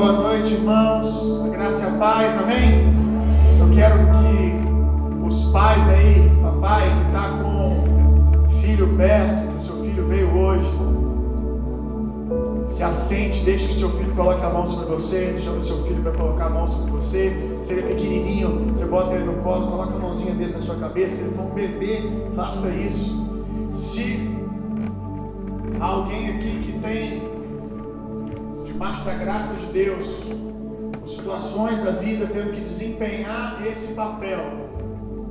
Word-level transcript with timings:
Boa 0.00 0.12
noite, 0.12 0.54
irmãos. 0.54 1.44
A 1.44 1.48
graça 1.50 1.78
e 1.78 1.86
a 1.86 1.90
paz, 1.98 2.42
amém? 2.42 2.88
Eu 3.60 3.68
quero 3.74 3.98
que 3.98 5.26
os 5.26 5.52
pais 5.52 5.86
aí, 5.90 6.32
papai 6.40 6.88
que 6.88 7.06
está 7.08 7.38
com 7.42 8.48
filho 8.62 8.96
perto, 8.96 9.46
que 9.46 9.58
o 9.58 9.62
seu 9.62 9.84
filho 9.84 10.08
veio 10.08 10.34
hoje, 10.34 10.70
se 12.74 12.82
assente, 12.82 13.44
deixe 13.44 13.66
que 13.66 13.74
o 13.74 13.78
seu 13.78 13.90
filho 13.90 14.14
coloque 14.14 14.42
a 14.42 14.48
mão 14.48 14.70
sobre 14.70 14.86
você, 14.86 15.38
chama 15.38 15.58
o 15.58 15.64
seu 15.64 15.82
filho 15.82 16.02
para 16.02 16.12
colocar 16.12 16.46
a 16.46 16.50
mão 16.50 16.66
sobre 16.66 16.92
você. 16.92 17.60
Se 17.64 17.72
ele 17.74 17.82
é 17.82 17.86
pequenininho, 17.88 18.72
você 18.72 18.86
bota 18.86 19.14
ele 19.14 19.24
no 19.24 19.34
colo, 19.42 19.66
coloca 19.66 19.96
a 19.96 19.98
mãozinha 19.98 20.34
dele 20.34 20.54
na 20.54 20.62
sua 20.62 20.76
cabeça. 20.76 21.16
Se 21.16 21.22
ele 21.24 21.34
for 21.34 21.42
um 21.42 21.50
bebê, 21.50 22.10
faça 22.34 22.70
isso. 22.70 23.38
Se 23.74 24.34
alguém 25.78 26.30
aqui 26.30 26.72
que 26.72 26.78
tem 26.78 27.29
debaixo 28.80 29.04
da 29.04 29.12
graça 29.12 29.52
de 29.56 29.66
Deus, 29.66 30.06
situações 31.06 31.84
da 31.84 31.90
vida 31.90 32.26
tendo 32.32 32.54
que 32.54 32.62
desempenhar 32.62 33.60
esse 33.66 33.92
papel 33.92 34.40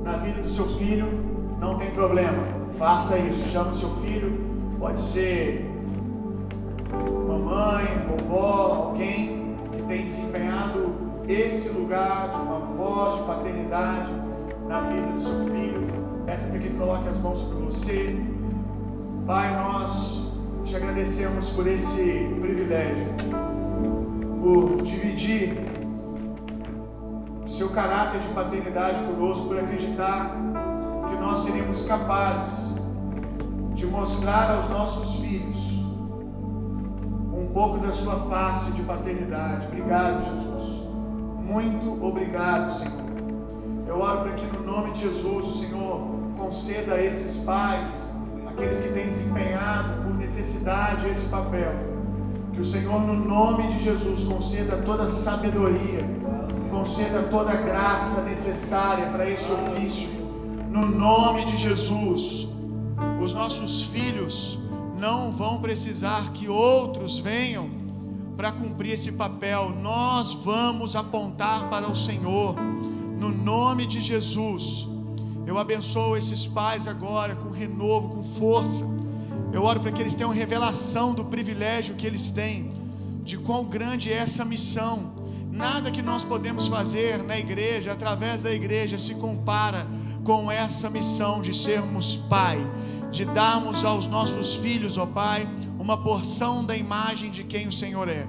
na 0.04 0.18
vida 0.18 0.40
do 0.40 0.48
seu 0.48 0.68
filho, 0.78 1.08
não 1.58 1.76
tem 1.76 1.90
problema. 1.90 2.44
Faça 2.78 3.18
isso, 3.18 3.50
chame 3.50 3.70
o 3.70 3.74
seu 3.74 3.90
filho, 3.96 4.38
pode 4.78 5.00
ser 5.00 5.68
mamãe, 7.26 7.86
vovó, 8.06 8.86
alguém 8.86 9.56
que 9.72 9.82
tem 9.82 10.04
desempenhado 10.04 10.94
esse 11.26 11.70
lugar 11.70 12.28
de 12.28 12.36
uma 12.36 12.60
voz 12.76 13.18
de 13.18 13.26
paternidade 13.26 14.12
na 14.68 14.80
vida 14.82 15.08
do 15.08 15.22
seu 15.24 15.44
filho. 15.46 15.86
Peça 16.24 16.46
para 16.46 16.58
que 16.60 16.70
coloque 16.70 17.08
as 17.08 17.18
mãos 17.18 17.40
sobre 17.40 17.64
você. 17.64 18.16
Pai, 19.26 19.56
nós 19.56 20.19
te 20.70 20.76
agradecemos 20.76 21.50
por 21.50 21.66
esse 21.66 22.30
privilégio, 22.40 23.08
por 24.40 24.82
dividir 24.84 25.58
seu 27.48 27.70
caráter 27.70 28.20
de 28.20 28.28
paternidade 28.28 29.02
conosco, 29.02 29.48
por 29.48 29.58
acreditar 29.58 30.30
que 31.08 31.16
nós 31.16 31.38
seremos 31.38 31.84
capazes 31.86 32.70
de 33.74 33.84
mostrar 33.84 34.58
aos 34.58 34.70
nossos 34.70 35.16
filhos 35.16 35.58
um 37.32 37.50
pouco 37.52 37.78
da 37.78 37.92
sua 37.92 38.28
face 38.30 38.70
de 38.70 38.82
paternidade. 38.82 39.66
Obrigado, 39.66 40.22
Jesus. 40.24 40.84
Muito 41.42 42.04
obrigado, 42.04 42.78
Senhor. 42.78 43.10
Eu 43.88 44.00
oro 44.00 44.20
para 44.20 44.32
que 44.34 44.56
no 44.56 44.64
nome 44.64 44.92
de 44.92 45.00
Jesus 45.00 45.46
o 45.46 45.56
Senhor 45.56 46.00
conceda 46.38 46.94
a 46.94 47.04
esses 47.04 47.42
pais, 47.42 47.88
aqueles 48.46 48.80
que 48.80 48.92
têm 48.92 49.08
desempenhado 49.08 50.00
necessidade 50.30 51.08
esse 51.08 51.26
papel. 51.26 51.72
Que 52.52 52.60
o 52.60 52.64
Senhor, 52.64 53.00
no 53.00 53.14
nome 53.14 53.74
de 53.74 53.84
Jesus, 53.84 54.24
conceda 54.24 54.76
toda 54.78 55.04
a 55.04 55.10
sabedoria, 55.10 56.00
conceda 56.70 57.22
toda 57.30 57.50
a 57.50 57.56
graça 57.56 58.22
necessária 58.22 59.06
para 59.06 59.28
esse 59.28 59.46
ofício. 59.50 60.08
No 60.68 60.86
nome 60.86 61.44
de 61.44 61.56
Jesus, 61.56 62.48
os 63.22 63.34
nossos 63.34 63.82
filhos 63.82 64.58
não 64.96 65.30
vão 65.30 65.60
precisar 65.60 66.32
que 66.32 66.48
outros 66.48 67.18
venham 67.18 67.68
para 68.36 68.52
cumprir 68.52 68.92
esse 68.92 69.10
papel. 69.10 69.70
Nós 69.70 70.32
vamos 70.32 70.94
apontar 70.94 71.68
para 71.68 71.88
o 71.88 71.96
Senhor. 71.96 72.54
No 73.18 73.28
nome 73.28 73.86
de 73.86 74.00
Jesus. 74.00 74.88
Eu 75.46 75.58
abençoo 75.58 76.16
esses 76.16 76.46
pais 76.46 76.86
agora 76.86 77.34
com 77.34 77.50
renovo, 77.50 78.10
com 78.10 78.22
força 78.22 78.84
eu 79.52 79.62
oro 79.62 79.80
para 79.80 79.92
que 79.92 80.00
eles 80.00 80.14
tenham 80.14 80.30
revelação 80.30 81.12
do 81.12 81.24
privilégio 81.24 81.96
que 81.96 82.06
eles 82.06 82.30
têm, 82.30 82.72
de 83.24 83.36
quão 83.36 83.64
grande 83.64 84.12
é 84.12 84.16
essa 84.16 84.44
missão. 84.44 85.12
Nada 85.50 85.90
que 85.90 86.00
nós 86.00 86.24
podemos 86.24 86.68
fazer 86.68 87.22
na 87.22 87.36
igreja, 87.36 87.92
através 87.92 88.42
da 88.42 88.52
igreja, 88.52 88.98
se 88.98 89.14
compara 89.14 89.86
com 90.24 90.50
essa 90.50 90.88
missão 90.88 91.40
de 91.40 91.54
sermos 91.54 92.16
pai, 92.28 92.58
de 93.10 93.24
darmos 93.24 93.84
aos 93.84 94.06
nossos 94.06 94.54
filhos, 94.54 94.96
ó 94.96 95.06
Pai, 95.06 95.48
uma 95.78 95.96
porção 95.96 96.64
da 96.64 96.76
imagem 96.76 97.30
de 97.30 97.42
quem 97.42 97.66
o 97.66 97.72
Senhor 97.72 98.08
é. 98.08 98.26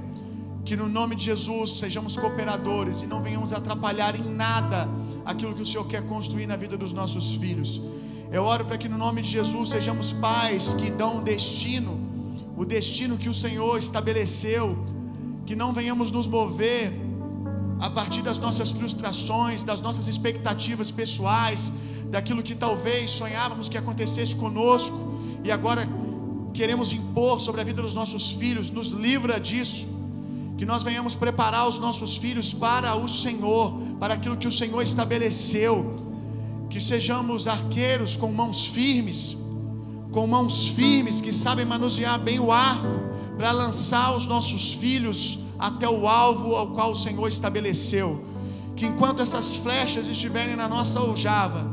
Que 0.65 0.75
no 0.75 0.87
nome 0.87 1.15
de 1.15 1.25
Jesus 1.25 1.77
sejamos 1.77 2.17
cooperadores 2.17 3.01
e 3.01 3.07
não 3.07 3.21
venhamos 3.21 3.53
atrapalhar 3.53 4.15
em 4.15 4.23
nada 4.23 4.89
aquilo 5.25 5.53
que 5.53 5.61
o 5.61 5.65
Senhor 5.65 5.85
quer 5.87 6.03
construir 6.05 6.47
na 6.47 6.55
vida 6.55 6.77
dos 6.77 6.93
nossos 6.93 7.35
filhos. 7.35 7.81
Eu 8.35 8.43
oro 8.51 8.63
para 8.67 8.77
que 8.81 8.87
no 8.87 8.97
nome 8.97 9.21
de 9.21 9.29
Jesus 9.37 9.69
sejamos 9.75 10.13
pais 10.25 10.73
que 10.79 10.89
dão 10.89 11.13
destino, 11.21 11.93
o 12.55 12.63
destino 12.63 13.17
que 13.23 13.27
o 13.27 13.33
Senhor 13.33 13.77
estabeleceu, 13.77 14.65
que 15.45 15.55
não 15.61 15.73
venhamos 15.73 16.11
nos 16.17 16.27
mover 16.27 16.93
a 17.87 17.89
partir 17.89 18.21
das 18.21 18.39
nossas 18.45 18.71
frustrações, 18.71 19.65
das 19.65 19.81
nossas 19.81 20.07
expectativas 20.07 20.89
pessoais, 20.91 21.73
daquilo 22.09 22.41
que 22.41 22.55
talvez 22.55 23.11
sonhávamos 23.11 23.67
que 23.67 23.77
acontecesse 23.77 24.33
conosco 24.43 24.97
e 25.43 25.51
agora 25.51 25.83
queremos 26.53 26.93
impor 26.93 27.41
sobre 27.41 27.59
a 27.59 27.65
vida 27.65 27.81
dos 27.81 27.93
nossos 27.93 28.31
filhos, 28.31 28.69
nos 28.69 28.91
livra 28.91 29.41
disso. 29.41 29.89
Que 30.57 30.65
nós 30.65 30.83
venhamos 30.83 31.15
preparar 31.15 31.67
os 31.67 31.79
nossos 31.79 32.15
filhos 32.15 32.53
para 32.53 32.95
o 32.95 33.09
Senhor, 33.09 33.73
para 33.99 34.13
aquilo 34.13 34.37
que 34.37 34.47
o 34.47 34.51
Senhor 34.51 34.81
estabeleceu 34.81 36.00
que 36.71 36.79
sejamos 36.79 37.47
arqueiros 37.47 38.15
com 38.15 38.31
mãos 38.31 38.65
firmes, 38.65 39.37
com 40.09 40.25
mãos 40.25 40.67
firmes 40.67 41.21
que 41.21 41.33
sabem 41.33 41.65
manusear 41.65 42.17
bem 42.17 42.39
o 42.39 42.49
arco 42.49 42.95
para 43.37 43.51
lançar 43.51 44.15
os 44.15 44.25
nossos 44.25 44.73
filhos 44.73 45.37
até 45.59 45.87
o 45.87 46.07
alvo 46.07 46.55
ao 46.55 46.67
qual 46.67 46.91
o 46.91 46.95
Senhor 46.95 47.27
estabeleceu. 47.27 48.23
Que 48.75 48.85
enquanto 48.85 49.21
essas 49.21 49.53
flechas 49.53 50.07
estiverem 50.07 50.55
na 50.55 50.67
nossa 50.67 50.97
aljava, 50.97 51.69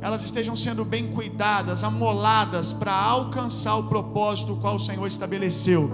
elas 0.00 0.22
estejam 0.22 0.54
sendo 0.54 0.84
bem 0.84 1.08
cuidadas, 1.08 1.82
amoladas 1.82 2.72
para 2.72 2.94
alcançar 2.94 3.76
o 3.76 3.84
propósito 3.84 4.56
qual 4.56 4.76
o 4.76 4.80
Senhor 4.80 5.06
estabeleceu. 5.06 5.92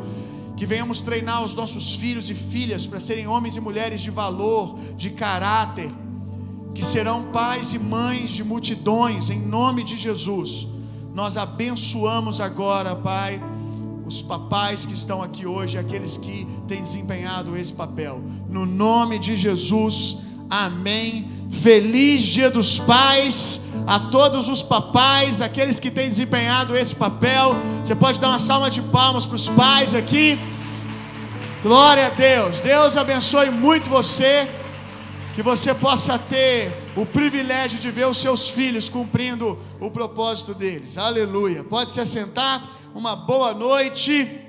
Que 0.55 0.67
venhamos 0.67 1.01
treinar 1.01 1.43
os 1.45 1.55
nossos 1.55 1.95
filhos 1.95 2.29
e 2.29 2.35
filhas 2.35 2.87
para 2.87 3.01
serem 3.01 3.27
homens 3.27 3.57
e 3.57 3.61
mulheres 3.61 4.03
de 4.03 4.11
valor, 4.11 4.79
de 4.97 5.11
caráter, 5.11 5.91
que 6.75 6.85
serão 6.85 7.25
pais 7.25 7.73
e 7.73 7.79
mães 7.79 8.31
de 8.31 8.45
multidões, 8.45 9.31
em 9.31 9.41
nome 9.41 9.83
de 9.83 9.97
Jesus. 9.97 10.67
Nós 11.15 11.37
abençoamos 11.37 12.41
agora, 12.41 12.95
Pai, 12.95 13.43
os 14.07 14.23
papais 14.23 14.87
que 14.87 14.95
estão 14.95 15.23
aqui 15.23 15.47
hoje, 15.47 15.77
aqueles 15.77 16.17
que 16.17 16.47
têm 16.67 16.83
desempenhado 16.83 17.57
esse 17.57 17.73
papel. 17.73 18.23
No 18.49 18.65
nome 18.65 19.19
de 19.19 19.37
Jesus, 19.37 20.17
amém. 20.49 21.29
Feliz 21.51 22.23
Dia 22.23 22.51
dos 22.51 22.79
Pais 22.79 23.61
a 23.87 23.99
todos 23.99 24.49
os 24.49 24.63
papais, 24.63 25.41
aqueles 25.41 25.81
que 25.81 25.91
têm 25.91 26.09
desempenhado 26.09 26.77
esse 26.77 26.95
papel. 26.95 27.57
Você 27.83 27.95
pode 27.95 28.21
dar 28.21 28.29
uma 28.29 28.39
salva 28.39 28.71
de 28.71 28.83
palmas 28.83 29.27
para 29.27 29.37
os 29.37 29.49
pais 29.49 29.95
aqui. 29.95 30.39
Glória 31.63 32.07
a 32.07 32.11
Deus. 32.11 32.61
Deus 32.61 32.97
abençoe 32.97 33.51
muito 33.51 33.91
você 33.91 34.49
que 35.39 35.43
você 35.45 35.73
possa 35.73 36.19
ter 36.19 36.73
o 36.97 37.07
privilégio 37.07 37.79
de 37.79 37.93
ver 37.93 38.09
os 38.09 38.19
seus 38.19 38.49
filhos 38.49 38.89
cumprindo 38.89 39.57
o 39.81 39.89
propósito 39.89 40.53
deles. 40.53 40.99
Aleluia. 40.99 41.63
Pode 41.63 41.93
se 41.93 42.01
assentar. 42.01 42.69
Uma 42.93 43.15
boa 43.15 43.55
noite. 43.55 44.45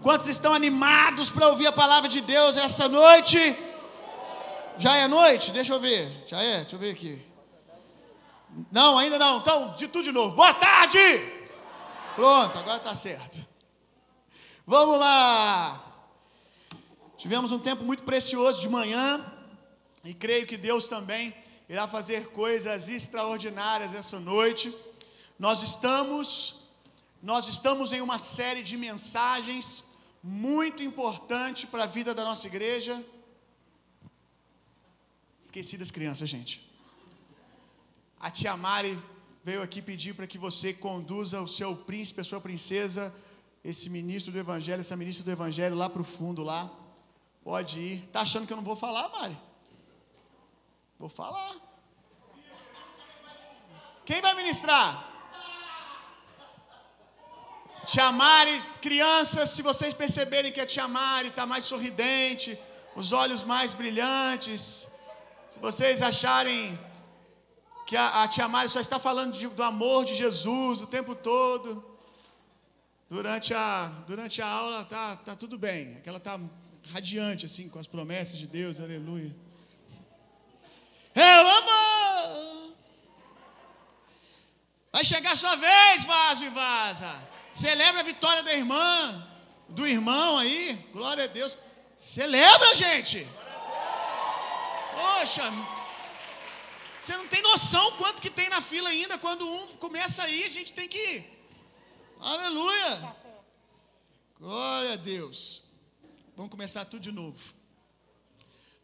Quantos 0.00 0.28
estão 0.28 0.54
animados 0.54 1.32
para 1.32 1.48
ouvir 1.48 1.66
a 1.66 1.72
palavra 1.72 2.08
de 2.08 2.20
Deus 2.20 2.56
essa 2.56 2.88
noite? 2.88 3.58
Já 4.78 4.98
é 4.98 5.08
noite? 5.08 5.50
Deixa 5.50 5.72
eu 5.72 5.80
ver. 5.80 6.12
Já 6.28 6.40
é? 6.40 6.58
Deixa 6.58 6.76
eu 6.76 6.78
ver 6.78 6.92
aqui. 6.92 7.20
Não, 8.70 8.96
ainda 8.96 9.18
não. 9.18 9.38
Então, 9.38 9.74
de 9.76 9.88
tudo 9.88 10.04
de 10.04 10.12
novo. 10.12 10.36
Boa 10.36 10.54
tarde! 10.54 11.00
Pronto, 12.14 12.56
agora 12.56 12.76
está 12.76 12.94
certo. 12.94 13.44
Vamos 14.64 14.96
lá. 14.96 15.82
Tivemos 17.16 17.50
um 17.50 17.58
tempo 17.58 17.82
muito 17.82 18.04
precioso 18.04 18.60
de 18.60 18.68
manhã. 18.68 19.37
E 20.08 20.14
creio 20.24 20.46
que 20.50 20.58
Deus 20.68 20.84
também 20.94 21.24
irá 21.72 21.84
fazer 21.96 22.20
coisas 22.42 22.88
extraordinárias 22.98 23.92
essa 24.02 24.18
noite. 24.18 24.66
Nós 25.46 25.58
estamos 25.70 26.28
nós 27.30 27.44
estamos 27.54 27.92
em 27.96 28.00
uma 28.06 28.18
série 28.36 28.62
de 28.68 28.76
mensagens 28.86 29.66
muito 30.22 30.80
importante 30.88 31.66
para 31.72 31.82
a 31.84 31.90
vida 31.96 32.12
da 32.18 32.24
nossa 32.28 32.46
igreja. 32.50 32.94
Esqueci 35.46 35.76
das 35.82 35.90
crianças, 35.96 36.30
gente. 36.34 36.54
A 38.26 38.30
tia 38.30 38.56
Mari 38.56 38.94
veio 39.48 39.62
aqui 39.66 39.82
pedir 39.90 40.14
para 40.14 40.30
que 40.32 40.38
você 40.46 40.72
conduza 40.86 41.42
o 41.42 41.50
seu 41.58 41.70
príncipe, 41.90 42.22
a 42.22 42.28
sua 42.30 42.40
princesa, 42.48 43.04
esse 43.72 43.90
ministro 43.98 44.32
do 44.32 44.38
evangelho, 44.46 44.80
essa 44.80 45.00
ministra 45.02 45.24
do 45.28 45.32
evangelho 45.38 45.76
lá 45.82 45.90
para 45.90 46.06
o 46.06 46.10
fundo 46.16 46.42
lá. 46.52 46.62
Pode 47.50 47.78
ir. 47.90 48.08
Tá 48.14 48.20
achando 48.22 48.46
que 48.46 48.54
eu 48.54 48.60
não 48.62 48.70
vou 48.70 48.78
falar, 48.86 49.06
Mari? 49.10 49.38
Vou 50.98 51.08
falar. 51.08 51.54
Quem 54.04 54.20
vai 54.20 54.34
ministrar? 54.34 54.90
Tia 57.90 58.10
Mari, 58.12 58.54
crianças, 58.86 59.50
se 59.50 59.62
vocês 59.62 59.94
perceberem 59.94 60.52
que 60.52 60.60
a 60.60 60.66
Tia 60.66 60.86
Mari 60.88 61.28
está 61.28 61.46
mais 61.46 61.64
sorridente, 61.64 62.58
os 62.96 63.12
olhos 63.12 63.44
mais 63.44 63.72
brilhantes, 63.72 64.62
se 65.48 65.58
vocês 65.58 66.02
acharem 66.02 66.78
que 67.86 67.96
a, 67.96 68.22
a 68.22 68.28
Tia 68.28 68.48
Mari 68.48 68.68
só 68.68 68.80
está 68.80 68.98
falando 68.98 69.32
de, 69.32 69.46
do 69.46 69.62
amor 69.62 70.04
de 70.04 70.14
Jesus 70.14 70.82
o 70.82 70.86
tempo 70.86 71.14
todo, 71.14 71.82
durante 73.08 73.54
a, 73.54 73.86
durante 74.06 74.42
a 74.42 74.46
aula 74.46 74.84
tá, 74.84 75.16
tá 75.16 75.34
tudo 75.34 75.56
bem, 75.56 75.94
é 75.96 76.00
que 76.00 76.08
ela 76.08 76.18
está 76.18 76.38
radiante 76.92 77.46
assim 77.46 77.68
com 77.68 77.78
as 77.78 77.86
promessas 77.86 78.36
de 78.38 78.46
Deus, 78.46 78.80
aleluia. 78.80 79.34
Eu 81.14 81.48
amo! 81.58 82.76
Vai 84.92 85.04
chegar 85.04 85.32
a 85.32 85.36
sua 85.36 85.56
vez, 85.56 86.04
vaso 86.04 86.44
e 86.44 86.48
vaza. 86.48 87.28
Celebra 87.52 88.00
a 88.00 88.04
vitória 88.04 88.42
da 88.42 88.52
irmã, 88.52 89.28
do 89.68 89.86
irmão 89.86 90.38
aí. 90.38 90.74
Glória 90.92 91.24
a 91.24 91.26
Deus. 91.26 91.56
Celebra, 91.96 92.74
gente. 92.74 93.26
Poxa, 94.94 95.44
você 97.02 97.16
não 97.16 97.26
tem 97.26 97.42
noção 97.42 97.92
quanto 97.92 98.20
que 98.20 98.30
tem 98.30 98.48
na 98.48 98.60
fila 98.60 98.88
ainda. 98.90 99.16
Quando 99.16 99.48
um 99.48 99.66
começa 99.76 100.24
aí, 100.24 100.44
a 100.44 100.50
gente 100.50 100.72
tem 100.72 100.88
que 100.88 100.98
ir. 100.98 101.38
Aleluia. 102.20 103.16
Glória 104.38 104.92
a 104.92 104.96
Deus. 104.96 105.62
Vamos 106.36 106.50
começar 106.50 106.84
tudo 106.84 107.02
de 107.02 107.12
novo. 107.12 107.54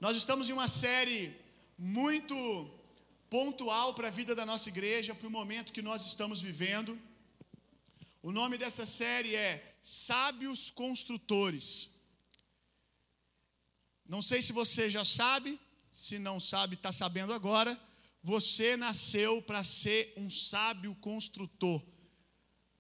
Nós 0.01 0.17
estamos 0.17 0.49
em 0.49 0.53
uma 0.53 0.69
série 0.69 1.37
muito 1.79 2.71
pontual 3.29 3.95
para 3.95 4.09
a 4.09 4.11
vida 4.11 4.35
da 4.35 4.47
nossa 4.47 4.69
igreja, 4.69 5.15
para 5.15 5.27
o 5.27 5.31
momento 5.31 5.73
que 5.73 5.83
nós 5.83 6.07
estamos 6.07 6.41
vivendo. 6.41 6.99
O 8.23 8.31
nome 8.33 8.57
dessa 8.57 8.87
série 8.87 9.35
é 9.35 9.77
Sábios 9.83 10.71
Construtores. 10.71 11.91
Não 14.07 14.23
sei 14.23 14.41
se 14.41 14.53
você 14.53 14.89
já 14.89 15.05
sabe, 15.05 15.61
se 15.89 16.19
não 16.19 16.39
sabe, 16.39 16.75
está 16.75 16.93
sabendo 16.93 17.33
agora. 17.33 17.79
Você 18.23 18.77
nasceu 18.77 19.43
para 19.43 19.63
ser 19.65 20.13
um 20.17 20.31
sábio 20.31 20.95
construtor, 20.97 21.83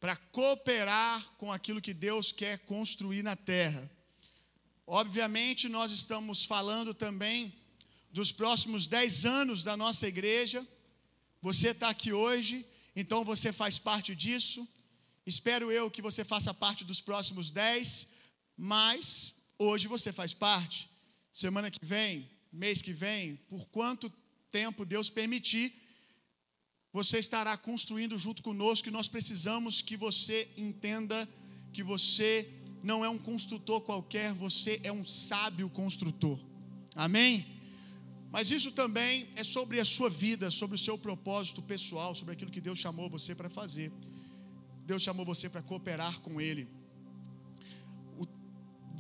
para 0.01 0.17
cooperar 0.17 1.33
com 1.37 1.53
aquilo 1.53 1.83
que 1.83 1.93
Deus 1.93 2.33
quer 2.33 2.59
construir 2.61 3.23
na 3.23 3.37
terra. 3.37 3.91
Obviamente, 4.87 5.69
nós 5.69 5.91
estamos 5.91 6.45
falando 6.45 6.95
também 6.95 7.55
dos 8.17 8.31
próximos 8.31 8.87
dez 8.87 9.27
anos 9.27 9.65
da 9.69 9.77
nossa 9.77 10.07
igreja. 10.07 10.61
Você 11.43 11.69
está 11.71 11.89
aqui 11.95 12.13
hoje, 12.13 12.65
então 12.95 13.21
você 13.25 13.53
faz 13.53 13.77
parte 13.77 14.15
disso. 14.15 14.61
Espero 15.27 15.73
eu 15.79 15.91
que 15.91 16.01
você 16.09 16.23
faça 16.33 16.55
parte 16.55 16.85
dos 16.91 17.01
próximos 17.01 17.51
dez, 17.51 18.07
mas 18.57 19.35
hoje 19.59 19.89
você 19.89 20.13
faz 20.13 20.33
parte. 20.33 20.89
Semana 21.33 21.73
que 21.73 21.85
vem, 21.85 22.31
mês 22.53 22.81
que 22.81 22.93
vem, 22.93 23.35
por 23.53 23.67
quanto 23.77 24.13
tempo 24.59 24.87
Deus 24.95 25.11
permitir, 25.11 25.67
você 26.93 27.19
estará 27.19 27.57
construindo 27.57 28.17
junto 28.17 28.45
conosco 28.45 28.87
e 28.87 28.97
nós 28.99 29.09
precisamos 29.09 29.83
que 29.83 29.97
você 29.97 30.49
entenda 30.57 31.29
que 31.73 31.83
você 31.83 32.49
não 32.81 33.05
é 33.05 33.09
um 33.09 33.19
construtor 33.19 33.81
qualquer, 33.81 34.33
você 34.33 34.81
é 34.85 34.93
um 34.93 35.05
sábio 35.05 35.69
construtor. 35.69 36.39
Amém? 36.95 37.54
Mas 38.35 38.51
isso 38.51 38.71
também 38.73 39.29
é 39.37 39.45
sobre 39.45 39.79
a 39.79 39.85
sua 39.85 40.11
vida, 40.11 40.51
sobre 40.51 40.75
o 40.75 40.83
seu 40.87 40.97
propósito 40.99 41.63
pessoal, 41.63 42.17
sobre 42.17 42.33
aquilo 42.35 42.51
que 42.51 42.61
Deus 42.69 42.81
chamou 42.85 43.09
você 43.09 43.33
para 43.33 43.49
fazer. 43.49 43.93
Deus 44.85 45.03
chamou 45.03 45.25
você 45.25 45.49
para 45.49 45.63
cooperar 45.63 46.21
com 46.21 46.41
Ele. 46.41 46.67
O 48.19 48.27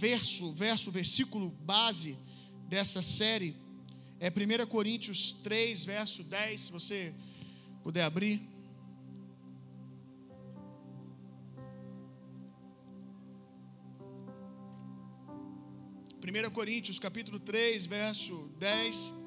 verso, 0.06 0.52
verso, 0.52 0.92
versículo 0.92 1.48
base 1.72 2.16
dessa 2.68 3.02
série 3.02 3.56
é 4.20 4.28
1 4.30 4.68
Coríntios 4.68 5.32
3, 5.42 5.84
verso 5.84 6.22
10. 6.22 6.60
Se 6.60 6.70
você 6.70 7.12
puder 7.82 8.04
abrir. 8.04 8.40
1 16.22 16.50
Coríntios 16.52 17.00
capítulo 17.00 17.40
3, 17.40 17.84
verso 17.86 18.48
10. 18.60 19.23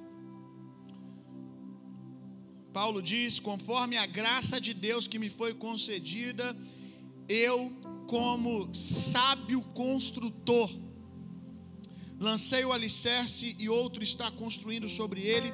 Paulo 2.77 3.01
diz: 3.01 3.39
Conforme 3.39 3.97
a 3.97 4.06
graça 4.06 4.62
de 4.62 4.71
Deus 4.71 5.07
que 5.07 5.18
me 5.18 5.29
foi 5.29 5.51
concedida, 5.51 6.56
eu, 7.27 7.71
como 8.06 8.71
sábio 8.71 9.62
construtor, 9.74 10.69
lancei 12.19 12.63
o 12.65 12.71
alicerce 12.71 13.56
e 13.57 13.68
outro 13.68 14.03
está 14.03 14.29
construindo 14.29 14.88
sobre 14.88 15.21
ele. 15.21 15.51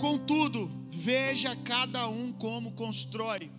Contudo, 0.00 0.60
veja 0.88 1.56
cada 1.56 2.06
um 2.06 2.32
como 2.32 2.76
constrói. 2.82 3.50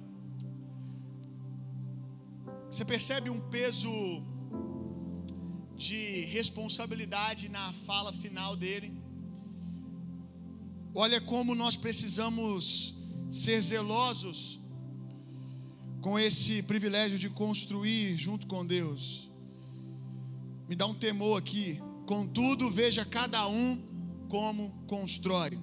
Você 2.70 2.86
percebe 2.86 3.30
um 3.30 3.42
peso 3.50 3.92
de 5.76 6.22
responsabilidade 6.38 7.50
na 7.50 7.74
fala 7.86 8.14
final 8.14 8.56
dele. 8.56 8.95
Olha 10.98 11.20
como 11.20 11.54
nós 11.54 11.76
precisamos 11.76 12.96
ser 13.30 13.60
zelosos 13.62 14.62
com 16.00 16.18
esse 16.18 16.64
privilégio 16.64 17.20
de 17.20 17.30
construir 17.30 18.18
junto 18.18 18.48
com 18.48 18.66
Deus. 18.66 19.30
Me 20.70 20.76
dá 20.76 20.86
um 20.86 20.94
temor 20.94 21.38
aqui. 21.38 21.82
Contudo, 22.06 22.72
veja 22.72 23.04
cada 23.04 23.46
um 23.46 23.78
como 24.30 24.72
constrói. 24.88 25.60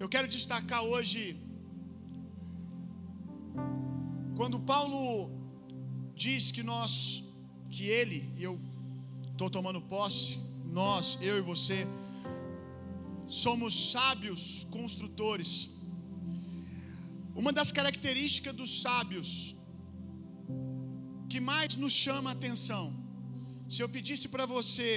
Eu 0.00 0.08
quero 0.08 0.26
destacar 0.26 0.82
hoje 0.82 1.38
quando 4.36 4.58
Paulo 4.58 5.30
diz 6.16 6.50
que 6.50 6.64
nós 6.64 7.22
que 7.70 7.84
ele, 7.84 8.28
e 8.36 8.42
eu 8.42 8.58
estou 9.30 9.48
tomando 9.48 9.80
posse, 9.80 10.36
nós, 10.64 11.16
eu 11.22 11.38
e 11.38 11.40
você, 11.40 11.86
somos 13.30 13.72
sábios 13.92 14.42
construtores. 14.76 15.52
Uma 17.40 17.52
das 17.58 17.70
características 17.78 18.54
dos 18.60 18.72
sábios 18.84 19.54
que 21.30 21.40
mais 21.50 21.76
nos 21.82 21.94
chama 22.04 22.28
a 22.30 22.36
atenção, 22.38 22.84
se 23.72 23.80
eu 23.82 23.88
pedisse 23.96 24.26
para 24.34 24.46
você 24.54 24.88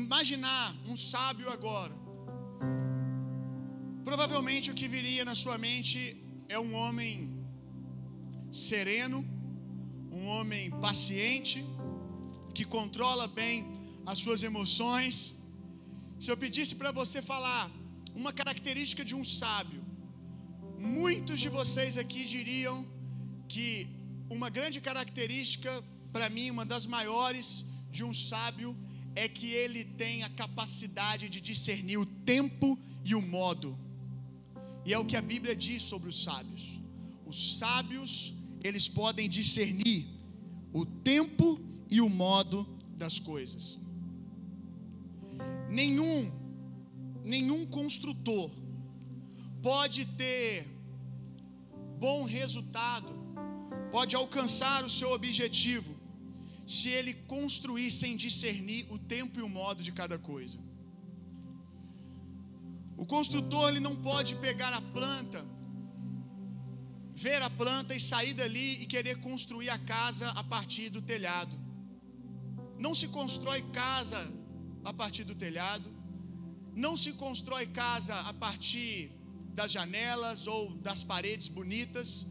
imaginar 0.00 0.64
um 0.90 0.96
sábio 1.12 1.48
agora, 1.56 1.94
provavelmente 4.08 4.70
o 4.72 4.74
que 4.80 4.88
viria 4.96 5.24
na 5.30 5.36
sua 5.42 5.56
mente 5.66 6.00
é 6.48 6.58
um 6.66 6.74
homem 6.80 7.12
sereno, 8.50 9.20
um 10.18 10.24
homem 10.34 10.64
paciente, 10.86 11.58
que 12.56 12.64
controla 12.76 13.26
bem 13.42 13.56
as 14.04 14.18
suas 14.24 14.42
emoções. 14.50 15.14
Se 16.22 16.28
eu 16.30 16.36
pedisse 16.42 16.74
para 16.80 16.90
você 16.98 17.18
falar 17.30 17.62
uma 18.20 18.32
característica 18.40 19.04
de 19.10 19.14
um 19.20 19.24
sábio, 19.24 19.80
muitos 20.98 21.38
de 21.44 21.48
vocês 21.56 21.98
aqui 22.02 22.20
diriam 22.34 22.76
que 23.54 23.66
uma 24.36 24.48
grande 24.58 24.78
característica, 24.88 25.72
para 26.12 26.28
mim, 26.36 26.46
uma 26.54 26.64
das 26.72 26.86
maiores 26.94 27.64
de 27.90 28.04
um 28.08 28.14
sábio, 28.14 28.70
é 29.16 29.26
que 29.26 29.48
ele 29.62 29.82
tem 30.02 30.22
a 30.22 30.30
capacidade 30.42 31.28
de 31.28 31.40
discernir 31.50 31.98
o 32.04 32.06
tempo 32.34 32.78
e 33.04 33.16
o 33.16 33.22
modo. 33.36 33.76
E 34.86 34.92
é 34.92 34.98
o 35.00 35.08
que 35.10 35.16
a 35.16 35.28
Bíblia 35.32 35.56
diz 35.56 35.82
sobre 35.82 36.08
os 36.08 36.22
sábios. 36.22 36.64
Os 37.26 37.58
sábios 37.58 38.32
eles 38.62 38.88
podem 38.88 39.28
discernir 39.28 40.06
o 40.72 40.86
tempo 41.12 41.58
e 41.90 42.00
o 42.00 42.08
modo 42.08 42.58
das 42.96 43.18
coisas. 43.18 43.81
Nenhum 45.68 46.30
nenhum 47.24 47.64
construtor 47.64 48.50
pode 49.62 50.04
ter 50.22 50.66
bom 52.04 52.24
resultado, 52.24 53.12
pode 53.92 54.16
alcançar 54.16 54.84
o 54.84 54.90
seu 54.98 55.12
objetivo, 55.12 55.94
se 56.66 56.88
ele 56.88 57.14
construir 57.34 57.90
sem 57.90 58.16
discernir 58.16 58.86
o 58.90 58.98
tempo 58.98 59.38
e 59.38 59.42
o 59.42 59.48
modo 59.48 59.82
de 59.82 59.92
cada 59.92 60.18
coisa. 60.18 60.58
O 62.96 63.06
construtor 63.06 63.68
ele 63.68 63.80
não 63.80 63.96
pode 64.10 64.34
pegar 64.46 64.72
a 64.72 64.82
planta 64.96 65.40
ver 67.14 67.40
a 67.42 67.50
planta 67.50 67.94
e 67.94 68.00
sair 68.00 68.34
dali 68.34 68.82
e 68.82 68.86
querer 68.86 69.16
construir 69.20 69.70
a 69.70 69.78
casa 69.78 70.30
a 70.30 70.42
partir 70.42 70.88
do 70.90 71.00
telhado. 71.00 71.56
Não 72.78 72.94
se 72.94 73.06
constrói 73.06 73.62
casa 73.80 74.20
a 74.84 74.92
partir 74.92 75.24
do 75.24 75.34
telhado, 75.34 75.88
não 76.74 76.96
se 76.96 77.12
constrói 77.12 77.66
casa 77.66 78.14
a 78.30 78.32
partir 78.32 79.10
das 79.58 79.70
janelas 79.72 80.46
ou 80.46 80.74
das 80.88 81.04
paredes 81.04 81.48
bonitas. 81.48 82.26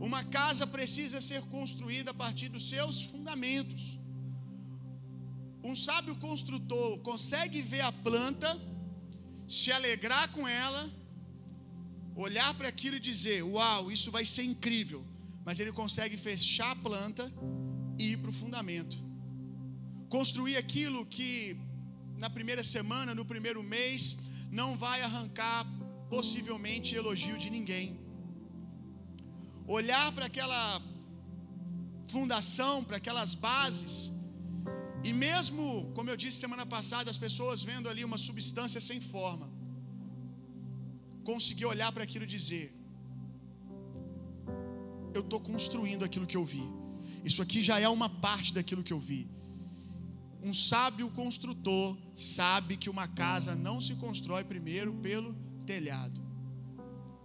Uma 0.00 0.22
casa 0.24 0.66
precisa 0.66 1.20
ser 1.20 1.42
construída 1.56 2.10
a 2.12 2.14
partir 2.24 2.48
dos 2.48 2.68
seus 2.68 3.02
fundamentos. 3.02 3.98
Um 5.62 5.74
sábio 5.74 6.14
construtor 6.16 6.98
consegue 7.00 7.60
ver 7.60 7.82
a 7.82 7.92
planta, 7.92 8.50
se 9.46 9.70
alegrar 9.70 10.30
com 10.32 10.46
ela, 10.46 10.82
olhar 12.14 12.54
para 12.54 12.68
aquilo 12.68 12.96
e 12.96 13.00
dizer: 13.00 13.42
Uau, 13.42 13.90
isso 13.90 14.10
vai 14.10 14.24
ser 14.24 14.44
incrível. 14.44 15.04
Mas 15.44 15.58
ele 15.60 15.72
consegue 15.72 16.16
fechar 16.16 16.70
a 16.72 16.76
planta 16.76 17.32
e 17.98 18.12
ir 18.12 18.18
para 18.18 18.30
o 18.30 18.38
fundamento. 18.42 18.96
Construir 20.08 20.56
aquilo 20.56 21.04
que 21.06 21.58
na 22.24 22.30
primeira 22.36 22.64
semana, 22.74 23.14
no 23.20 23.24
primeiro 23.32 23.62
mês, 23.74 24.00
não 24.60 24.70
vai 24.84 24.98
arrancar 25.08 25.60
possivelmente 26.14 26.96
elogio 27.00 27.36
de 27.44 27.48
ninguém. 27.56 27.88
Olhar 29.78 30.06
para 30.16 30.26
aquela 30.30 30.62
fundação, 32.14 32.74
para 32.88 32.96
aquelas 33.00 33.32
bases, 33.46 33.96
e 35.08 35.12
mesmo, 35.26 35.64
como 35.96 36.10
eu 36.12 36.16
disse 36.22 36.44
semana 36.44 36.66
passada, 36.74 37.08
as 37.14 37.20
pessoas 37.26 37.62
vendo 37.70 37.88
ali 37.90 38.02
uma 38.10 38.18
substância 38.26 38.80
sem 38.88 39.00
forma, 39.12 39.46
conseguir 41.30 41.66
olhar 41.74 41.90
para 41.94 42.04
aquilo 42.06 42.24
e 42.26 42.34
dizer: 42.36 42.66
Eu 45.16 45.22
estou 45.24 45.40
construindo 45.50 46.04
aquilo 46.08 46.26
que 46.32 46.38
eu 46.40 46.44
vi. 46.54 46.66
Isso 47.28 47.40
aqui 47.44 47.60
já 47.68 47.76
é 47.86 47.88
uma 47.98 48.08
parte 48.26 48.50
daquilo 48.58 48.82
que 48.88 48.94
eu 48.96 49.00
vi. 49.10 49.22
Um 50.42 50.54
sábio 50.54 51.10
construtor 51.10 51.96
sabe 52.14 52.76
que 52.76 52.88
uma 52.88 53.08
casa 53.08 53.54
não 53.54 53.80
se 53.80 53.94
constrói 53.96 54.44
primeiro 54.44 54.92
pelo 54.94 55.34
telhado. 55.66 56.20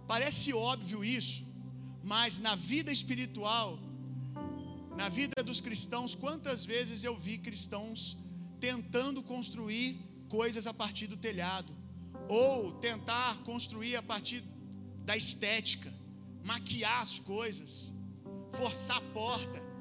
Parece 0.06 0.52
óbvio 0.52 1.04
isso, 1.04 1.46
mas 2.02 2.38
na 2.38 2.54
vida 2.54 2.90
espiritual, 2.92 3.78
na 4.96 5.08
vida 5.08 5.42
dos 5.42 5.60
cristãos, 5.60 6.14
quantas 6.14 6.64
vezes 6.64 7.04
eu 7.04 7.16
vi 7.16 7.38
cristãos 7.38 8.16
tentando 8.60 9.22
construir 9.22 10.00
coisas 10.28 10.66
a 10.66 10.74
partir 10.74 11.06
do 11.06 11.16
telhado, 11.16 11.72
ou 12.28 12.72
tentar 12.72 13.36
construir 13.44 13.96
a 13.96 14.02
partir 14.02 14.42
da 15.04 15.16
estética, 15.16 15.92
maquiar 16.42 17.02
as 17.02 17.18
coisas, 17.18 17.92
forçar 18.52 18.98
a 18.98 19.08
porta. 19.12 19.73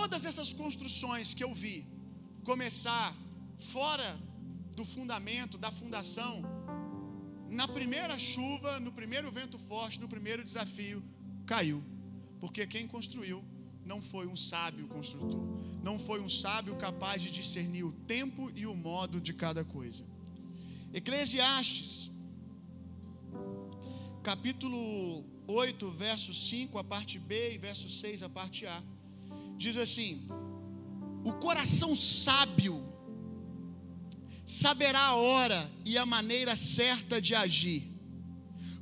Todas 0.00 0.24
essas 0.28 0.50
construções 0.60 1.34
que 1.36 1.44
eu 1.46 1.52
vi 1.62 1.76
começar 2.50 3.08
fora 3.72 4.08
do 4.78 4.84
fundamento, 4.92 5.58
da 5.64 5.70
fundação, 5.78 6.34
na 7.60 7.66
primeira 7.76 8.16
chuva, 8.18 8.70
no 8.86 8.92
primeiro 8.98 9.30
vento 9.38 9.58
forte, 9.70 10.00
no 10.04 10.08
primeiro 10.14 10.42
desafio, 10.50 10.98
caiu. 11.50 11.78
Porque 12.42 12.66
quem 12.74 12.86
construiu 12.94 13.38
não 13.90 14.00
foi 14.10 14.26
um 14.26 14.38
sábio 14.50 14.86
construtor, 14.94 15.42
não 15.88 15.96
foi 16.06 16.18
um 16.26 16.30
sábio 16.44 16.76
capaz 16.86 17.20
de 17.24 17.30
discernir 17.40 17.84
o 17.90 17.92
tempo 18.14 18.50
e 18.62 18.64
o 18.72 18.74
modo 18.74 19.20
de 19.20 19.34
cada 19.44 19.64
coisa. 19.76 20.02
Eclesiastes, 21.00 21.92
capítulo 24.30 24.80
8, 25.46 25.90
verso 26.06 26.32
5, 26.32 26.78
a 26.78 26.84
parte 26.94 27.18
B, 27.18 27.34
e 27.54 27.58
verso 27.58 27.90
6, 27.90 28.22
a 28.22 28.30
parte 28.40 28.64
A, 28.64 28.82
diz 29.60 29.76
assim: 29.76 30.26
O 31.22 31.34
coração 31.34 31.94
sábio 31.94 32.82
saberá 34.46 35.00
a 35.00 35.16
hora 35.16 35.70
e 35.84 35.98
a 35.98 36.06
maneira 36.06 36.56
certa 36.56 37.20
de 37.20 37.34
agir, 37.34 37.82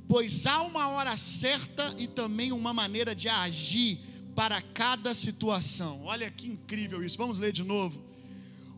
pois 0.07 0.47
há 0.47 0.61
uma 0.61 0.87
hora 0.87 1.15
certa 1.17 1.93
e 1.97 2.07
também 2.07 2.53
uma 2.53 2.73
maneira 2.73 3.13
de 3.13 3.27
agir 3.27 3.99
para 4.33 4.61
cada 4.61 5.13
situação. 5.13 6.05
Olha 6.05 6.31
que 6.31 6.47
incrível 6.47 7.03
isso, 7.03 7.17
vamos 7.17 7.39
ler 7.39 7.51
de 7.51 7.63
novo. 7.63 8.01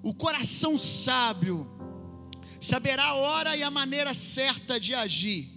O 0.02 0.12
coração 0.12 0.80
sábio 0.80 1.70
saberá 2.60 3.06
a 3.10 3.14
hora 3.14 3.56
e 3.56 3.62
a 3.62 3.70
maneira 3.70 4.12
certa 4.16 4.80
de 4.80 4.96
agir, 4.96 5.52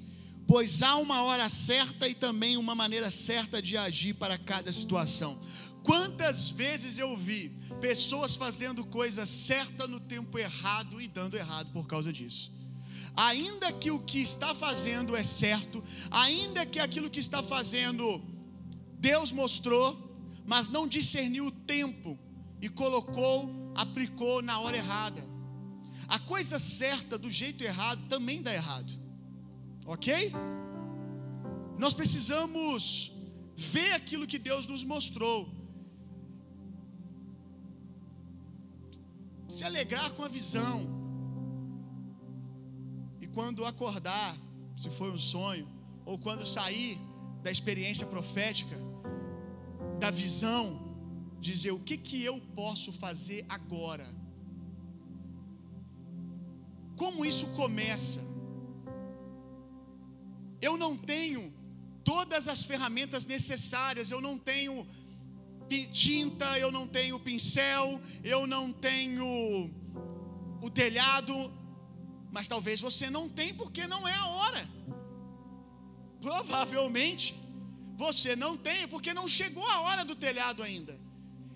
pois 0.46 0.82
há 0.82 0.96
uma 0.96 1.22
hora 1.22 1.48
certa 1.48 2.06
e 2.06 2.14
também 2.14 2.58
uma 2.58 2.74
maneira 2.74 3.10
certa 3.10 3.62
de 3.62 3.78
agir 3.78 4.12
para 4.12 4.36
cada 4.36 4.70
situação. 4.70 5.38
Quantas 5.84 6.48
vezes 6.48 6.98
eu 6.98 7.16
vi 7.16 7.50
pessoas 7.80 8.34
fazendo 8.34 8.84
coisa 8.84 9.26
certa 9.26 9.86
no 9.86 10.00
tempo 10.00 10.38
errado 10.38 11.00
e 11.00 11.06
dando 11.06 11.36
errado 11.36 11.70
por 11.72 11.86
causa 11.86 12.10
disso. 12.10 12.52
Ainda 13.14 13.70
que 13.70 13.90
o 13.90 14.00
que 14.00 14.20
está 14.20 14.54
fazendo 14.54 15.14
é 15.14 15.22
certo, 15.22 15.84
ainda 16.10 16.64
que 16.64 16.80
aquilo 16.80 17.10
que 17.10 17.20
está 17.20 17.42
fazendo 17.42 18.22
Deus 19.10 19.30
mostrou, 19.30 19.86
mas 20.46 20.70
não 20.70 20.88
discerniu 20.88 21.46
o 21.48 21.50
tempo 21.74 22.18
e 22.62 22.68
colocou, 22.70 23.72
aplicou 23.74 24.40
na 24.40 24.58
hora 24.60 24.78
errada. 24.78 25.22
A 26.08 26.18
coisa 26.18 26.58
certa 26.58 27.18
do 27.18 27.30
jeito 27.30 27.62
errado 27.62 28.08
também 28.08 28.40
dá 28.40 28.54
errado. 28.54 28.92
Ok? 29.84 30.32
Nós 31.76 31.92
precisamos 31.92 33.12
ver 33.54 33.92
aquilo 33.92 34.26
que 34.26 34.38
Deus 34.38 34.66
nos 34.66 34.82
mostrou. 34.82 35.63
Se 39.54 39.62
alegrar 39.70 40.08
com 40.16 40.25
a 40.28 40.30
visão. 40.38 40.76
E 43.23 43.26
quando 43.37 43.66
acordar, 43.73 44.32
se 44.82 44.88
foi 44.99 45.11
um 45.16 45.20
sonho, 45.34 45.66
ou 46.04 46.16
quando 46.25 46.52
sair 46.54 46.92
da 47.44 47.50
experiência 47.56 48.06
profética, 48.14 48.76
da 50.02 50.11
visão, 50.23 50.64
dizer 51.49 51.73
o 51.76 51.78
que 51.88 51.96
que 52.06 52.18
eu 52.30 52.37
posso 52.61 52.90
fazer 53.04 53.40
agora? 53.49 54.08
Como 57.02 57.25
isso 57.25 57.46
começa? 57.61 58.23
Eu 60.68 60.76
não 60.84 60.92
tenho 61.12 61.42
todas 62.12 62.49
as 62.54 62.62
ferramentas 62.70 63.25
necessárias, 63.37 64.11
eu 64.11 64.20
não 64.28 64.37
tenho 64.50 64.75
tinta, 65.92 66.59
eu 66.59 66.71
não 66.71 66.87
tenho 66.87 67.18
pincel, 67.18 68.00
eu 68.23 68.47
não 68.47 68.73
tenho 68.73 69.71
o 70.66 70.71
telhado, 70.71 71.35
mas 72.30 72.49
talvez 72.49 72.80
você 72.80 73.09
não 73.11 73.28
tem 73.28 73.54
porque 73.54 73.87
não 73.87 74.06
é 74.09 74.14
a 74.14 74.26
hora. 74.26 74.68
Provavelmente 76.21 77.26
você 77.97 78.35
não 78.35 78.56
tem 78.56 78.88
porque 78.88 79.12
não 79.14 79.28
chegou 79.28 79.66
a 79.68 79.80
hora 79.80 80.04
do 80.04 80.16
telhado 80.26 80.62
ainda. 80.62 80.94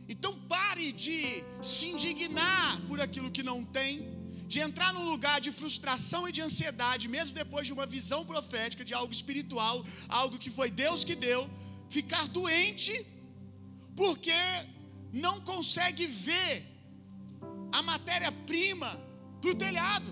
Então 0.09 0.33
pare 0.55 0.93
de 0.93 1.45
se 1.63 1.87
indignar 1.93 2.81
por 2.89 3.01
aquilo 3.01 3.31
que 3.31 3.43
não 3.43 3.59
tem, 3.79 3.93
de 4.53 4.61
entrar 4.67 4.91
num 4.95 5.07
lugar 5.13 5.39
de 5.47 5.51
frustração 5.53 6.27
e 6.29 6.33
de 6.37 6.41
ansiedade, 6.41 7.07
mesmo 7.17 7.35
depois 7.35 7.67
de 7.67 7.73
uma 7.77 7.87
visão 7.97 8.25
profética 8.25 8.85
de 8.85 8.95
algo 8.95 9.13
espiritual, 9.13 9.85
algo 10.09 10.39
que 10.39 10.51
foi 10.59 10.71
Deus 10.71 11.05
que 11.09 11.15
deu, 11.15 11.43
ficar 11.91 12.27
doente 12.29 12.95
porque 14.01 14.41
não 15.25 15.37
consegue 15.51 16.07
ver 16.29 16.55
a 17.79 17.83
matéria-prima 17.91 18.91
para 19.41 19.51
o 19.53 19.59
telhado. 19.67 20.11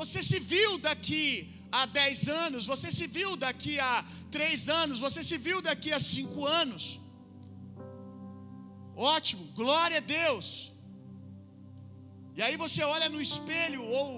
Você 0.00 0.20
se 0.30 0.38
viu 0.52 0.70
daqui 0.88 1.26
a 1.80 1.82
10 1.86 2.28
anos, 2.44 2.62
você 2.72 2.88
se 2.98 3.06
viu 3.18 3.30
daqui 3.46 3.74
a 3.92 3.94
3 4.36 4.68
anos, 4.82 4.98
você 5.06 5.22
se 5.30 5.36
viu 5.46 5.58
daqui 5.68 5.92
a 5.98 6.00
5 6.00 6.46
anos. 6.62 6.84
Ótimo, 9.16 9.44
glória 9.60 9.98
a 10.02 10.06
Deus. 10.18 10.46
E 12.38 12.42
aí 12.46 12.56
você 12.64 12.82
olha 12.94 13.08
no 13.14 13.20
espelho 13.28 13.82
ou 13.98 14.08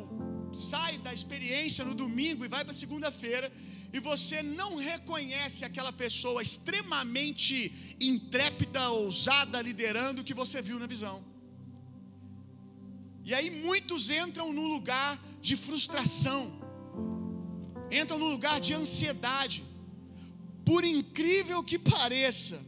sai 0.71 0.93
da 1.07 1.13
experiência 1.19 1.85
no 1.89 1.95
domingo 2.05 2.45
e 2.45 2.53
vai 2.55 2.63
para 2.65 2.81
segunda-feira 2.85 3.49
e 3.93 3.99
você 4.11 4.39
não 4.43 4.71
reconhece 4.91 5.61
aquela 5.69 5.93
pessoa 5.93 6.41
extremamente 6.47 7.57
intrépida, 8.11 8.83
ousada, 8.91 9.61
liderando 9.69 10.25
que 10.29 10.39
você 10.43 10.61
viu 10.69 10.79
na 10.83 10.89
visão. 10.95 11.17
E 13.29 13.33
aí 13.39 13.49
muitos 13.67 14.09
entram 14.23 14.47
num 14.57 14.69
lugar 14.75 15.13
de 15.41 15.57
frustração, 15.65 16.43
entram 18.01 18.19
num 18.23 18.33
lugar 18.37 18.59
de 18.67 18.73
ansiedade. 18.83 19.61
Por 20.65 20.83
incrível 20.85 21.63
que 21.63 21.79
pareça, 21.79 22.59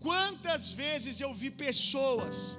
quantas 0.00 0.70
vezes 0.82 1.20
eu 1.20 1.32
vi 1.34 1.50
pessoas 1.66 2.58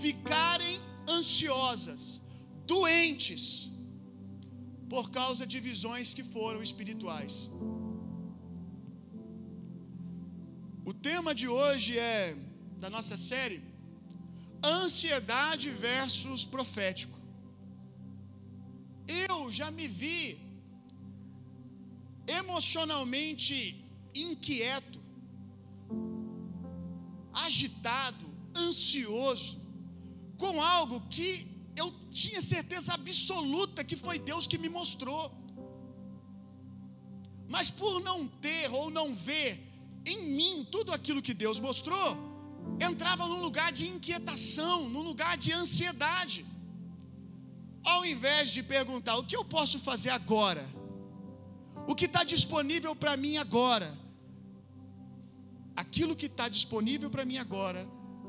ficarem 0.00 0.80
ansiosas, 1.16 2.02
doentes, 2.66 3.71
por 4.92 5.06
causa 5.18 5.44
de 5.52 5.58
visões 5.68 6.08
que 6.16 6.24
foram 6.34 6.60
espirituais. 6.68 7.34
O 10.90 10.92
tema 11.08 11.32
de 11.40 11.46
hoje 11.58 11.92
é 12.14 12.16
da 12.82 12.88
nossa 12.96 13.16
série 13.30 13.60
ansiedade 14.80 15.68
versus 15.88 16.42
profético. 16.54 17.18
Eu 19.24 19.38
já 19.58 19.68
me 19.78 19.86
vi 20.00 20.22
emocionalmente 22.40 23.56
inquieto, 24.26 25.00
agitado, 27.46 28.26
ansioso, 28.66 29.56
com 30.42 30.54
algo 30.76 30.98
que 31.16 31.30
tinha 32.20 32.40
certeza 32.40 32.90
absoluta 33.00 33.84
que 33.88 33.96
foi 34.04 34.16
Deus 34.30 34.46
que 34.50 34.58
me 34.64 34.70
mostrou. 34.78 35.24
Mas 37.54 37.70
por 37.80 37.94
não 38.08 38.18
ter 38.44 38.66
ou 38.80 38.86
não 38.98 39.08
ver 39.28 39.50
em 40.12 40.18
mim 40.38 40.66
tudo 40.74 40.92
aquilo 40.92 41.24
que 41.26 41.34
Deus 41.42 41.58
mostrou, 41.68 42.08
entrava 42.88 43.26
num 43.30 43.40
lugar 43.46 43.70
de 43.78 43.84
inquietação, 43.94 44.88
num 44.88 45.04
lugar 45.10 45.36
de 45.36 45.52
ansiedade. 45.52 46.38
Ao 47.92 48.00
invés 48.12 48.50
de 48.50 48.62
perguntar 48.62 49.16
o 49.16 49.24
que 49.24 49.36
eu 49.36 49.44
posso 49.56 49.78
fazer 49.88 50.10
agora, 50.10 50.64
o 51.90 51.94
que 51.94 52.06
está 52.10 52.22
disponível 52.34 52.94
para 52.94 53.16
mim 53.16 53.36
agora, 53.36 53.88
aquilo 55.74 56.14
que 56.20 56.26
está 56.26 56.48
disponível 56.48 57.10
para 57.10 57.24
mim 57.24 57.38
agora, 57.38 57.82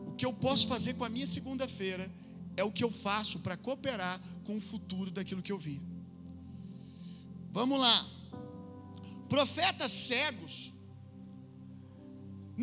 o 0.07 0.13
que 0.17 0.25
eu 0.25 0.33
posso 0.45 0.67
fazer 0.67 0.93
com 0.95 1.05
a 1.05 1.09
minha 1.09 1.27
segunda-feira, 1.27 2.11
é 2.55 2.63
o 2.63 2.71
que 2.71 2.83
eu 2.83 2.91
faço 2.91 3.39
para 3.39 3.57
cooperar 3.57 4.21
com 4.45 4.57
o 4.57 4.61
futuro 4.61 5.09
daquilo 5.11 5.41
que 5.41 5.51
eu 5.51 5.57
vi. 5.57 5.81
Vamos 7.51 7.79
lá. 7.79 7.97
Profetas 9.27 9.91
cegos 9.91 10.73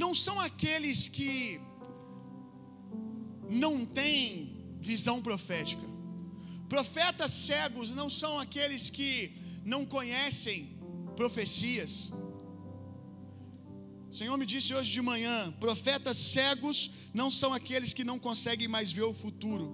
não 0.03 0.15
são 0.15 0.39
aqueles 0.39 1.09
que 1.09 1.61
não 3.63 3.85
têm 3.85 4.77
visão 4.81 5.21
profética. 5.21 5.87
Profetas 6.69 7.33
cegos 7.33 7.95
não 7.95 8.09
são 8.09 8.39
aqueles 8.39 8.89
que 8.91 9.35
não 9.65 9.85
conhecem 9.85 10.59
profecias. 11.17 12.13
O 14.13 14.15
Senhor 14.21 14.37
me 14.37 14.47
disse 14.53 14.71
hoje 14.77 14.91
de 14.97 15.03
manhã: 15.11 15.37
profetas 15.65 16.17
cegos 16.35 16.79
não 17.21 17.29
são 17.41 17.51
aqueles 17.59 17.93
que 17.99 18.05
não 18.11 18.19
conseguem 18.27 18.69
mais 18.77 18.91
ver 18.99 19.07
o 19.11 19.15
futuro, 19.23 19.67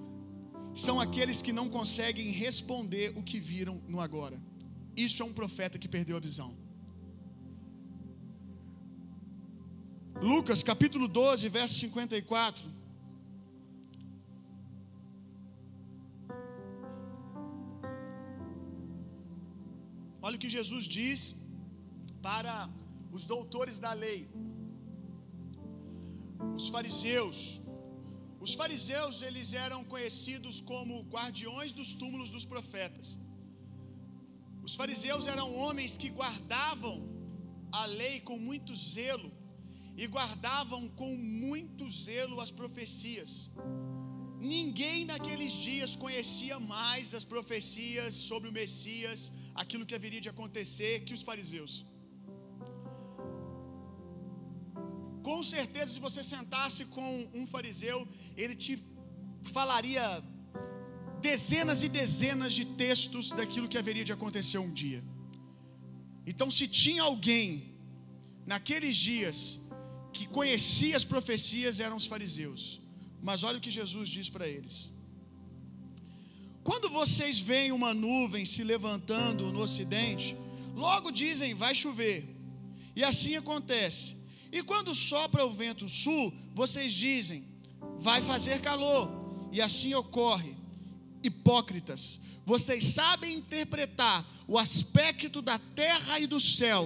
são 0.87 0.97
aqueles 1.05 1.41
que 1.47 1.53
não 1.59 1.69
conseguem 1.79 2.29
responder 2.45 3.07
o 3.19 3.23
que 3.23 3.41
viram 3.41 3.77
no 3.93 4.01
agora. 4.07 4.39
Isso 5.05 5.23
é 5.23 5.27
um 5.27 5.37
profeta 5.41 5.79
que 5.83 5.89
perdeu 5.97 6.17
a 6.19 6.21
visão. 6.29 6.51
Lucas 10.33 10.63
capítulo 10.63 11.07
12, 11.09 11.49
verso 11.49 11.75
54. 11.75 12.77
Olha 20.27 20.37
o 20.37 20.39
que 20.45 20.49
Jesus 20.59 20.85
diz 20.99 21.19
para 22.23 22.55
os 23.17 23.25
doutores 23.33 23.79
da 23.87 23.93
lei, 23.93 24.21
os 26.59 26.69
fariseus. 26.75 27.39
Os 28.47 28.53
fariseus, 28.61 29.23
eles 29.29 29.49
eram 29.67 29.81
conhecidos 29.93 30.57
como 30.71 31.03
guardiões 31.15 31.73
dos 31.79 31.91
túmulos 32.01 32.31
dos 32.35 32.45
profetas. 32.53 33.09
Os 34.67 34.75
fariseus 34.81 35.25
eram 35.35 35.49
homens 35.63 35.93
que 36.03 36.11
guardavam 36.21 36.97
a 37.81 37.85
lei 38.01 38.15
com 38.29 38.37
muito 38.49 38.73
zelo 38.95 39.31
e 40.03 40.07
guardavam 40.17 40.83
com 41.01 41.11
muito 41.47 41.85
zelo 42.05 42.37
as 42.45 42.53
profecias. 42.61 43.33
Ninguém 44.55 44.99
naqueles 45.11 45.53
dias 45.69 45.93
conhecia 46.05 46.57
mais 46.61 47.15
as 47.19 47.25
profecias 47.35 48.15
sobre 48.29 48.49
o 48.51 48.57
Messias, 48.61 49.21
aquilo 49.63 49.87
que 49.89 49.97
haveria 49.99 50.23
de 50.27 50.33
acontecer, 50.35 50.93
que 51.07 51.15
os 51.19 51.23
fariseus. 51.29 51.75
Com 55.27 55.41
certeza, 55.55 55.89
se 55.95 56.01
você 56.07 56.23
sentasse 56.35 56.83
com 56.97 57.07
um 57.39 57.45
fariseu, 57.53 57.99
ele 58.41 58.55
te 58.65 58.75
falaria 59.55 60.05
dezenas 61.29 61.79
e 61.87 61.89
dezenas 62.01 62.53
de 62.59 62.65
textos 62.83 63.27
daquilo 63.39 63.71
que 63.73 63.79
haveria 63.81 64.07
de 64.09 64.15
acontecer 64.17 64.59
um 64.67 64.73
dia. 64.83 65.01
Então, 66.31 66.49
se 66.57 66.67
tinha 66.81 67.03
alguém 67.11 67.47
naqueles 68.53 68.97
dias 69.11 69.39
que 70.17 70.27
conhecia 70.39 70.97
as 71.01 71.07
profecias, 71.15 71.81
eram 71.87 71.97
os 72.03 72.09
fariseus. 72.13 72.63
Mas 73.29 73.43
olha 73.49 73.59
o 73.59 73.65
que 73.67 73.77
Jesus 73.81 74.09
diz 74.17 74.29
para 74.35 74.47
eles: 74.57 74.77
Quando 76.69 76.89
vocês 77.01 77.39
veem 77.51 77.73
uma 77.81 77.93
nuvem 78.07 78.47
se 78.55 78.63
levantando 78.73 79.51
no 79.57 79.63
ocidente, 79.69 80.29
logo 80.85 81.11
dizem 81.25 81.61
vai 81.65 81.75
chover, 81.85 82.21
e 82.95 83.03
assim 83.11 83.35
acontece. 83.43 84.09
E 84.57 84.63
quando 84.63 84.95
sopra 84.95 85.45
o 85.45 85.51
vento 85.63 85.87
sul, 85.87 86.33
vocês 86.61 86.91
dizem 87.07 87.41
vai 88.07 88.21
fazer 88.23 88.57
calor, 88.69 89.05
e 89.53 89.61
assim 89.67 89.93
ocorre. 90.03 90.53
Hipócritas, 91.23 92.03
vocês 92.53 92.83
sabem 92.99 93.35
interpretar 93.41 94.25
o 94.49 94.57
aspecto 94.67 95.43
da 95.43 95.59
terra 95.83 96.15
e 96.21 96.27
do 96.27 96.41
céu, 96.41 96.83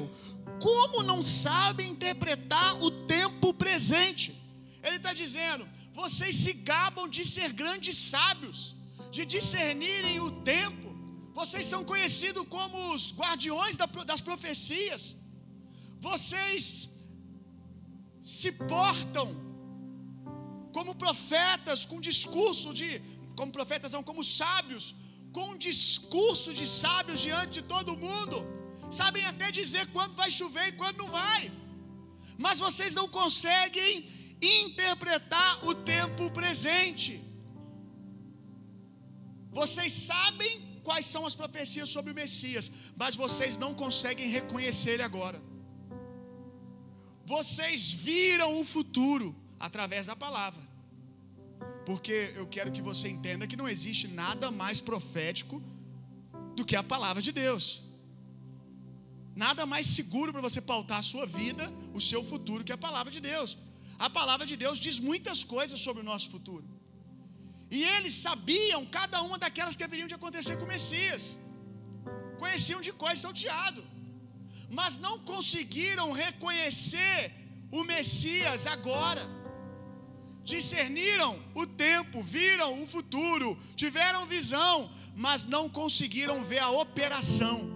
como 0.67 1.05
não 1.11 1.23
sabem 1.23 1.91
interpretar 1.95 2.71
o 2.83 2.91
tempo 3.17 3.55
presente? 3.55 4.29
Ele 4.83 4.97
está 4.97 5.13
dizendo: 5.23 5.65
vocês 6.03 6.35
se 6.45 6.53
gabam 6.53 7.09
de 7.17 7.25
ser 7.35 7.53
grandes 7.63 7.97
sábios, 7.97 8.61
de 9.13 9.25
discernirem 9.25 10.19
o 10.19 10.31
tempo, 10.55 10.89
vocês 11.41 11.67
são 11.67 11.85
conhecidos 11.85 12.45
como 12.49 12.77
os 12.95 13.13
guardiões 13.21 13.77
das 14.11 14.21
profecias, 14.21 15.03
vocês 16.01 16.91
se 18.23 18.51
portam 18.53 19.29
como 20.77 20.95
profetas, 20.95 21.85
com 21.85 22.01
discurso 22.01 22.73
de, 22.73 22.89
como 23.37 23.51
profetas 23.53 23.93
não, 23.93 24.03
como 24.03 24.23
sábios, 24.23 24.95
com 25.33 25.57
discurso 25.57 26.53
de 26.53 26.67
sábios 26.67 27.21
diante 27.21 27.55
de 27.59 27.63
todo 27.63 27.99
mundo, 28.07 28.39
sabem 28.91 29.25
até 29.25 29.51
dizer 29.51 29.87
quando 29.97 30.15
vai 30.23 30.31
chover 30.31 30.69
e 30.69 30.77
quando 30.81 30.99
não 30.99 31.11
vai, 31.23 31.53
mas 32.45 32.59
vocês 32.59 32.95
não 32.95 33.09
conseguem 33.09 33.95
interpretar 34.41 35.65
o 35.69 35.75
tempo 35.75 36.31
presente. 36.31 37.13
Vocês 39.51 39.93
sabem 39.93 40.53
quais 40.89 41.07
são 41.07 41.27
as 41.27 41.35
profecias 41.35 41.89
sobre 41.89 42.13
o 42.13 42.15
Messias, 42.15 42.71
mas 42.97 43.17
vocês 43.17 43.57
não 43.65 43.73
conseguem 43.75 44.29
reconhecer 44.39 44.93
ele 44.93 45.03
agora. 45.03 45.50
Vocês 47.35 47.81
viram 48.09 48.49
o 48.61 48.65
futuro 48.75 49.29
através 49.67 50.05
da 50.11 50.17
palavra. 50.25 50.65
Porque 51.89 52.17
eu 52.41 52.47
quero 52.55 52.73
que 52.77 52.83
você 52.89 53.07
entenda 53.17 53.49
que 53.51 53.61
não 53.61 53.69
existe 53.75 54.07
nada 54.23 54.47
mais 54.63 54.79
profético 54.89 55.57
do 56.57 56.65
que 56.69 56.77
a 56.81 56.85
palavra 56.95 57.23
de 57.27 57.33
Deus. 57.45 57.67
Nada 59.45 59.65
mais 59.73 59.87
seguro 59.99 60.33
para 60.35 60.47
você 60.49 60.61
pautar 60.73 60.99
a 61.03 61.09
sua 61.13 61.27
vida, 61.41 61.67
o 61.99 62.01
seu 62.11 62.23
futuro, 62.33 62.67
que 62.69 62.77
a 62.79 62.85
palavra 62.89 63.13
de 63.17 63.21
Deus. 63.33 63.53
A 64.07 64.11
palavra 64.19 64.47
de 64.51 64.57
Deus 64.65 64.79
diz 64.87 64.99
muitas 65.11 65.41
coisas 65.55 65.79
sobre 65.87 66.03
o 66.03 66.09
nosso 66.11 66.29
futuro. 66.35 66.67
E 67.77 67.81
eles 67.95 68.15
sabiam 68.27 68.83
cada 68.99 69.21
uma 69.29 69.39
daquelas 69.45 69.77
que 69.79 69.87
haveriam 69.89 70.11
de 70.13 70.19
acontecer 70.21 70.57
com 70.59 70.67
o 70.69 70.73
Messias. 70.77 71.25
Conheciam 72.43 72.81
de 72.89 72.93
coisas 73.05 73.23
salteado. 73.27 73.83
Mas 74.71 74.99
não 74.99 75.19
conseguiram 75.19 76.13
reconhecer 76.13 77.33
o 77.73 77.83
Messias 77.83 78.67
agora. 78.67 79.23
Discerniram 80.45 81.43
o 81.55 81.67
tempo, 81.67 82.23
viram 82.23 82.83
o 82.83 82.87
futuro, 82.87 83.59
tiveram 83.75 84.27
visão, 84.27 84.91
mas 85.15 85.45
não 85.45 85.69
conseguiram 85.69 86.43
ver 86.45 86.61
a 86.61 86.71
operação. 86.71 87.69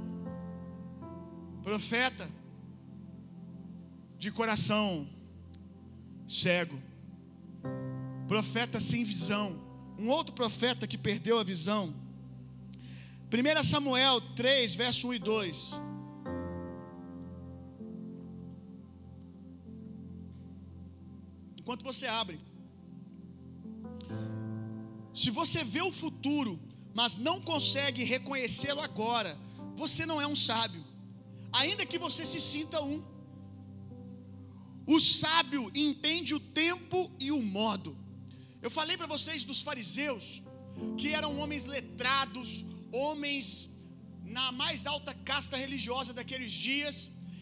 Profeta 1.63 2.29
de 4.17 4.31
coração 4.31 5.09
cego, 6.27 6.81
profeta 8.27 8.81
sem 8.81 9.05
visão, 9.05 9.61
um 9.99 10.09
outro 10.09 10.35
profeta 10.35 10.87
que 10.87 10.97
perdeu 10.97 11.39
a 11.39 11.45
visão. 11.45 11.95
1 13.33 13.63
Samuel 13.65 14.21
3, 14.35 14.75
verso 14.75 15.09
1 15.09 15.15
e 15.15 15.19
2. 15.19 15.81
Enquanto 21.65 21.85
você 21.91 22.07
abre, 22.07 22.39
se 25.21 25.31
você 25.39 25.61
vê 25.75 25.83
o 25.91 25.93
futuro, 26.01 26.53
mas 26.99 27.13
não 27.27 27.37
consegue 27.51 28.03
reconhecê-lo 28.15 28.83
agora, 28.89 29.31
você 29.83 30.05
não 30.11 30.19
é 30.25 30.27
um 30.33 30.37
sábio, 30.49 30.83
ainda 31.61 31.87
que 31.91 31.99
você 32.07 32.25
se 32.33 32.41
sinta 32.53 32.83
um. 32.93 32.99
O 34.95 34.99
sábio 35.01 35.63
entende 35.87 36.35
o 36.39 36.43
tempo 36.65 36.99
e 37.27 37.31
o 37.39 37.41
modo. 37.59 37.93
Eu 38.67 38.71
falei 38.79 38.99
para 39.01 39.13
vocês 39.15 39.43
dos 39.51 39.63
fariseus, 39.69 40.27
que 40.99 41.09
eram 41.21 41.33
homens 41.41 41.65
letrados, 41.77 42.51
homens 43.05 43.49
na 44.37 44.47
mais 44.61 44.85
alta 44.95 45.15
casta 45.31 45.57
religiosa 45.65 46.13
daqueles 46.21 46.53
dias 46.69 46.97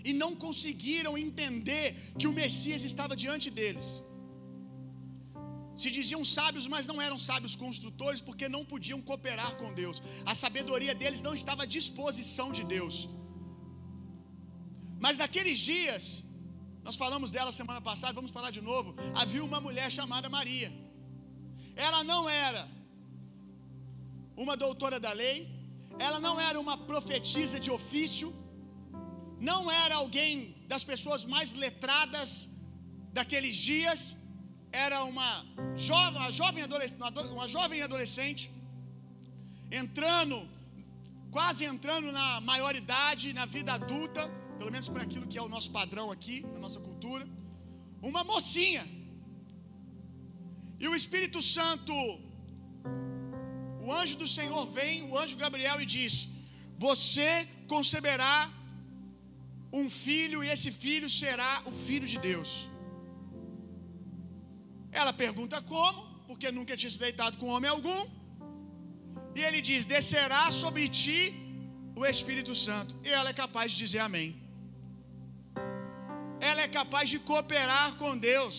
e 0.08 0.12
não 0.22 0.32
conseguiram 0.46 1.12
entender 1.26 1.86
que 2.20 2.28
o 2.30 2.36
Messias 2.40 2.84
estava 2.92 3.16
diante 3.26 3.50
deles. 3.58 3.90
Se 5.80 5.88
diziam 5.98 6.22
sábios, 6.36 6.66
mas 6.74 6.86
não 6.90 6.98
eram 7.06 7.18
sábios 7.28 7.54
construtores, 7.64 8.20
porque 8.26 8.48
não 8.54 8.62
podiam 8.72 9.00
cooperar 9.08 9.52
com 9.60 9.70
Deus. 9.82 10.02
A 10.32 10.34
sabedoria 10.42 10.94
deles 11.02 11.22
não 11.28 11.34
estava 11.40 11.62
à 11.64 11.72
disposição 11.78 12.48
de 12.58 12.64
Deus. 12.74 12.96
Mas 15.04 15.16
naqueles 15.22 15.58
dias, 15.72 16.04
nós 16.86 16.96
falamos 17.02 17.30
dela 17.36 17.52
semana 17.60 17.80
passada, 17.88 18.18
vamos 18.20 18.34
falar 18.36 18.50
de 18.58 18.62
novo. 18.70 18.90
Havia 19.22 19.44
uma 19.50 19.60
mulher 19.66 19.88
chamada 19.98 20.34
Maria. 20.38 20.70
Ela 21.86 22.00
não 22.12 22.22
era 22.46 22.62
uma 24.44 24.54
doutora 24.64 24.98
da 25.06 25.12
lei, 25.22 25.36
ela 26.06 26.18
não 26.26 26.36
era 26.48 26.58
uma 26.64 26.76
profetisa 26.90 27.58
de 27.64 27.70
ofício, 27.78 28.28
não 29.50 29.62
era 29.84 29.94
alguém 30.02 30.32
das 30.72 30.84
pessoas 30.90 31.22
mais 31.34 31.48
letradas 31.64 32.30
daqueles 33.18 33.56
dias, 33.70 34.00
era 34.72 34.98
uma 35.04 35.28
jovem, 35.88 36.18
uma 36.20 36.32
jovem, 36.40 36.62
adolescente, 36.62 37.00
uma 37.38 37.48
jovem 37.56 37.82
adolescente, 37.82 38.50
entrando, 39.70 40.36
quase 41.36 41.64
entrando 41.72 42.10
na 42.18 42.40
maioridade, 42.40 43.32
na 43.40 43.46
vida 43.56 43.72
adulta, 43.74 44.22
pelo 44.58 44.72
menos 44.74 44.88
para 44.88 45.02
aquilo 45.06 45.26
que 45.30 45.38
é 45.38 45.42
o 45.42 45.52
nosso 45.54 45.70
padrão 45.78 46.06
aqui, 46.16 46.36
na 46.54 46.58
nossa 46.64 46.80
cultura, 46.80 47.26
uma 48.10 48.24
mocinha. 48.32 48.84
E 50.82 50.88
o 50.88 50.94
Espírito 51.00 51.40
Santo, 51.56 51.94
o 53.84 53.92
anjo 54.00 54.16
do 54.22 54.28
Senhor 54.36 54.64
vem, 54.78 55.04
o 55.10 55.18
anjo 55.22 55.36
Gabriel, 55.44 55.78
e 55.80 55.86
diz: 55.96 56.14
Você 56.86 57.30
conceberá 57.74 58.50
um 59.80 59.88
filho, 60.04 60.42
e 60.44 60.48
esse 60.54 60.70
filho 60.84 61.08
será 61.22 61.52
o 61.70 61.72
filho 61.86 62.06
de 62.14 62.18
Deus. 62.30 62.50
Ela 65.00 65.12
pergunta 65.24 65.58
como, 65.72 66.00
porque 66.28 66.48
nunca 66.58 66.76
tinha 66.80 66.92
se 66.94 67.00
deitado 67.06 67.38
com 67.40 67.54
homem 67.54 67.70
algum. 67.76 68.02
E 69.38 69.40
ele 69.46 69.60
diz: 69.68 69.86
Descerá 69.94 70.44
sobre 70.62 70.84
ti 71.00 71.20
o 72.00 72.04
Espírito 72.12 72.54
Santo. 72.66 72.92
E 73.06 73.10
ela 73.18 73.30
é 73.32 73.36
capaz 73.44 73.66
de 73.72 73.78
dizer 73.84 74.00
amém. 74.08 74.28
Ela 76.48 76.62
é 76.66 76.70
capaz 76.80 77.06
de 77.12 77.18
cooperar 77.30 77.88
com 78.00 78.12
Deus. 78.30 78.56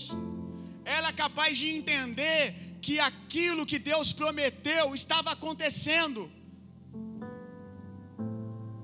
Ela 0.96 1.10
é 1.14 1.20
capaz 1.26 1.52
de 1.62 1.68
entender 1.78 2.42
que 2.86 2.96
aquilo 3.10 3.68
que 3.72 3.80
Deus 3.92 4.08
prometeu 4.22 4.86
estava 5.02 5.30
acontecendo, 5.38 6.22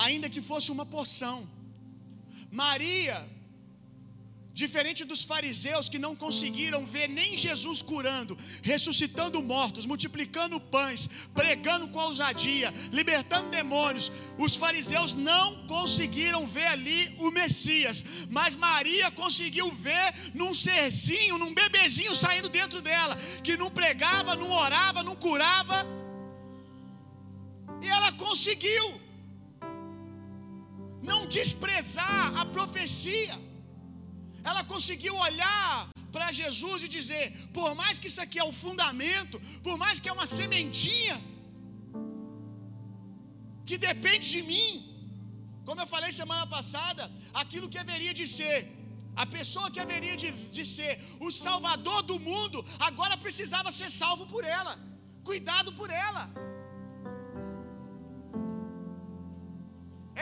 ainda 0.05 0.27
que 0.33 0.41
fosse 0.49 0.69
uma 0.75 0.85
porção. 0.95 1.37
Maria 2.63 3.17
Diferente 4.61 5.01
dos 5.09 5.21
fariseus 5.31 5.87
que 5.91 5.99
não 6.05 6.13
conseguiram 6.23 6.81
ver 6.93 7.07
nem 7.07 7.37
Jesus 7.37 7.81
curando, 7.81 8.37
ressuscitando 8.61 9.41
mortos, 9.41 9.85
multiplicando 9.91 10.59
pães, 10.59 11.01
pregando 11.33 11.87
com 11.93 11.99
ousadia, 12.07 12.69
libertando 12.91 13.49
demônios, 13.49 14.11
os 14.37 14.57
fariseus 14.63 15.13
não 15.13 15.65
conseguiram 15.65 16.41
ver 16.45 16.67
ali 16.75 16.99
o 17.25 17.31
Messias, 17.31 18.03
mas 18.37 18.57
Maria 18.67 19.09
conseguiu 19.09 19.71
ver 19.71 20.07
num 20.33 20.53
serzinho, 20.53 21.37
num 21.37 21.53
bebezinho 21.53 22.13
saindo 22.13 22.49
dentro 22.59 22.81
dela, 22.81 23.15
que 23.41 23.55
não 23.55 23.71
pregava, 23.71 24.35
não 24.35 24.51
orava, 24.51 25.07
não 25.09 25.15
curava, 25.15 25.77
e 27.81 27.87
ela 27.87 28.11
conseguiu 28.25 28.87
não 31.01 31.21
desprezar 31.37 32.37
a 32.37 32.43
profecia. 32.57 33.48
Ela 34.43 34.63
conseguiu 34.63 35.15
olhar 35.27 35.89
para 36.15 36.31
Jesus 36.31 36.83
e 36.83 36.87
dizer: 36.97 37.23
por 37.57 37.69
mais 37.81 37.99
que 37.99 38.07
isso 38.11 38.21
aqui 38.25 38.39
é 38.39 38.43
o 38.51 38.57
fundamento, 38.63 39.39
por 39.67 39.77
mais 39.83 39.99
que 39.99 40.09
é 40.09 40.13
uma 40.19 40.27
sementinha 40.39 41.17
que 43.67 43.77
depende 43.77 44.27
de 44.35 44.41
mim, 44.51 44.69
como 45.67 45.81
eu 45.81 45.87
falei 45.95 46.11
semana 46.11 46.45
passada, 46.55 47.03
aquilo 47.41 47.69
que 47.73 47.81
haveria 47.83 48.13
de 48.19 48.25
ser, 48.37 48.57
a 49.23 49.25
pessoa 49.37 49.71
que 49.73 49.81
haveria 49.83 50.15
de, 50.21 50.29
de 50.57 50.63
ser 50.75 50.93
o 51.25 51.29
salvador 51.45 51.99
do 52.11 52.17
mundo, 52.29 52.59
agora 52.87 53.15
precisava 53.25 53.77
ser 53.79 53.89
salvo 54.01 54.25
por 54.33 54.43
ela, 54.57 54.73
cuidado 55.29 55.71
por 55.79 55.89
ela. 56.05 56.23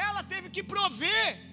Ela 0.08 0.24
teve 0.34 0.50
que 0.56 0.64
prover 0.76 1.47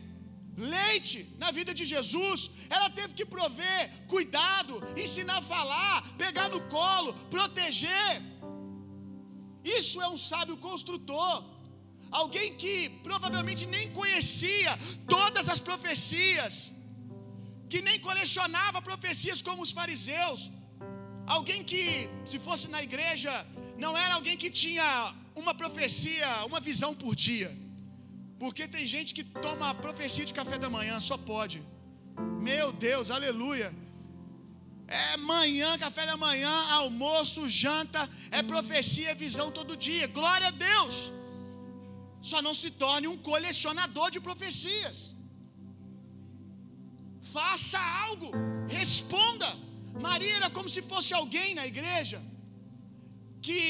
leite 0.57 1.19
na 1.39 1.51
vida 1.51 1.73
de 1.75 1.85
Jesus, 1.85 2.51
ela 2.69 2.89
teve 2.91 3.13
que 3.15 3.27
prover 3.27 3.81
cuidado, 4.07 4.75
ensinar 4.97 5.39
a 5.39 5.49
falar, 5.55 6.03
pegar 6.25 6.49
no 6.49 6.61
colo, 6.77 7.15
proteger. 7.37 8.13
Isso 9.65 10.01
é 10.01 10.09
um 10.09 10.19
sábio 10.31 10.57
construtor. 10.57 11.45
Alguém 12.11 12.55
que 12.63 12.75
provavelmente 13.09 13.67
nem 13.67 13.91
conhecia 13.91 14.73
todas 15.09 15.49
as 15.49 15.61
profecias, 15.69 16.73
que 17.69 17.81
nem 17.89 17.99
colecionava 17.99 18.81
profecias 18.91 19.43
como 19.43 19.63
os 19.63 19.73
fariseus. 19.73 20.51
Alguém 21.27 21.65
que, 21.65 22.09
se 22.25 22.39
fosse 22.39 22.69
na 22.69 22.83
igreja, 22.83 23.33
não 23.85 23.97
era 23.97 24.15
alguém 24.15 24.37
que 24.37 24.51
tinha 24.51 25.15
uma 25.35 25.55
profecia, 25.55 26.29
uma 26.47 26.61
visão 26.61 26.95
por 26.95 27.15
dia. 27.17 27.64
Porque 28.43 28.67
tem 28.75 28.85
gente 28.95 29.11
que 29.17 29.25
toma 29.47 29.71
a 29.71 29.79
profecia 29.87 30.25
de 30.29 30.35
café 30.41 30.57
da 30.65 30.71
manhã, 30.77 30.99
só 31.09 31.17
pode. 31.33 31.59
Meu 32.49 32.69
Deus, 32.87 33.11
aleluia. 33.17 33.69
É 34.87 35.17
manhã, 35.17 35.71
café 35.85 36.05
da 36.11 36.17
manhã, 36.27 36.55
almoço, 36.81 37.49
janta, 37.63 38.03
é 38.39 38.43
profecia, 38.55 39.11
é 39.13 39.23
visão 39.27 39.49
todo 39.59 39.81
dia. 39.89 40.07
Glória 40.19 40.49
a 40.49 40.57
Deus. 40.69 40.97
Só 42.31 42.41
não 42.47 42.55
se 42.63 42.71
torne 42.85 43.07
um 43.13 43.19
colecionador 43.31 44.09
de 44.15 44.21
profecias. 44.29 44.99
Faça 47.37 47.81
algo, 48.07 48.31
responda. 48.79 49.49
Maria 50.09 50.37
era 50.41 50.51
como 50.57 50.69
se 50.75 50.83
fosse 50.93 51.13
alguém 51.21 51.51
na 51.59 51.67
igreja 51.73 52.21
que 53.47 53.61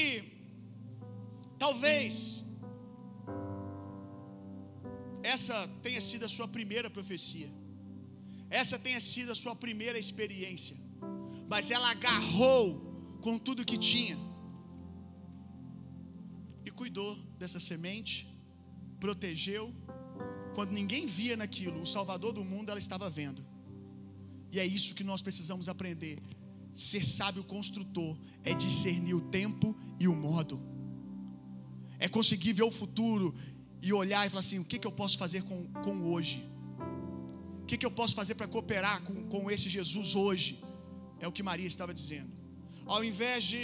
talvez 1.63 2.44
essa 5.33 5.55
tenha 5.85 6.01
sido 6.09 6.23
a 6.29 6.31
sua 6.35 6.47
primeira 6.55 6.89
profecia, 6.97 7.49
essa 8.61 8.77
tenha 8.85 9.01
sido 9.11 9.31
a 9.31 9.39
sua 9.43 9.55
primeira 9.65 9.97
experiência, 10.05 10.75
mas 11.53 11.71
ela 11.75 11.89
agarrou 11.95 12.65
com 13.25 13.35
tudo 13.47 13.69
que 13.71 13.77
tinha 13.91 14.17
e 16.67 16.71
cuidou 16.81 17.11
dessa 17.41 17.59
semente, 17.59 18.15
protegeu. 18.99 19.65
Quando 20.55 20.71
ninguém 20.79 21.05
via 21.05 21.35
naquilo, 21.41 21.81
o 21.81 21.91
Salvador 21.95 22.31
do 22.37 22.43
mundo 22.51 22.69
ela 22.69 22.79
estava 22.85 23.09
vendo. 23.09 23.41
E 24.51 24.59
é 24.59 24.65
isso 24.65 24.95
que 24.97 25.03
nós 25.03 25.21
precisamos 25.21 25.67
aprender. 25.73 26.17
Ser 26.73 27.03
sábio 27.03 27.43
construtor 27.43 28.17
é 28.43 28.53
discernir 28.53 29.15
o 29.15 29.25
tempo 29.39 29.75
e 29.99 30.07
o 30.07 30.15
modo. 30.27 30.61
É 31.99 32.07
conseguir 32.07 32.53
ver 32.53 32.63
o 32.63 32.71
futuro 32.71 33.33
e 33.81 33.91
olhar 33.93 34.25
e 34.25 34.29
falar 34.29 34.45
assim: 34.47 34.59
o 34.59 34.65
que, 34.65 34.79
que 34.79 34.87
eu 34.87 34.95
posso 35.01 35.17
fazer 35.23 35.41
com, 35.43 35.57
com 35.85 35.95
hoje? 36.11 36.37
O 37.61 37.65
que, 37.65 37.77
que 37.79 37.87
eu 37.89 37.93
posso 37.99 38.15
fazer 38.19 38.35
para 38.35 38.47
cooperar 38.47 38.97
com, 39.05 39.15
com 39.33 39.49
esse 39.49 39.67
Jesus 39.77 40.15
hoje? 40.23 40.49
É 41.19 41.27
o 41.27 41.31
que 41.31 41.43
Maria 41.49 41.69
estava 41.73 41.93
dizendo. 41.93 42.31
Ao 42.85 43.03
invés 43.03 43.43
de 43.51 43.63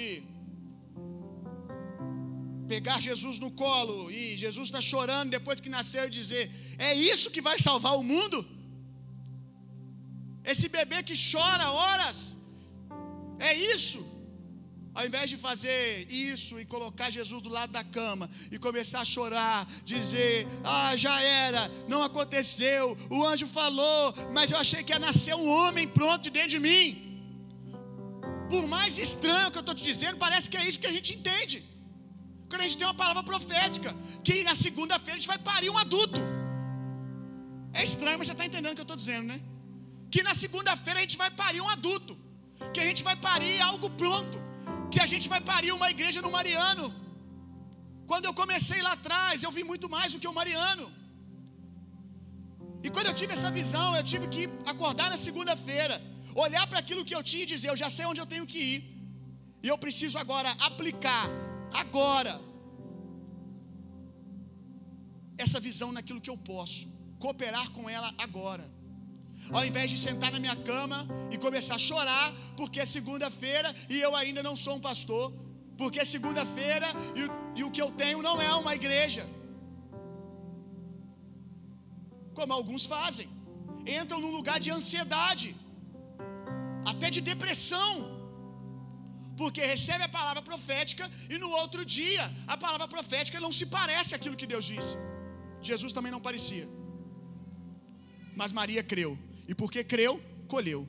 pegar 2.74 2.98
Jesus 3.10 3.38
no 3.44 3.52
colo 3.64 3.96
e 4.20 4.22
Jesus 4.44 4.68
está 4.70 4.82
chorando 4.92 5.30
depois 5.38 5.60
que 5.64 5.76
nasceu 5.78 6.06
e 6.08 6.16
dizer: 6.20 6.44
É 6.90 6.94
isso 7.14 7.34
que 7.36 7.44
vai 7.50 7.58
salvar 7.68 7.96
o 8.02 8.04
mundo? 8.14 8.40
Esse 10.52 10.68
bebê 10.78 11.00
que 11.10 11.16
chora 11.32 11.68
horas, 11.80 12.20
é 13.50 13.54
isso? 13.76 14.11
Ao 14.94 15.06
invés 15.08 15.30
de 15.32 15.38
fazer 15.38 15.84
isso 16.12 16.60
e 16.60 16.66
colocar 16.66 17.10
Jesus 17.18 17.42
do 17.42 17.52
lado 17.58 17.72
da 17.72 17.84
cama 17.98 18.30
e 18.52 18.58
começar 18.66 19.00
a 19.02 19.06
chorar, 19.06 19.60
dizer: 19.86 20.48
Ah, 20.64 20.96
já 20.98 21.16
era, 21.22 21.62
não 21.88 22.04
aconteceu, 22.04 22.98
o 23.10 23.26
anjo 23.26 23.48
falou, 23.48 24.14
mas 24.34 24.52
eu 24.52 24.58
achei 24.64 24.84
que 24.84 24.92
ia 24.92 25.00
nascer 25.00 25.34
um 25.34 25.48
homem 25.58 25.88
pronto 25.88 26.30
dentro 26.30 26.54
de 26.56 26.60
mim. 26.68 26.86
Por 28.50 28.68
mais 28.68 28.98
estranho 28.98 29.50
que 29.50 29.60
eu 29.62 29.66
estou 29.66 29.76
te 29.80 29.84
dizendo, 29.92 30.18
parece 30.18 30.50
que 30.50 30.58
é 30.58 30.66
isso 30.68 30.82
que 30.84 30.92
a 30.92 30.96
gente 30.98 31.12
entende. 31.18 31.58
Quando 32.50 32.62
a 32.64 32.66
gente 32.66 32.78
tem 32.78 32.86
uma 32.86 33.00
palavra 33.04 33.24
profética, 33.24 33.96
que 34.26 34.44
na 34.44 34.56
segunda-feira 34.66 35.14
a 35.14 35.20
gente 35.20 35.32
vai 35.34 35.40
parir 35.52 35.70
um 35.70 35.78
adulto. 35.86 36.20
É 37.74 37.82
estranho, 37.82 38.18
mas 38.18 38.28
você 38.28 38.34
está 38.34 38.46
entendendo 38.46 38.74
o 38.74 38.76
que 38.76 38.82
eu 38.82 38.90
estou 38.90 39.02
dizendo, 39.04 39.28
né? 39.32 39.40
Que 40.14 40.22
na 40.22 40.34
segunda-feira 40.44 41.00
a 41.00 41.04
gente 41.06 41.18
vai 41.24 41.32
parir 41.32 41.62
um 41.62 41.70
adulto. 41.70 42.14
Que 42.74 42.82
a 42.82 42.88
gente 42.90 43.04
vai 43.10 43.16
parir 43.16 43.62
algo 43.62 43.90
pronto 43.92 44.52
que 44.94 45.02
a 45.06 45.10
gente 45.12 45.28
vai 45.34 45.42
parir 45.52 45.72
uma 45.80 45.90
igreja 45.96 46.20
no 46.26 46.32
Mariano. 46.38 46.88
Quando 48.10 48.26
eu 48.30 48.34
comecei 48.42 48.80
lá 48.88 48.94
atrás, 49.00 49.44
eu 49.46 49.52
vi 49.58 49.64
muito 49.72 49.88
mais 49.96 50.10
do 50.14 50.20
que 50.22 50.30
o 50.32 50.38
Mariano. 50.40 50.86
E 52.86 52.90
quando 52.94 53.10
eu 53.10 53.18
tive 53.20 53.34
essa 53.38 53.52
visão, 53.60 53.88
eu 54.00 54.06
tive 54.12 54.26
que 54.36 54.44
acordar 54.74 55.08
na 55.14 55.20
segunda-feira, 55.26 55.96
olhar 56.46 56.66
para 56.70 56.80
aquilo 56.84 57.06
que 57.10 57.16
eu 57.18 57.24
tinha 57.32 57.44
e 57.46 57.52
dizer: 57.54 57.70
eu 57.72 57.80
já 57.84 57.90
sei 57.98 58.06
onde 58.12 58.22
eu 58.24 58.30
tenho 58.34 58.48
que 58.54 58.62
ir. 58.72 58.80
E 59.64 59.68
eu 59.72 59.78
preciso 59.86 60.18
agora 60.24 60.52
aplicar, 60.70 61.26
agora, 61.82 62.34
essa 65.46 65.60
visão 65.68 65.90
naquilo 65.98 66.24
que 66.26 66.32
eu 66.34 66.38
posso, 66.52 66.82
cooperar 67.24 67.68
com 67.76 67.86
ela 67.98 68.10
agora. 68.26 68.66
Ao 69.58 69.64
invés 69.70 69.90
de 69.92 69.98
sentar 69.98 70.32
na 70.36 70.40
minha 70.46 70.56
cama 70.70 71.00
e 71.34 71.38
começar 71.46 71.76
a 71.76 71.86
chorar, 71.90 72.28
porque 72.60 72.80
é 72.84 72.86
segunda-feira 72.98 73.70
e 73.90 73.98
eu 74.08 74.12
ainda 74.22 74.42
não 74.48 74.56
sou 74.64 74.76
um 74.78 74.84
pastor, 74.90 75.26
porque 75.82 76.00
é 76.04 76.06
segunda-feira 76.16 76.88
e, 77.20 77.24
e 77.60 77.64
o 77.68 77.72
que 77.76 77.82
eu 77.86 77.90
tenho 78.04 78.22
não 78.28 78.36
é 78.42 78.54
uma 78.62 78.74
igreja. 78.80 79.24
Como 82.40 82.54
alguns 82.60 82.86
fazem, 82.96 83.28
entram 84.00 84.20
num 84.24 84.34
lugar 84.38 84.58
de 84.66 84.72
ansiedade, 84.78 85.50
até 86.92 87.10
de 87.16 87.22
depressão, 87.32 87.94
porque 89.40 89.62
recebe 89.74 90.04
a 90.06 90.14
palavra 90.18 90.42
profética 90.50 91.06
e 91.34 91.38
no 91.44 91.50
outro 91.62 91.84
dia 91.98 92.24
a 92.54 92.58
palavra 92.66 92.88
profética 92.96 93.40
não 93.46 93.52
se 93.60 93.66
parece 93.78 94.12
aquilo 94.18 94.40
que 94.42 94.52
Deus 94.54 94.66
disse. 94.74 94.96
Jesus 95.70 95.92
também 95.98 96.12
não 96.16 96.22
parecia. 96.30 96.68
Mas 98.40 98.52
Maria 98.60 98.84
creu, 98.92 99.12
e 99.52 99.56
porque 99.62 99.84
creu, 99.84 100.14
colheu. 100.48 100.82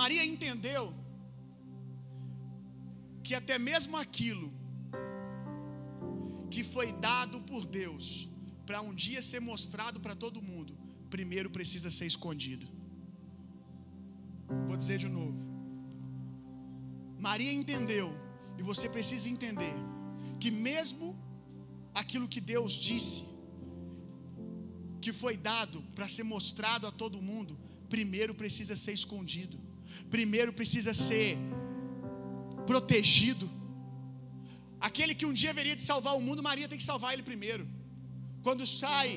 Maria 0.00 0.24
entendeu 0.24 0.84
que 3.22 3.34
até 3.40 3.58
mesmo 3.58 3.98
aquilo 4.04 4.48
que 6.50 6.64
foi 6.64 6.88
dado 7.08 7.38
por 7.50 7.66
Deus 7.66 8.06
para 8.64 8.80
um 8.80 8.94
dia 8.94 9.20
ser 9.20 9.40
mostrado 9.40 10.00
para 10.00 10.16
todo 10.24 10.46
mundo, 10.50 10.74
primeiro 11.10 11.50
precisa 11.50 11.90
ser 11.90 12.06
escondido. 12.06 12.66
Vou 14.68 14.76
dizer 14.82 14.96
de 15.04 15.10
novo. 15.18 15.42
Maria 17.18 17.52
entendeu, 17.52 18.08
e 18.58 18.62
você 18.62 18.88
precisa 18.88 19.28
entender, 19.28 19.74
que 20.40 20.50
mesmo 20.50 21.23
aquilo 22.02 22.30
que 22.34 22.40
Deus 22.52 22.72
disse, 22.88 23.22
que 25.04 25.12
foi 25.22 25.34
dado 25.50 25.78
para 25.96 26.08
ser 26.14 26.24
mostrado 26.34 26.86
a 26.90 26.92
todo 27.02 27.24
mundo, 27.30 27.52
primeiro 27.94 28.34
precisa 28.42 28.74
ser 28.84 28.94
escondido, 29.00 29.56
primeiro 30.14 30.52
precisa 30.60 30.92
ser 31.08 31.30
protegido. 32.70 33.46
Aquele 34.88 35.14
que 35.18 35.26
um 35.30 35.36
dia 35.40 35.50
haveria 35.54 35.76
de 35.80 35.84
salvar 35.90 36.14
o 36.16 36.22
mundo, 36.26 36.46
Maria 36.50 36.68
tem 36.70 36.80
que 36.82 36.90
salvar 36.92 37.12
ele 37.14 37.24
primeiro. 37.32 37.64
Quando 38.46 38.64
sai 38.82 39.08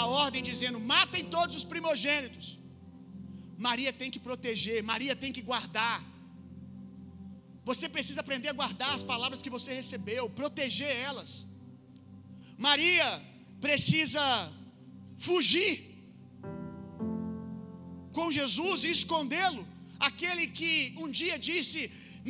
a 0.00 0.06
ordem 0.24 0.42
dizendo: 0.50 0.78
matem 0.92 1.24
todos 1.36 1.54
os 1.60 1.66
primogênitos. 1.72 2.46
Maria 3.66 3.92
tem 4.00 4.10
que 4.14 4.20
proteger, 4.28 4.78
Maria 4.92 5.14
tem 5.22 5.32
que 5.36 5.42
guardar. 5.50 5.98
Você 7.70 7.86
precisa 7.96 8.20
aprender 8.22 8.48
a 8.50 8.58
guardar 8.60 8.92
as 8.98 9.02
palavras 9.12 9.42
que 9.44 9.54
você 9.56 9.70
recebeu, 9.80 10.22
proteger 10.40 10.92
elas. 11.08 11.30
Maria 12.66 13.08
precisa 13.66 14.24
fugir 15.26 15.72
com 18.16 18.26
Jesus 18.38 18.84
e 18.84 18.90
escondê-lo. 18.98 19.62
Aquele 20.08 20.44
que 20.58 20.72
um 21.02 21.08
dia 21.20 21.36
disse: 21.50 21.80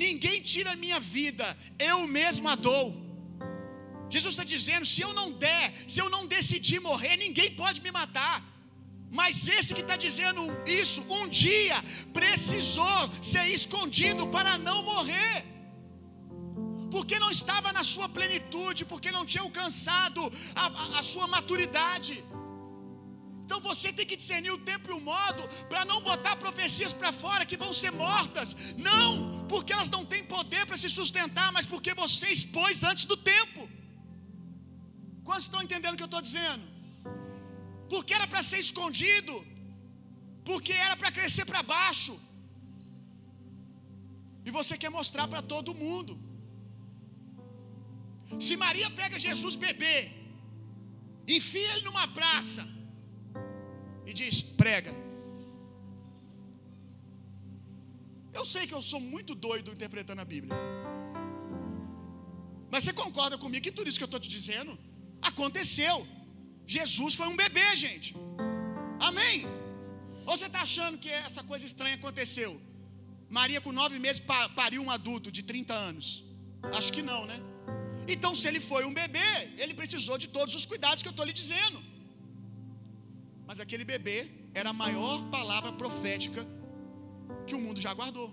Ninguém 0.05 0.37
tira 0.53 0.71
a 0.73 0.81
minha 0.85 1.01
vida, 1.17 1.47
eu 1.91 1.99
mesmo 2.19 2.49
a 2.53 2.57
dou. 2.69 2.85
Jesus 4.15 4.33
está 4.35 4.47
dizendo: 4.55 4.87
se 4.93 5.01
eu 5.07 5.13
não 5.21 5.29
der, 5.47 5.65
se 5.93 6.01
eu 6.03 6.09
não 6.15 6.23
decidir 6.37 6.81
morrer, 6.89 7.17
ninguém 7.25 7.51
pode 7.63 7.81
me 7.87 7.93
matar. 8.01 8.37
Mas 9.19 9.49
esse 9.57 9.75
que 9.77 9.85
está 9.87 9.97
dizendo 10.07 10.43
isso, 10.83 11.01
um 11.19 11.27
dia 11.29 11.79
precisou 12.19 13.01
ser 13.33 13.47
escondido 13.59 14.25
para 14.37 14.53
não 14.69 14.79
morrer, 14.93 15.35
porque 16.95 17.17
não 17.25 17.31
estava 17.39 17.71
na 17.79 17.85
sua 17.93 18.09
plenitude, 18.19 18.85
porque 18.93 19.11
não 19.17 19.25
tinha 19.31 19.45
alcançado 19.49 20.23
a, 20.63 20.67
a, 20.83 20.85
a 21.01 21.03
sua 21.13 21.27
maturidade. 21.37 22.15
Então 23.45 23.59
você 23.69 23.89
tem 23.99 24.07
que 24.11 24.19
discernir 24.21 24.53
o 24.57 24.63
tempo 24.71 24.87
e 24.91 24.95
o 24.97 25.01
modo 25.13 25.43
para 25.71 25.81
não 25.91 25.99
botar 26.09 26.35
profecias 26.45 26.93
para 26.99 27.11
fora 27.23 27.49
que 27.51 27.57
vão 27.63 27.73
ser 27.81 27.93
mortas. 28.05 28.49
Não, 28.89 29.11
porque 29.53 29.73
elas 29.77 29.91
não 29.97 30.03
têm 30.13 30.23
poder 30.37 30.63
para 30.69 30.79
se 30.83 30.91
sustentar, 30.99 31.49
mas 31.57 31.67
porque 31.73 31.93
você 32.03 32.29
expôs 32.39 32.85
antes 32.91 33.07
do 33.13 33.17
tempo. 33.33 33.63
Quantos 35.27 35.47
estão 35.49 35.65
entendendo 35.67 35.95
o 35.95 36.01
que 36.01 36.07
eu 36.07 36.13
estou 36.13 36.25
dizendo? 36.29 36.65
Porque 37.93 38.15
era 38.19 38.29
para 38.33 38.43
ser 38.51 38.61
escondido, 38.67 39.35
porque 40.51 40.75
era 40.87 40.97
para 41.01 41.11
crescer 41.19 41.45
para 41.51 41.63
baixo. 41.77 42.15
E 44.47 44.51
você 44.59 44.77
quer 44.83 44.93
mostrar 45.01 45.27
para 45.33 45.43
todo 45.55 45.79
mundo. 45.85 46.15
Se 48.39 48.57
Maria 48.65 48.89
pega 49.01 49.25
Jesus 49.29 49.55
bebê, 49.67 49.97
enfia 51.37 51.71
ele 51.73 51.85
numa 51.89 52.07
praça 52.19 52.63
e 54.07 54.13
diz: 54.21 54.43
prega. 54.63 54.95
Eu 58.39 58.45
sei 58.53 58.67
que 58.67 58.77
eu 58.79 58.83
sou 58.91 59.01
muito 59.01 59.35
doido 59.35 59.73
interpretando 59.77 60.21
a 60.21 60.29
Bíblia. 60.35 60.57
Mas 62.73 62.85
você 62.85 62.93
concorda 62.93 63.37
comigo 63.37 63.65
que 63.67 63.77
tudo 63.79 63.89
isso 63.89 63.99
que 63.99 64.05
eu 64.09 64.13
estou 64.13 64.25
te 64.27 64.31
dizendo 64.39 64.73
Aconteceu. 65.31 65.97
Jesus 66.67 67.15
foi 67.15 67.29
um 67.33 67.37
bebê, 67.45 67.69
gente. 67.85 68.09
Amém? 69.09 69.37
Ou 70.27 70.37
você 70.37 70.47
está 70.47 70.63
achando 70.63 70.99
que 70.99 71.11
essa 71.11 71.43
coisa 71.51 71.65
estranha 71.71 71.97
aconteceu? 71.97 72.61
Maria, 73.29 73.61
com 73.61 73.73
nove 73.73 73.99
meses, 73.99 74.23
pariu 74.61 74.83
um 74.83 74.91
adulto 74.91 75.31
de 75.37 75.43
30 75.43 75.75
anos? 75.75 76.25
Acho 76.79 76.93
que 76.93 77.03
não, 77.03 77.27
né? 77.27 77.39
Então, 78.15 78.33
se 78.41 78.47
ele 78.51 78.61
foi 78.71 78.83
um 78.89 78.95
bebê, 79.03 79.31
ele 79.63 79.75
precisou 79.81 80.17
de 80.23 80.29
todos 80.37 80.55
os 80.59 80.67
cuidados 80.71 81.03
que 81.03 81.11
eu 81.11 81.17
estou 81.17 81.27
lhe 81.29 81.37
dizendo. 81.43 81.79
Mas 83.49 83.61
aquele 83.65 83.85
bebê 83.93 84.19
era 84.61 84.69
a 84.73 84.79
maior 84.85 85.17
palavra 85.37 85.73
profética 85.83 86.43
que 87.47 87.55
o 87.59 87.63
mundo 87.65 87.81
já 87.87 87.93
guardou. 88.01 88.29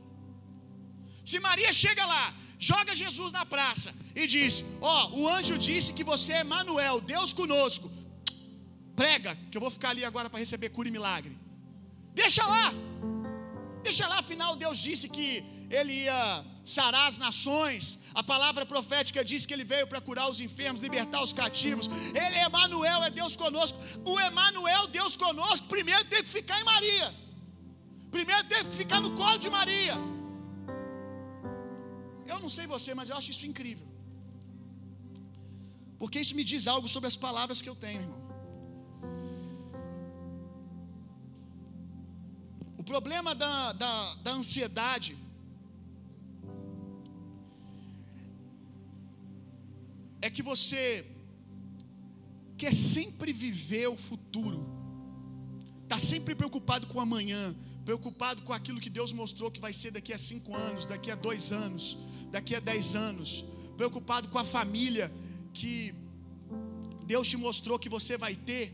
Se 1.29 1.39
Maria 1.47 1.71
chega 1.83 2.05
lá 2.13 2.25
joga 2.69 2.95
Jesus 3.03 3.31
na 3.37 3.45
praça 3.45 3.93
e 4.15 4.25
diz: 4.35 4.65
Ó, 4.81 4.95
oh, 4.95 5.19
o 5.19 5.29
anjo 5.35 5.57
disse 5.57 5.93
que 5.97 6.03
você 6.11 6.33
é 6.41 6.43
Manuel, 6.43 6.99
Deus 6.99 7.31
conosco. 7.33 7.89
Prega, 8.95 9.31
que 9.49 9.57
eu 9.57 9.61
vou 9.61 9.71
ficar 9.75 9.89
ali 9.91 10.03
agora 10.03 10.29
para 10.29 10.39
receber 10.39 10.69
cura 10.69 10.87
e 10.87 10.91
milagre. 10.91 11.33
Deixa 12.21 12.43
lá, 12.53 12.73
deixa 13.83 14.07
lá, 14.07 14.19
afinal 14.19 14.55
Deus 14.55 14.77
disse 14.79 15.07
que 15.07 15.27
ele 15.69 15.93
ia 16.05 16.21
sarar 16.75 17.05
as 17.11 17.17
nações. 17.25 17.83
A 18.21 18.23
palavra 18.31 18.63
profética 18.73 19.23
diz 19.31 19.41
que 19.45 19.53
ele 19.55 19.67
veio 19.73 19.87
para 19.91 20.01
curar 20.07 20.27
os 20.33 20.39
enfermos, 20.47 20.81
libertar 20.87 21.21
os 21.27 21.33
cativos. 21.41 21.87
Ele 22.23 22.35
é 22.41 22.45
Emanuel, 22.49 22.99
é 23.07 23.09
Deus 23.21 23.35
conosco. 23.43 23.77
O 24.13 24.15
Emanuel, 24.29 24.83
Deus 24.99 25.15
conosco, 25.25 25.65
primeiro 25.75 26.03
teve 26.13 26.23
que 26.27 26.33
ficar 26.39 26.59
em 26.61 26.67
Maria. 26.73 27.07
Primeiro 28.17 28.43
teve 28.53 28.65
que 28.69 28.77
ficar 28.83 28.99
no 29.05 29.11
colo 29.19 29.37
de 29.45 29.49
Maria. 29.57 29.97
Eu 32.31 32.39
não 32.43 32.51
sei 32.55 32.65
você, 32.75 32.91
mas 32.99 33.09
eu 33.09 33.17
acho 33.19 33.31
isso 33.35 33.45
incrível. 33.51 33.87
Porque 36.01 36.19
isso 36.23 36.35
me 36.39 36.45
diz 36.51 36.63
algo 36.73 36.87
sobre 36.95 37.07
as 37.11 37.17
palavras 37.27 37.61
que 37.63 37.69
eu 37.71 37.77
tenho, 37.85 38.01
irmão. 38.05 38.21
O 42.81 42.83
problema 42.91 43.31
da, 43.43 43.53
da, 43.83 43.93
da 44.25 44.31
ansiedade 44.39 45.11
é 50.21 50.29
que 50.29 50.41
você 50.41 51.05
quer 52.57 52.73
sempre 52.73 53.31
viver 53.31 53.87
o 53.87 53.95
futuro, 53.95 54.59
está 55.83 55.99
sempre 55.99 56.33
preocupado 56.33 56.87
com 56.87 56.97
o 56.97 57.01
amanhã, 57.01 57.55
preocupado 57.85 58.41
com 58.41 58.51
aquilo 58.51 58.81
que 58.85 58.89
Deus 58.89 59.13
mostrou 59.13 59.49
que 59.49 59.61
vai 59.65 59.71
ser 59.71 59.91
daqui 59.91 60.11
a 60.11 60.17
cinco 60.17 60.55
anos, 60.55 60.85
daqui 60.85 61.09
a 61.11 61.15
dois 61.15 61.51
anos, 61.51 61.97
daqui 62.31 62.55
a 62.55 62.59
dez 62.59 62.95
anos, 62.95 63.45
preocupado 63.77 64.27
com 64.29 64.39
a 64.39 64.43
família 64.43 65.11
que 65.53 65.93
Deus 67.05 67.27
te 67.31 67.37
mostrou 67.37 67.79
que 67.79 67.87
você 67.97 68.17
vai 68.17 68.35
ter. 68.35 68.65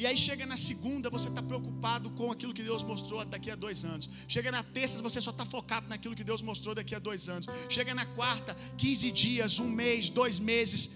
E 0.00 0.06
aí 0.08 0.18
chega 0.26 0.44
na 0.52 0.56
segunda, 0.56 1.08
você 1.16 1.28
está 1.28 1.42
preocupado 1.50 2.10
com 2.18 2.30
aquilo 2.34 2.52
que 2.58 2.64
Deus 2.70 2.82
mostrou 2.82 3.24
daqui 3.24 3.50
a 3.50 3.56
dois 3.64 3.84
anos. 3.84 4.10
Chega 4.26 4.50
na 4.56 4.62
terça, 4.76 5.02
você 5.08 5.20
só 5.20 5.30
está 5.30 5.46
focado 5.46 5.86
naquilo 5.92 6.16
que 6.18 6.26
Deus 6.30 6.42
mostrou 6.42 6.74
daqui 6.74 6.94
a 6.94 6.98
dois 6.98 7.28
anos. 7.28 7.46
Chega 7.68 7.94
na 7.94 8.06
quarta, 8.18 8.54
15 8.76 9.12
dias, 9.12 9.60
um 9.60 9.70
mês, 9.82 10.10
dois 10.20 10.38
meses. 10.38 10.90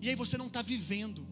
E 0.00 0.08
aí 0.08 0.14
você 0.14 0.38
não 0.42 0.46
está 0.46 0.62
vivendo. 0.62 1.26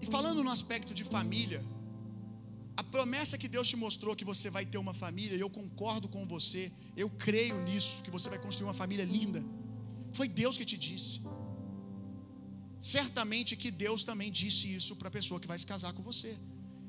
E 0.00 0.06
falando 0.06 0.42
no 0.46 0.50
aspecto 0.50 0.94
de 0.94 1.04
família, 1.16 1.60
a 2.80 2.84
promessa 2.94 3.36
que 3.36 3.48
Deus 3.54 3.68
te 3.68 3.76
mostrou 3.84 4.14
que 4.20 4.24
você 4.32 4.48
vai 4.56 4.64
ter 4.64 4.78
uma 4.78 4.94
família, 4.94 5.36
e 5.36 5.40
eu 5.46 5.50
concordo 5.50 6.08
com 6.08 6.22
você, 6.34 6.62
eu 6.96 7.10
creio 7.10 7.56
nisso, 7.68 8.02
que 8.04 8.10
você 8.16 8.28
vai 8.30 8.38
construir 8.38 8.68
uma 8.68 8.78
família 8.82 9.04
linda. 9.04 9.42
Foi 10.12 10.28
Deus 10.42 10.56
que 10.56 10.64
te 10.64 10.78
disse. 10.78 11.20
Certamente 12.80 13.56
que 13.56 13.70
Deus 13.70 14.04
também 14.04 14.30
disse 14.32 14.74
isso 14.74 14.96
para 14.96 15.08
a 15.08 15.10
pessoa 15.10 15.38
que 15.38 15.46
vai 15.46 15.58
se 15.58 15.66
casar 15.66 15.92
com 15.92 16.02
você. 16.02 16.36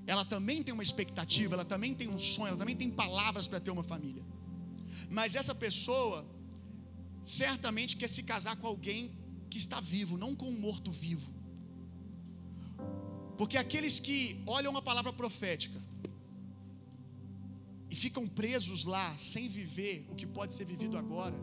Ela 0.07 0.23
também 0.25 0.63
tem 0.63 0.73
uma 0.73 0.83
expectativa, 0.83 1.53
ela 1.55 1.65
também 1.65 1.93
tem 1.93 2.09
um 2.09 2.17
sonho, 2.17 2.49
ela 2.49 2.57
também 2.57 2.75
tem 2.75 2.89
palavras 2.89 3.47
para 3.47 3.59
ter 3.59 3.71
uma 3.71 3.83
família. 3.83 4.23
Mas 5.09 5.35
essa 5.35 5.53
pessoa 5.53 6.25
certamente 7.23 7.95
quer 7.97 8.07
se 8.07 8.23
casar 8.23 8.55
com 8.55 8.67
alguém 8.67 9.11
que 9.49 9.57
está 9.57 9.79
vivo, 9.79 10.17
não 10.17 10.33
com 10.35 10.47
um 10.47 10.59
morto 10.67 10.89
vivo. 10.89 11.31
Porque 13.37 13.57
aqueles 13.57 13.99
que 13.99 14.41
olham 14.45 14.75
a 14.77 14.81
palavra 14.81 15.11
profética 15.11 15.79
e 17.89 17.95
ficam 17.95 18.25
presos 18.27 18.85
lá 18.85 19.17
sem 19.17 19.49
viver 19.49 20.07
o 20.09 20.15
que 20.15 20.25
pode 20.25 20.53
ser 20.53 20.65
vivido 20.65 20.97
agora, 20.97 21.37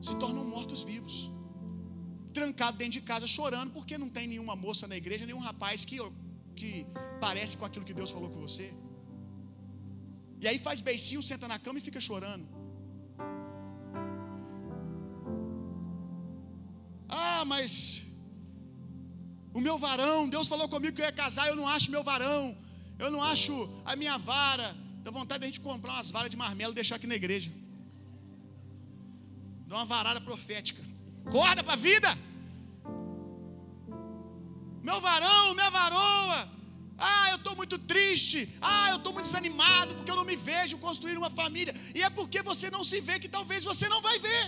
se 0.00 0.14
tornam 0.16 0.44
mortos 0.44 0.82
vivos. 0.82 1.30
Trancado 2.38 2.76
dentro 2.80 2.96
de 2.98 3.02
casa 3.10 3.26
chorando 3.36 3.70
porque 3.76 3.96
não 4.02 4.08
tem 4.16 4.26
nenhuma 4.32 4.54
moça 4.64 4.84
na 4.92 4.96
igreja, 5.02 5.28
nenhum 5.28 5.44
rapaz 5.50 5.84
que, 5.88 5.98
que 6.58 6.70
parece 7.24 7.54
com 7.58 7.64
aquilo 7.68 7.86
que 7.88 7.96
Deus 8.00 8.10
falou 8.16 8.30
com 8.34 8.40
você. 8.48 8.66
E 10.42 10.46
aí 10.48 10.58
faz 10.66 10.80
beicinho, 10.88 11.22
senta 11.30 11.48
na 11.52 11.58
cama 11.64 11.78
e 11.80 11.86
fica 11.88 12.00
chorando. 12.08 12.46
Ah, 17.08 17.44
mas 17.52 17.70
o 19.58 19.60
meu 19.66 19.76
varão, 19.86 20.18
Deus 20.34 20.48
falou 20.52 20.68
comigo 20.74 20.94
que 20.96 21.02
eu 21.02 21.06
ia 21.10 21.20
casar, 21.24 21.46
eu 21.48 21.56
não 21.60 21.68
acho 21.74 21.94
meu 21.94 22.02
varão, 22.10 22.42
eu 23.04 23.10
não 23.14 23.22
acho 23.32 23.52
a 23.90 23.94
minha 24.02 24.18
vara. 24.30 24.68
Dá 25.04 25.10
vontade 25.20 25.40
de 25.40 25.46
a 25.46 25.48
gente 25.50 25.62
comprar 25.68 25.94
umas 25.94 26.10
varas 26.16 26.30
de 26.34 26.38
marmelo 26.44 26.72
e 26.74 26.78
deixar 26.80 26.96
aqui 26.96 27.08
na 27.12 27.18
igreja. 27.22 27.50
Dá 29.68 29.76
uma 29.76 29.88
varada 29.94 30.20
profética. 30.20 30.82
Acorda 31.26 31.62
para 31.68 31.76
a 31.78 31.84
vida. 31.88 32.10
Meu 34.88 34.98
varão, 35.06 35.44
minha 35.58 35.70
varoa. 35.78 36.38
Ah, 37.08 37.26
eu 37.32 37.38
estou 37.40 37.54
muito 37.60 37.76
triste. 37.92 38.38
Ah, 38.72 38.86
eu 38.92 38.98
estou 38.98 39.12
muito 39.16 39.26
desanimado 39.30 39.94
porque 39.96 40.12
eu 40.12 40.18
não 40.20 40.26
me 40.30 40.36
vejo 40.50 40.76
construir 40.86 41.16
uma 41.22 41.32
família. 41.40 41.74
E 41.98 42.02
é 42.08 42.10
porque 42.18 42.40
você 42.50 42.68
não 42.76 42.82
se 42.90 43.00
vê 43.08 43.16
que 43.22 43.30
talvez 43.38 43.62
você 43.70 43.88
não 43.94 44.00
vai 44.08 44.16
ver. 44.28 44.44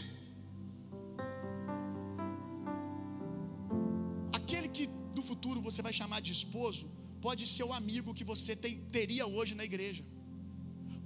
Aquele 4.39 4.69
que 4.77 4.87
no 5.19 5.25
futuro 5.31 5.61
você 5.69 5.83
vai 5.89 5.95
chamar 6.01 6.21
de 6.27 6.33
esposo 6.39 6.87
pode 7.27 7.45
ser 7.55 7.65
o 7.71 7.75
amigo 7.81 8.17
que 8.19 8.27
você 8.33 8.53
tem, 8.65 8.75
teria 8.99 9.27
hoje 9.37 9.55
na 9.61 9.67
igreja. 9.71 10.05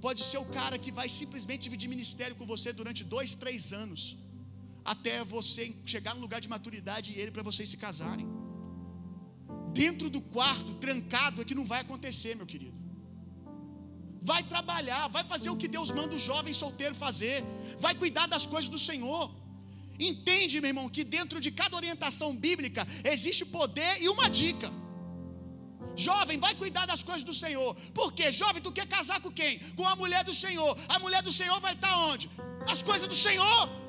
Pode 0.05 0.21
ser 0.29 0.39
o 0.45 0.49
cara 0.57 0.77
que 0.83 0.91
vai 0.99 1.07
simplesmente 1.19 1.65
dividir 1.67 1.89
ministério 1.95 2.35
com 2.39 2.45
você 2.53 2.69
durante 2.79 3.01
dois, 3.15 3.31
três 3.43 3.71
anos, 3.83 4.01
até 4.93 5.23
você 5.23 5.63
chegar 5.85 6.13
no 6.15 6.21
lugar 6.25 6.39
de 6.45 6.49
maturidade 6.55 7.11
e 7.11 7.19
ele 7.21 7.31
para 7.31 7.43
vocês 7.49 7.69
se 7.69 7.77
casarem. 7.85 8.27
Dentro 9.81 10.09
do 10.15 10.21
quarto, 10.35 10.71
trancado, 10.85 11.41
é 11.41 11.45
que 11.45 11.55
não 11.59 11.65
vai 11.65 11.81
acontecer, 11.81 12.35
meu 12.35 12.45
querido. 12.45 12.77
Vai 14.31 14.41
trabalhar, 14.43 15.03
vai 15.15 15.23
fazer 15.31 15.49
o 15.49 15.57
que 15.61 15.67
Deus 15.67 15.89
manda 15.91 16.15
o 16.15 16.23
jovem 16.29 16.53
solteiro 16.53 16.95
fazer, 17.05 17.37
vai 17.85 17.93
cuidar 18.03 18.27
das 18.33 18.45
coisas 18.45 18.69
do 18.75 18.81
Senhor. 18.89 19.23
Entende, 20.09 20.61
meu 20.61 20.71
irmão, 20.73 20.87
que 20.95 21.03
dentro 21.03 21.39
de 21.45 21.51
cada 21.51 21.75
orientação 21.81 22.29
bíblica 22.45 22.87
existe 23.03 23.43
poder 23.57 24.01
e 24.01 24.07
uma 24.15 24.29
dica. 24.29 24.69
Jovem, 25.95 26.39
vai 26.45 26.53
cuidar 26.55 26.85
das 26.91 27.03
coisas 27.03 27.23
do 27.23 27.33
Senhor. 27.33 27.75
Por 27.99 28.11
quê? 28.13 28.31
Jovem, 28.31 28.61
tu 28.61 28.71
quer 28.71 28.87
casar 28.87 29.19
com 29.21 29.31
quem? 29.39 29.59
Com 29.79 29.87
a 29.87 29.95
mulher 29.95 30.23
do 30.23 30.33
Senhor. 30.33 30.71
A 30.87 30.97
mulher 30.99 31.21
do 31.21 31.31
Senhor 31.31 31.59
vai 31.59 31.73
estar 31.73 31.95
onde? 32.11 32.29
Nas 32.67 32.81
coisas 32.81 33.07
do 33.07 33.19
Senhor. 33.27 33.82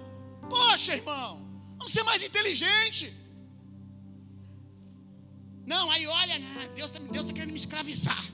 Poxa, 0.49 0.93
irmão, 1.01 1.31
vamos 1.79 1.93
ser 1.97 2.05
mais 2.11 2.23
inteligente. 2.29 3.05
Não, 5.73 5.85
aí 5.95 6.07
olha, 6.07 6.39
né, 6.39 6.69
Deus 6.79 6.91
está 6.91 7.01
Deus 7.17 7.27
tá 7.27 7.33
querendo 7.37 7.55
me 7.57 7.63
escravizar. 7.65 8.25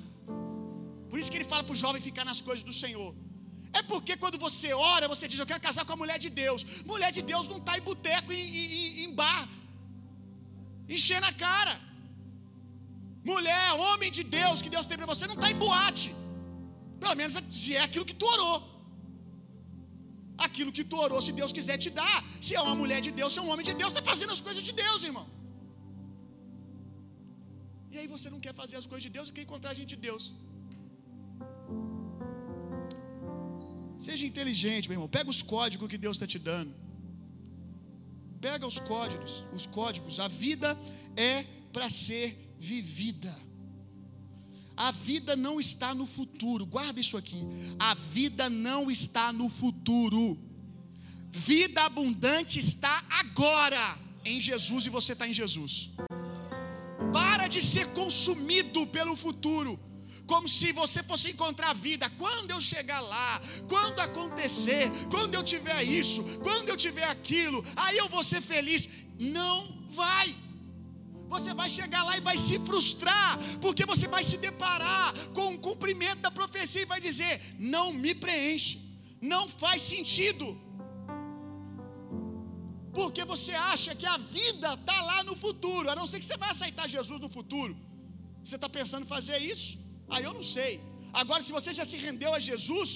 Por 1.11 1.19
isso 1.19 1.31
que 1.31 1.39
ele 1.39 1.51
fala 1.53 1.63
para 1.67 1.77
o 1.77 1.83
jovem 1.85 2.01
ficar 2.09 2.25
nas 2.31 2.41
coisas 2.49 2.65
do 2.71 2.75
Senhor. 2.83 3.11
É 3.79 3.83
porque 3.91 4.15
quando 4.23 4.39
você 4.47 4.69
ora, 4.95 5.07
você 5.13 5.27
diz, 5.31 5.39
eu 5.41 5.49
quero 5.51 5.63
casar 5.69 5.85
com 5.87 5.95
a 5.97 6.01
mulher 6.03 6.19
de 6.25 6.31
Deus. 6.43 6.61
Mulher 6.93 7.11
de 7.19 7.23
Deus 7.31 7.47
não 7.53 7.59
está 7.63 7.75
em 7.79 7.85
boteco, 7.91 8.33
em, 8.33 8.45
em, 8.63 9.05
em 9.05 9.13
bar, 9.21 9.43
enchendo 10.97 11.27
a 11.33 11.35
cara. 11.47 11.75
Mulher, 13.33 13.67
homem 13.87 14.11
de 14.19 14.25
Deus 14.39 14.63
que 14.65 14.73
Deus 14.77 14.87
tem 14.91 14.99
para 15.01 15.11
você, 15.13 15.27
não 15.27 15.39
está 15.39 15.51
em 15.55 15.61
boate. 15.65 16.09
Pelo 17.03 17.15
menos 17.21 17.35
se 17.61 17.71
é 17.77 17.83
aquilo 17.89 18.09
que 18.11 18.19
tu 18.23 18.27
orou. 18.35 18.57
Aquilo 20.47 20.73
que 20.77 20.85
tu 20.91 20.97
orou, 21.07 21.21
se 21.27 21.33
Deus 21.41 21.53
quiser 21.59 21.77
te 21.85 21.91
dar. 22.01 22.19
Se 22.47 22.53
é 22.59 22.61
uma 22.67 22.77
mulher 22.83 23.01
de 23.07 23.13
Deus, 23.19 23.31
se 23.33 23.41
é 23.41 23.43
um 23.47 23.51
homem 23.53 23.67
de 23.71 23.75
Deus, 23.81 23.91
está 23.93 24.05
fazendo 24.13 24.33
as 24.37 24.43
coisas 24.47 24.63
de 24.69 24.73
Deus, 24.85 25.01
irmão. 25.11 25.27
E 27.93 27.97
aí 28.01 28.07
você 28.15 28.29
não 28.35 28.41
quer 28.45 28.55
fazer 28.63 28.77
as 28.83 28.87
coisas 28.91 29.05
de 29.09 29.13
Deus 29.17 29.29
e 29.29 29.35
quer 29.37 29.45
encontrar 29.47 29.71
a 29.73 29.79
gente 29.79 29.91
de 29.95 30.01
Deus. 30.09 30.25
Seja 34.07 34.25
inteligente, 34.31 34.89
meu 34.89 34.97
irmão. 34.97 35.11
Pega 35.19 35.29
os 35.35 35.43
códigos 35.55 35.89
que 35.93 35.99
Deus 36.07 36.17
está 36.17 36.27
te 36.35 36.39
dando. 36.51 36.73
Pega 38.47 38.67
os 38.73 38.79
códigos, 38.93 39.33
os 39.59 39.67
códigos. 39.79 40.19
A 40.27 40.29
vida 40.45 40.71
é 41.33 41.35
para 41.75 41.89
ser 42.05 42.27
vivida. 42.71 43.35
A 44.89 44.91
vida 44.93 45.33
não 45.47 45.55
está 45.65 45.95
no 45.95 46.07
futuro. 46.17 46.65
Guarda 46.75 46.99
isso 47.05 47.17
aqui. 47.23 47.41
A 47.79 47.93
vida 47.95 48.45
não 48.49 48.91
está 48.91 49.27
no 49.41 49.49
futuro. 49.61 50.23
Vida 51.31 51.83
abundante 51.83 52.59
está 52.59 52.95
agora 53.23 53.83
em 54.25 54.39
Jesus 54.49 54.87
e 54.87 54.95
você 54.97 55.13
está 55.13 55.27
em 55.29 55.35
Jesus. 55.43 55.91
Para 57.13 57.47
de 57.55 57.61
ser 57.73 57.87
consumido 58.01 58.87
pelo 58.87 59.15
futuro 59.25 59.79
como 60.33 60.49
se 60.49 60.69
você 60.81 61.03
fosse 61.03 61.29
encontrar 61.33 61.71
a 61.71 61.81
vida. 61.89 62.09
Quando 62.23 62.51
eu 62.53 62.61
chegar 62.73 63.01
lá, 63.01 63.41
quando 63.69 64.01
acontecer, 64.09 64.85
quando 65.15 65.35
eu 65.35 65.43
tiver 65.43 65.83
isso, 65.83 66.23
quando 66.47 66.69
eu 66.71 66.77
tiver 66.85 67.09
aquilo, 67.17 67.65
aí 67.77 67.99
eu 67.99 68.09
vou 68.09 68.25
ser 68.33 68.41
feliz. 68.41 68.89
Não 69.19 69.57
vai. 70.03 70.29
Você 71.35 71.51
vai 71.61 71.69
chegar 71.79 72.03
lá 72.09 72.15
e 72.19 72.27
vai 72.29 72.37
se 72.47 72.57
frustrar, 72.69 73.31
porque 73.65 73.85
você 73.93 74.07
vai 74.15 74.23
se 74.31 74.37
deparar 74.47 75.09
com 75.37 75.47
o 75.55 75.61
cumprimento 75.69 76.21
da 76.27 76.33
profecia 76.41 76.83
e 76.83 76.93
vai 76.93 77.01
dizer: 77.09 77.35
não 77.77 77.87
me 78.05 78.13
preenche, 78.25 78.75
não 79.33 79.45
faz 79.63 79.81
sentido. 79.93 80.47
Porque 82.99 83.25
você 83.33 83.53
acha 83.73 83.91
que 84.01 84.09
a 84.15 84.19
vida 84.39 84.71
está 84.81 84.99
lá 85.11 85.19
no 85.29 85.37
futuro, 85.45 85.89
a 85.93 85.97
não 86.01 86.07
ser 86.11 86.19
que 86.21 86.29
você 86.29 86.39
vai 86.45 86.51
aceitar 86.55 86.89
Jesus 86.97 87.21
no 87.25 87.31
futuro. 87.39 87.75
Você 88.45 88.57
está 88.59 88.69
pensando 88.79 89.05
em 89.07 89.13
fazer 89.17 89.39
isso? 89.53 89.71
Aí 90.13 90.25
eu 90.29 90.35
não 90.39 90.47
sei. 90.57 90.73
Agora, 91.21 91.43
se 91.47 91.53
você 91.59 91.71
já 91.79 91.85
se 91.91 91.99
rendeu 92.07 92.33
a 92.39 92.41
Jesus, 92.49 92.91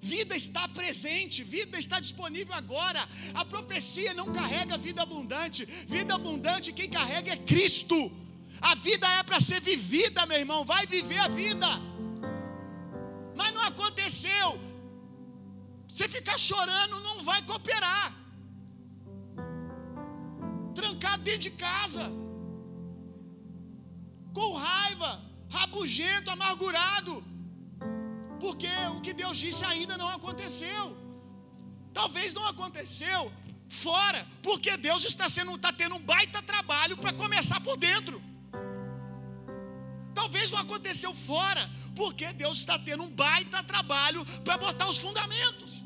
vida 0.00 0.34
está 0.36 0.68
presente, 0.68 1.42
vida 1.42 1.78
está 1.78 1.98
disponível 2.00 2.54
agora. 2.54 3.00
A 3.34 3.44
profecia 3.44 4.14
não 4.14 4.32
carrega 4.32 4.78
vida 4.78 5.02
abundante. 5.02 5.64
Vida 5.86 6.14
abundante, 6.14 6.72
quem 6.72 6.88
carrega 6.88 7.32
é 7.32 7.36
Cristo. 7.36 7.98
A 8.60 8.74
vida 8.74 9.06
é 9.18 9.22
para 9.22 9.40
ser 9.40 9.60
vivida, 9.60 10.26
meu 10.26 10.38
irmão. 10.38 10.64
Vai 10.64 10.86
viver 10.86 11.18
a 11.18 11.28
vida. 11.28 11.68
Mas 13.36 13.52
não 13.52 13.62
aconteceu. 13.62 14.48
Você 15.86 16.08
ficar 16.08 16.38
chorando 16.38 17.00
não 17.00 17.22
vai 17.22 17.40
cooperar. 17.42 18.14
Trancado 20.74 21.22
dentro 21.22 21.40
de 21.40 21.50
casa. 21.50 22.10
Com 24.32 24.52
raiva 24.52 25.28
rabugento, 25.48 26.30
amargurado, 26.30 27.24
porque 28.40 28.70
o 28.96 29.00
que 29.00 29.12
Deus 29.12 29.36
disse 29.44 29.64
ainda 29.64 29.96
não 29.96 30.08
aconteceu. 30.08 30.84
Talvez 31.92 32.34
não 32.38 32.46
aconteceu 32.46 33.32
fora, 33.68 34.26
porque 34.42 34.76
Deus 34.76 35.04
está 35.04 35.28
sendo 35.28 35.54
está 35.54 35.72
tendo 35.72 35.94
um 35.96 36.02
baita 36.02 36.40
trabalho 36.42 36.96
para 36.96 37.12
começar 37.12 37.60
por 37.60 37.76
dentro. 37.76 38.22
Talvez 40.14 40.50
não 40.52 40.58
aconteceu 40.58 41.12
fora, 41.14 41.62
porque 41.94 42.32
Deus 42.32 42.58
está 42.58 42.78
tendo 42.78 43.02
um 43.04 43.10
baita 43.10 43.62
trabalho 43.62 44.24
para 44.44 44.56
botar 44.58 44.88
os 44.88 44.98
fundamentos. 44.98 45.84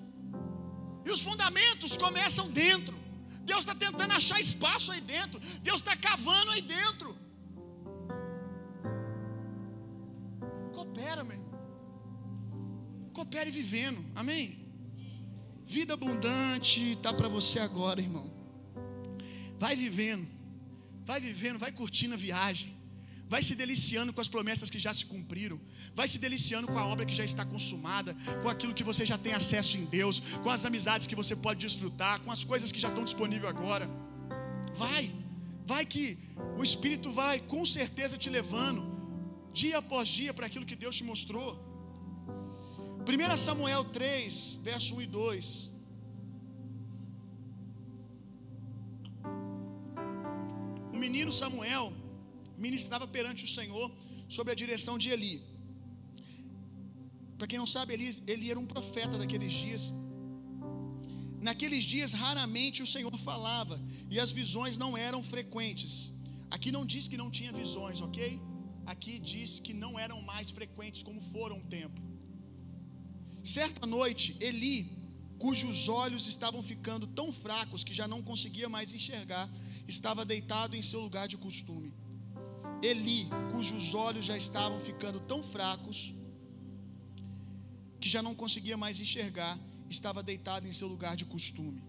E 1.04 1.10
os 1.10 1.20
fundamentos 1.20 1.96
começam 1.96 2.48
dentro. 2.50 2.96
Deus 3.50 3.60
está 3.60 3.74
tentando 3.74 4.12
achar 4.12 4.40
espaço 4.40 4.92
aí 4.92 5.00
dentro. 5.00 5.40
Deus 5.68 5.78
está 5.78 5.96
cavando 5.96 6.52
aí 6.52 6.62
dentro. 6.62 7.18
Coopera, 10.72 11.24
meu. 11.24 11.41
Coopere 13.16 13.50
vivendo. 13.50 14.00
Amém? 14.14 14.44
Vida 15.76 15.94
abundante 15.94 16.80
está 16.92 17.12
para 17.18 17.28
você 17.36 17.58
agora, 17.68 18.00
irmão. 18.00 18.26
Vai 19.64 19.74
vivendo. 19.84 20.26
Vai 21.10 21.20
vivendo, 21.20 21.58
vai 21.64 21.72
curtindo 21.80 22.14
a 22.14 22.22
viagem. 22.28 22.70
vai 23.32 23.42
se 23.46 23.54
deliciando 23.60 24.12
com 24.14 24.22
as 24.24 24.30
promessas 24.34 24.70
que 24.72 24.80
já 24.86 24.92
se 24.98 25.04
cumpriram, 25.12 25.58
vai 25.98 26.06
se 26.12 26.18
deliciando 26.24 26.66
com 26.72 26.78
a 26.82 26.86
obra 26.92 27.06
que 27.08 27.16
já 27.20 27.26
está 27.30 27.44
consumada, 27.52 28.10
com 28.42 28.48
aquilo 28.54 28.76
que 28.78 28.86
você 28.88 29.02
já 29.10 29.16
tem 29.26 29.34
acesso 29.40 29.72
em 29.80 29.86
Deus, 29.98 30.16
com 30.42 30.50
as 30.56 30.64
amizades 30.70 31.06
que 31.10 31.18
você 31.20 31.34
pode 31.44 31.60
desfrutar, 31.66 32.14
com 32.24 32.30
as 32.36 32.42
coisas 32.50 32.70
que 32.74 32.82
já 32.84 32.90
estão 32.92 33.04
disponíveis 33.10 33.50
agora. 33.54 33.86
Vai, 34.82 35.02
vai 35.72 35.82
que 35.92 36.04
o 36.60 36.62
Espírito 36.68 37.10
vai 37.22 37.36
com 37.52 37.64
certeza 37.78 38.16
te 38.24 38.28
levando, 38.38 38.82
dia 39.60 39.78
após 39.82 40.06
dia, 40.18 40.34
para 40.36 40.46
aquilo 40.50 40.68
que 40.70 40.78
Deus 40.84 40.96
te 41.00 41.04
mostrou. 41.12 41.50
1 43.04 43.36
Samuel 43.36 43.84
3, 43.84 44.60
verso 44.62 44.94
1 44.96 45.02
e 45.02 45.06
2. 45.06 45.72
O 50.92 50.96
menino 51.04 51.32
Samuel 51.32 51.92
ministrava 52.56 53.06
perante 53.16 53.42
o 53.44 53.48
Senhor 53.56 53.90
sob 54.28 54.52
a 54.52 54.54
direção 54.54 54.96
de 54.96 55.10
Eli. 55.10 55.42
Para 57.36 57.48
quem 57.48 57.58
não 57.58 57.66
sabe, 57.66 57.92
Eli, 57.94 58.08
Eli 58.32 58.50
era 58.52 58.60
um 58.64 58.68
profeta 58.74 59.18
daqueles 59.18 59.52
dias. 59.52 59.92
Naqueles 61.40 61.82
dias, 61.82 62.12
raramente 62.12 62.84
o 62.84 62.90
Senhor 62.94 63.18
falava 63.18 63.82
e 64.08 64.20
as 64.24 64.30
visões 64.30 64.76
não 64.84 64.96
eram 64.96 65.24
frequentes. 65.24 66.12
Aqui 66.48 66.70
não 66.70 66.86
diz 66.86 67.08
que 67.08 67.16
não 67.16 67.30
tinha 67.38 67.52
visões, 67.52 68.00
ok? 68.00 68.40
Aqui 68.86 69.18
diz 69.18 69.58
que 69.58 69.74
não 69.74 69.98
eram 69.98 70.22
mais 70.22 70.50
frequentes 70.50 71.02
como 71.02 71.20
foram 71.20 71.56
um 71.56 71.66
tempo. 71.78 72.11
Certa 73.44 73.86
noite, 73.86 74.36
Eli, 74.40 74.96
cujos 75.38 75.88
olhos 75.88 76.26
estavam 76.28 76.62
ficando 76.62 77.06
tão 77.06 77.32
fracos 77.32 77.82
que 77.82 77.92
já 77.92 78.06
não 78.06 78.22
conseguia 78.22 78.68
mais 78.68 78.92
enxergar, 78.92 79.50
estava 79.88 80.24
deitado 80.24 80.76
em 80.76 80.82
seu 80.82 81.00
lugar 81.00 81.26
de 81.26 81.36
costume. 81.36 81.92
Eli, 82.82 83.28
cujos 83.50 83.94
olhos 83.94 84.24
já 84.24 84.36
estavam 84.36 84.78
ficando 84.78 85.18
tão 85.20 85.42
fracos 85.42 86.14
que 88.00 88.08
já 88.08 88.22
não 88.22 88.34
conseguia 88.34 88.76
mais 88.76 89.00
enxergar, 89.00 89.58
estava 89.88 90.22
deitado 90.22 90.68
em 90.68 90.72
seu 90.72 90.86
lugar 90.86 91.16
de 91.16 91.24
costume. 91.24 91.82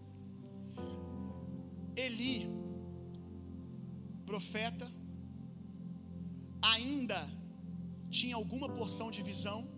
Eli, 1.96 2.50
profeta, 4.26 4.92
ainda 6.62 7.22
tinha 8.10 8.36
alguma 8.36 8.68
porção 8.70 9.12
de 9.12 9.22
visão, 9.22 9.73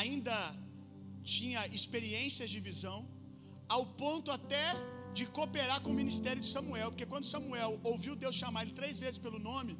ainda 0.00 0.36
tinha 1.34 1.60
experiências 1.78 2.50
de 2.54 2.60
visão, 2.68 2.98
ao 3.76 3.84
ponto 4.02 4.28
até 4.38 4.66
de 5.16 5.24
cooperar 5.36 5.78
com 5.84 5.90
o 5.94 5.98
ministério 6.02 6.42
de 6.44 6.50
Samuel, 6.56 6.88
porque 6.90 7.08
quando 7.12 7.32
Samuel 7.34 7.72
ouviu 7.92 8.14
Deus 8.24 8.34
chamar 8.42 8.62
ele 8.64 8.74
três 8.80 8.96
vezes 9.04 9.20
pelo 9.26 9.40
nome, 9.50 9.74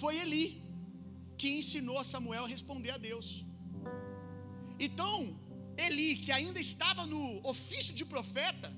foi 0.00 0.14
Eli 0.22 0.46
que 1.40 1.48
ensinou 1.58 1.98
a 2.02 2.06
Samuel 2.12 2.44
a 2.44 2.52
responder 2.56 2.92
a 2.96 3.00
Deus. 3.08 3.28
Então, 4.86 5.16
Eli, 5.86 6.10
que 6.24 6.32
ainda 6.38 6.60
estava 6.68 7.02
no 7.12 7.22
ofício 7.52 7.94
de 8.00 8.04
profeta, 8.14 8.68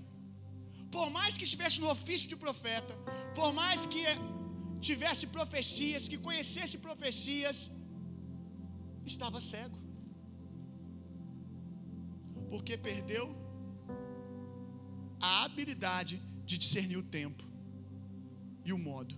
por 0.96 1.08
mais 1.16 1.32
que 1.38 1.46
estivesse 1.48 1.78
no 1.82 1.90
ofício 1.96 2.28
de 2.32 2.38
profeta, 2.44 2.94
por 3.38 3.50
mais 3.60 3.80
que 3.92 4.04
tivesse 4.88 5.24
profecias, 5.38 6.08
que 6.10 6.18
conhecesse 6.28 6.76
profecias, 6.88 7.58
estava 9.14 9.40
cego. 9.52 9.78
Porque 12.50 12.76
perdeu 12.76 13.24
a 15.20 15.44
habilidade 15.44 16.22
de 16.44 16.56
discernir 16.56 16.96
o 16.96 17.02
tempo 17.02 17.44
e 18.64 18.72
o 18.72 18.78
modo. 18.78 19.14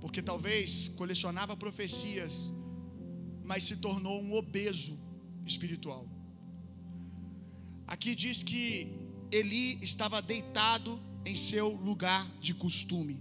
Porque 0.00 0.22
talvez 0.22 0.88
colecionava 1.00 1.56
profecias, 1.56 2.52
mas 3.42 3.64
se 3.64 3.76
tornou 3.76 4.22
um 4.22 4.34
obeso 4.34 4.98
espiritual. 5.44 6.04
Aqui 7.86 8.14
diz 8.14 8.42
que 8.42 8.62
Eli 9.30 9.78
estava 9.82 10.20
deitado 10.22 11.00
em 11.24 11.34
seu 11.34 11.68
lugar 11.68 12.22
de 12.40 12.54
costume. 12.54 13.20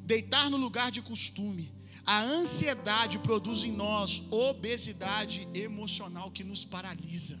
Deitar 0.00 0.48
no 0.50 0.56
lugar 0.56 0.90
de 0.90 1.02
costume. 1.02 1.72
A 2.04 2.22
ansiedade 2.22 3.18
produz 3.18 3.64
em 3.64 3.72
nós 3.72 4.22
obesidade 4.30 5.46
emocional 5.52 6.30
que 6.30 6.42
nos 6.42 6.64
paralisa. 6.64 7.38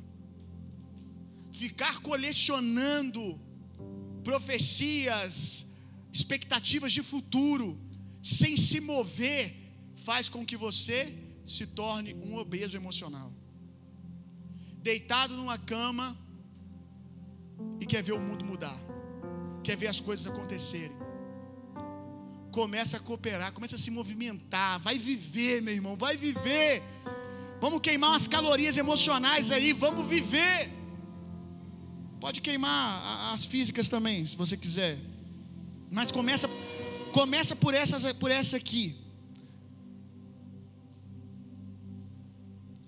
Ficar 1.60 1.94
colecionando 2.08 3.22
profecias, 4.28 5.32
expectativas 6.12 6.92
de 6.96 7.02
futuro, 7.02 7.66
sem 8.22 8.56
se 8.56 8.78
mover, 8.92 9.42
faz 10.06 10.28
com 10.28 10.44
que 10.48 10.56
você 10.56 10.98
se 11.44 11.66
torne 11.66 12.14
um 12.26 12.36
obeso 12.36 12.76
emocional. 12.76 13.32
Deitado 14.88 15.34
numa 15.40 15.58
cama 15.72 16.06
e 17.80 17.86
quer 17.86 18.02
ver 18.02 18.12
o 18.12 18.20
mundo 18.20 18.44
mudar, 18.44 18.78
quer 19.64 19.76
ver 19.76 19.88
as 19.88 20.00
coisas 20.00 20.26
acontecerem. 20.32 20.96
Começa 22.52 22.96
a 22.98 23.00
cooperar, 23.00 23.52
começa 23.52 23.76
a 23.76 23.84
se 23.84 23.90
movimentar, 23.90 24.78
vai 24.78 24.96
viver, 25.10 25.60
meu 25.60 25.74
irmão, 25.74 25.96
vai 25.96 26.16
viver. 26.16 26.82
Vamos 27.60 27.80
queimar 27.80 28.10
umas 28.10 28.28
calorias 28.28 28.76
emocionais 28.76 29.50
aí, 29.50 29.72
vamos 29.72 30.06
viver. 30.06 30.77
Pode 32.20 32.40
queimar 32.40 33.32
as 33.32 33.44
físicas 33.44 33.88
também, 33.88 34.26
se 34.26 34.36
você 34.36 34.56
quiser. 34.56 34.98
Mas 35.90 36.10
começa 36.10 36.48
começa 37.12 37.54
por 37.56 37.74
essas 37.74 38.12
por 38.14 38.30
essa 38.30 38.56
aqui. 38.56 38.84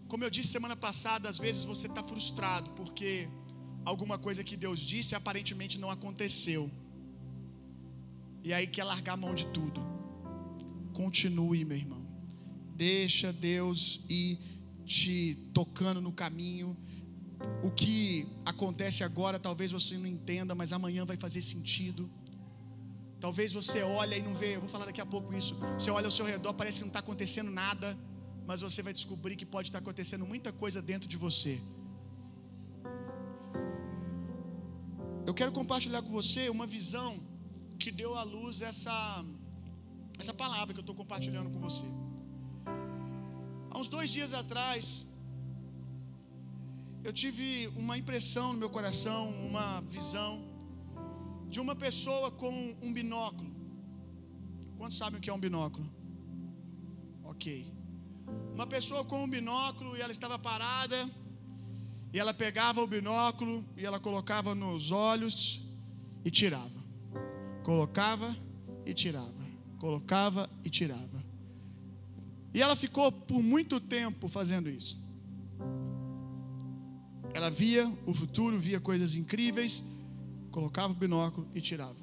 Como 0.08 0.24
eu 0.24 0.30
disse 0.36 0.48
semana 0.48 0.74
passada, 0.74 1.28
às 1.28 1.38
vezes 1.38 1.64
você 1.64 1.86
está 1.86 2.02
frustrado 2.02 2.70
porque 2.72 3.28
alguma 3.84 4.18
coisa 4.18 4.42
que 4.42 4.56
Deus 4.56 4.80
disse 4.80 5.14
aparentemente 5.14 5.78
não 5.78 5.90
aconteceu. 5.90 6.70
E 8.42 8.52
aí 8.52 8.66
quer 8.66 8.84
largar 8.84 9.14
a 9.14 9.22
mão 9.24 9.34
de 9.34 9.46
tudo. 9.58 9.80
Continue, 10.92 11.64
meu 11.64 11.76
irmão. 11.76 12.02
Deixa 12.74 13.32
Deus 13.32 14.00
ir 14.08 14.38
te 14.84 15.14
tocando 15.54 16.00
no 16.00 16.12
caminho. 16.12 16.76
O 17.62 17.70
que 17.70 18.26
acontece 18.44 19.02
agora, 19.02 19.38
talvez 19.38 19.70
você 19.72 19.96
não 19.96 20.06
entenda, 20.06 20.54
mas 20.54 20.72
amanhã 20.72 21.04
vai 21.04 21.16
fazer 21.16 21.42
sentido. 21.42 22.10
Talvez 23.18 23.52
você 23.52 23.82
olhe 23.82 24.16
e 24.18 24.22
não 24.22 24.34
vê, 24.34 24.56
eu 24.56 24.60
vou 24.60 24.68
falar 24.68 24.86
daqui 24.86 25.00
a 25.00 25.06
pouco 25.06 25.34
isso. 25.34 25.54
Você 25.78 25.90
olha 25.90 26.06
ao 26.06 26.10
seu 26.10 26.24
redor, 26.24 26.54
parece 26.54 26.78
que 26.78 26.84
não 26.84 26.88
está 26.88 27.00
acontecendo 27.00 27.50
nada, 27.50 27.98
mas 28.46 28.62
você 28.62 28.82
vai 28.82 28.92
descobrir 28.92 29.36
que 29.36 29.46
pode 29.46 29.68
estar 29.68 29.78
acontecendo 29.78 30.26
muita 30.26 30.52
coisa 30.52 30.80
dentro 30.80 31.08
de 31.08 31.16
você. 31.16 31.60
Eu 35.26 35.34
quero 35.34 35.52
compartilhar 35.52 36.02
com 36.02 36.10
você 36.10 36.48
uma 36.48 36.66
visão 36.66 37.20
que 37.78 37.90
deu 37.90 38.14
à 38.16 38.22
luz 38.22 38.62
essa, 38.62 39.24
essa 40.18 40.34
palavra 40.34 40.72
que 40.74 40.80
eu 40.80 40.86
estou 40.86 40.96
compartilhando 41.02 41.50
com 41.50 41.60
você. 41.60 41.86
Há 43.70 43.78
uns 43.78 43.88
dois 43.88 44.10
dias 44.10 44.32
atrás, 44.34 45.06
eu 47.02 47.12
tive 47.12 47.66
uma 47.76 47.96
impressão 47.96 48.52
no 48.52 48.58
meu 48.58 48.70
coração, 48.70 49.30
uma 49.30 49.80
visão 49.82 50.42
de 51.48 51.58
uma 51.58 51.74
pessoa 51.74 52.30
com 52.30 52.76
um 52.82 52.92
binóculo. 52.92 53.50
Quantos 54.76 54.96
sabem 54.96 55.18
o 55.18 55.22
que 55.22 55.30
é 55.30 55.32
um 55.32 55.40
binóculo? 55.40 55.88
Ok. 57.24 57.72
Uma 58.54 58.66
pessoa 58.66 59.04
com 59.04 59.24
um 59.24 59.28
binóculo 59.28 59.96
e 59.96 60.00
ela 60.00 60.12
estava 60.12 60.38
parada, 60.38 61.10
e 62.12 62.18
ela 62.18 62.34
pegava 62.34 62.82
o 62.82 62.86
binóculo 62.86 63.64
e 63.76 63.84
ela 63.84 64.00
colocava 64.00 64.54
nos 64.54 64.90
olhos 64.90 65.64
e 66.24 66.30
tirava. 66.30 66.80
Colocava 67.62 68.36
e 68.84 68.92
tirava. 68.92 69.40
Colocava 69.78 70.50
e 70.64 70.70
tirava. 70.70 71.24
E 72.52 72.60
ela 72.60 72.74
ficou 72.74 73.12
por 73.12 73.42
muito 73.42 73.80
tempo 73.80 74.28
fazendo 74.28 74.68
isso. 74.68 75.00
Ela 77.32 77.50
via 77.50 77.90
o 78.06 78.12
futuro, 78.12 78.58
via 78.58 78.80
coisas 78.80 79.14
incríveis, 79.14 79.84
colocava 80.50 80.92
o 80.92 80.96
binóculo 80.96 81.46
e 81.54 81.60
tirava. 81.60 81.96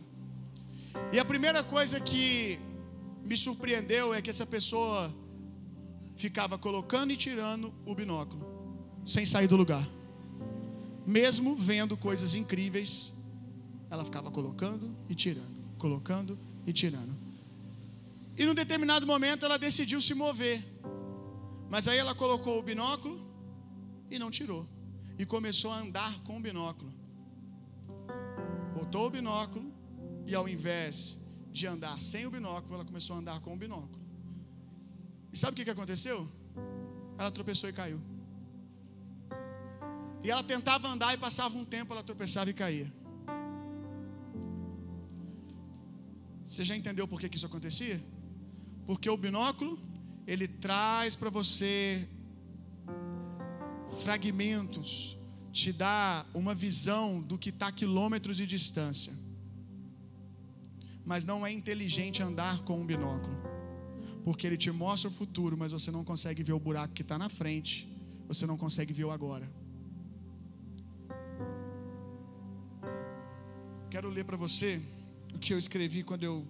E 1.11 1.19
a 1.19 1.25
primeira 1.25 1.63
coisa 1.63 1.99
que 1.99 2.59
me 3.23 3.36
surpreendeu 3.36 4.13
é 4.13 4.21
que 4.21 4.30
essa 4.30 4.45
pessoa 4.45 5.13
ficava 6.15 6.57
colocando 6.57 7.11
e 7.11 7.17
tirando 7.17 7.73
o 7.86 7.93
binóculo, 7.93 8.45
sem 9.05 9.25
sair 9.25 9.47
do 9.47 9.55
lugar. 9.55 9.88
Mesmo 11.05 11.55
vendo 11.55 11.95
coisas 11.95 12.34
incríveis, 12.34 13.13
ela 13.89 14.03
ficava 14.03 14.30
colocando 14.32 14.95
e 15.07 15.15
tirando, 15.15 15.57
colocando 15.78 16.38
e 16.65 16.73
tirando. 16.73 17.15
E 18.38 18.45
num 18.45 18.53
determinado 18.53 19.05
momento 19.07 19.45
ela 19.45 19.57
decidiu 19.57 19.99
se 20.01 20.13
mover. 20.13 20.63
Mas 21.69 21.88
aí 21.88 21.97
ela 21.97 22.13
colocou 22.13 22.59
o 22.59 22.63
binóculo 22.63 23.19
e 24.09 24.19
não 24.19 24.30
tirou. 24.30 24.67
E 25.18 25.26
começou 25.26 25.72
a 25.72 25.80
andar 25.80 26.22
com 26.24 26.38
o 26.38 26.39
binóculo. 26.39 26.91
Botou 28.74 29.07
o 29.07 29.09
binóculo 29.09 29.74
e 30.26 30.36
ao 30.36 30.47
invés 30.47 31.18
de 31.51 31.65
andar 31.65 31.99
sem 32.01 32.26
o 32.26 32.32
binóculo, 32.32 32.76
ela 32.76 32.86
começou 32.86 33.15
a 33.15 33.20
andar 33.20 33.39
com 33.39 33.53
o 33.53 33.57
binóculo. 33.57 34.05
E 35.34 35.38
sabe 35.38 35.53
o 35.53 35.55
que, 35.55 35.65
que 35.65 35.72
aconteceu? 35.72 36.30
Ela 37.18 37.32
tropeçou 37.32 37.70
e 37.70 37.74
caiu. 37.74 37.99
E 40.24 40.30
ela 40.30 40.43
tentava 40.43 40.88
andar 40.88 41.13
e 41.13 41.18
passava 41.18 41.57
um 41.57 41.65
tempo, 41.65 41.93
ela 41.93 42.03
tropeçava 42.03 42.49
e 42.49 42.53
caía. 42.53 42.93
Você 46.43 46.63
já 46.63 46.76
entendeu 46.76 47.07
por 47.07 47.20
que, 47.20 47.30
que 47.30 47.38
isso 47.38 47.45
acontecia? 47.45 48.03
Porque 48.86 49.09
o 49.09 49.18
binóculo, 49.18 49.80
ele 50.26 50.47
traz 50.47 51.15
para 51.15 51.30
você 51.30 52.07
fragmentos, 54.04 55.18
te 55.52 55.72
dá 55.74 56.26
uma 56.34 56.54
visão 56.54 57.20
do 57.20 57.38
que 57.38 57.50
está 57.50 57.68
a 57.68 57.72
quilômetros 57.72 58.38
de 58.38 58.45
distância. 58.45 59.14
Mas 61.06 61.26
não 61.26 61.45
é 61.45 61.52
inteligente 61.52 62.22
andar 62.22 62.64
com 62.64 62.80
um 62.82 62.86
binóculo, 62.86 63.38
porque 64.24 64.45
ele 64.45 64.58
te 64.58 64.72
mostra 64.72 65.10
o 65.10 65.12
futuro, 65.12 65.58
mas 65.58 65.72
você 65.72 65.89
não 65.89 66.04
consegue 66.04 66.43
ver 66.43 66.54
o 66.54 66.60
buraco 66.60 66.93
que 66.93 67.02
está 67.02 67.18
na 67.18 67.30
frente, 67.30 67.88
você 68.28 68.45
não 68.45 68.58
consegue 68.58 68.93
ver 68.93 69.06
o 69.06 69.12
agora. 69.12 69.50
Quero 73.89 74.10
ler 74.10 74.26
para 74.26 74.38
você 74.38 74.82
o 75.34 75.39
que 75.39 75.54
eu 75.54 75.58
escrevi 75.58 76.04
quando 76.04 76.24
eu 76.24 76.45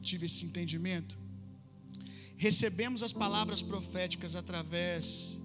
tive 0.00 0.26
esse 0.26 0.44
entendimento. 0.46 1.18
Recebemos 2.36 3.02
as 3.02 3.12
palavras 3.12 3.60
proféticas 3.62 4.36
através 4.36 5.37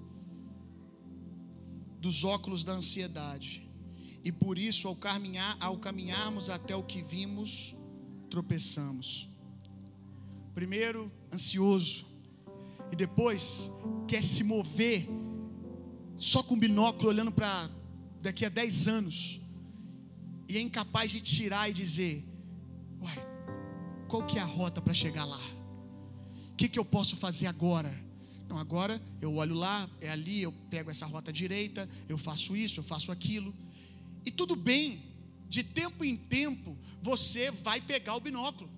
dos 2.04 2.26
óculos 2.26 2.66
da 2.66 2.74
ansiedade. 2.74 3.66
E 4.26 4.30
por 4.30 4.58
isso, 4.58 4.90
ao, 4.90 4.96
caminhar, 4.96 5.56
ao 5.62 5.78
caminharmos 5.78 6.50
até 6.50 6.76
o 6.76 6.84
que 6.84 7.02
vimos, 7.02 7.78
tropeçamos. 8.30 9.30
Primeiro, 10.54 11.10
ansioso. 11.32 12.06
E 12.92 12.96
depois, 12.96 13.72
quer 14.06 14.22
se 14.22 14.44
mover 14.44 15.08
só 16.18 16.44
com 16.44 16.60
binóculo, 16.60 17.08
olhando 17.08 17.32
para 17.32 17.70
daqui 18.22 18.46
a 18.46 18.50
10 18.50 18.88
anos. 18.90 19.42
E 20.50 20.58
é 20.58 20.62
incapaz 20.62 21.10
de 21.10 21.22
tirar 21.22 21.70
e 21.70 21.74
dizer: 21.74 22.28
Uai, 23.02 23.18
qual 24.10 24.26
que 24.26 24.38
é 24.38 24.42
a 24.42 24.46
rota 24.46 24.82
para 24.82 24.94
chegar 24.94 25.24
lá? 25.24 25.42
O 26.52 26.56
que, 26.58 26.68
que 26.68 26.78
eu 26.78 26.84
posso 26.84 27.16
fazer 27.16 27.48
agora? 27.48 28.03
Não, 28.54 28.60
agora 28.60 29.02
eu 29.20 29.36
olho 29.38 29.56
lá, 29.56 29.90
é 30.00 30.12
ali, 30.12 30.44
eu 30.44 30.52
pego 30.70 30.92
essa 30.92 31.08
rota 31.08 31.34
direita, 31.34 31.90
eu 32.08 32.20
faço 32.20 32.56
isso, 32.56 32.80
eu 32.80 32.84
faço 32.84 33.12
aquilo. 33.12 33.52
E 34.24 34.30
tudo 34.30 34.56
bem, 34.56 35.02
de 35.50 35.64
tempo 35.64 36.06
em 36.06 36.16
tempo 36.16 36.78
você 37.02 37.50
vai 37.50 37.82
pegar 37.82 38.16
o 38.16 38.20
binóculo. 38.20 38.70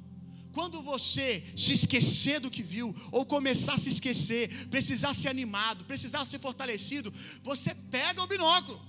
Quando 0.54 0.82
você 0.82 1.44
se 1.58 1.74
esquecer 1.74 2.40
do 2.40 2.50
que 2.50 2.64
viu, 2.64 2.96
ou 3.12 3.26
começar 3.26 3.74
a 3.74 3.78
se 3.78 3.90
esquecer, 3.90 4.70
precisar 4.70 5.14
ser 5.14 5.28
animado, 5.28 5.84
precisar 5.84 6.26
ser 6.26 6.40
fortalecido, 6.40 7.14
você 7.44 7.76
pega 7.76 8.24
o 8.24 8.28
binóculo. 8.28 8.80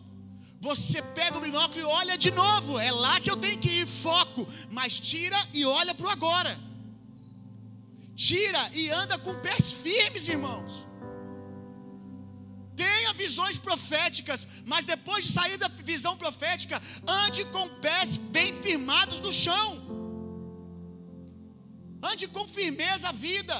Você 0.60 1.02
pega 1.02 1.36
o 1.36 1.40
binóculo 1.40 1.80
e 1.80 1.84
olha 1.84 2.16
de 2.16 2.30
novo. 2.30 2.78
É 2.78 2.92
lá 2.92 3.18
que 3.18 3.28
eu 3.28 3.36
tenho 3.36 3.58
que 3.58 3.80
ir, 3.80 3.86
foco. 3.88 4.46
Mas 4.70 5.00
tira 5.00 5.36
e 5.52 5.64
olha 5.64 5.92
para 5.92 6.06
o 6.06 6.10
agora. 6.10 6.56
Tira 8.16 8.70
e 8.72 8.88
anda 8.88 9.18
com 9.18 9.34
pés 9.46 9.70
firmes, 9.70 10.26
irmãos. 10.26 10.86
Tenha 12.74 13.12
visões 13.12 13.58
proféticas, 13.58 14.48
mas 14.64 14.84
depois 14.84 15.24
de 15.24 15.32
sair 15.32 15.58
da 15.58 15.68
visão 15.68 16.16
profética, 16.16 16.80
ande 17.06 17.44
com 17.46 17.68
pés 17.86 18.16
bem 18.16 18.54
firmados 18.64 19.20
no 19.20 19.32
chão. 19.32 19.68
Ande 22.02 22.26
com 22.26 22.46
firmeza 22.48 23.08
a 23.10 23.12
vida. 23.12 23.56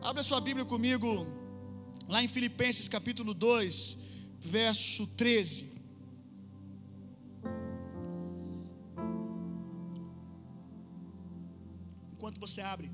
Abra 0.00 0.22
sua 0.22 0.40
Bíblia 0.40 0.64
comigo, 0.64 1.26
lá 2.06 2.22
em 2.22 2.28
Filipenses 2.28 2.88
capítulo 2.88 3.32
2, 3.32 3.98
verso 4.40 5.06
13. 5.06 5.73
Enquanto 12.24 12.40
você 12.40 12.62
abre, 12.62 12.90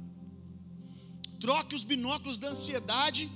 troque 1.39 1.77
os 1.77 1.85
binóculos 1.85 2.37
da 2.37 2.49
ansiedade, 2.49 3.31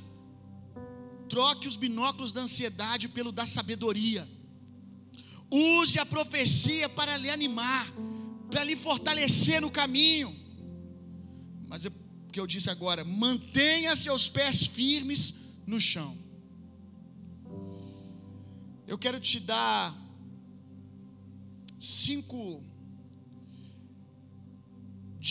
troque 1.28 1.68
os 1.68 1.76
binóculos 1.76 2.32
da 2.32 2.40
ansiedade 2.40 3.06
pelo 3.16 3.30
da 3.30 3.46
sabedoria. 3.46 4.28
Use 5.48 5.96
a 6.00 6.04
profecia 6.04 6.88
para 6.88 7.16
lhe 7.16 7.30
animar, 7.30 7.86
para 8.50 8.64
lhe 8.64 8.74
fortalecer 8.74 9.60
no 9.60 9.70
caminho. 9.70 10.34
Mas 11.68 11.84
o 11.84 11.92
que 12.32 12.40
eu 12.40 12.46
disse 12.54 12.68
agora, 12.68 13.04
mantenha 13.04 13.94
seus 13.94 14.28
pés 14.28 14.66
firmes 14.66 15.32
no 15.64 15.80
chão. 15.80 16.18
Eu 18.84 18.98
quero 18.98 19.20
te 19.20 19.38
dar 19.38 19.96
cinco 21.78 22.64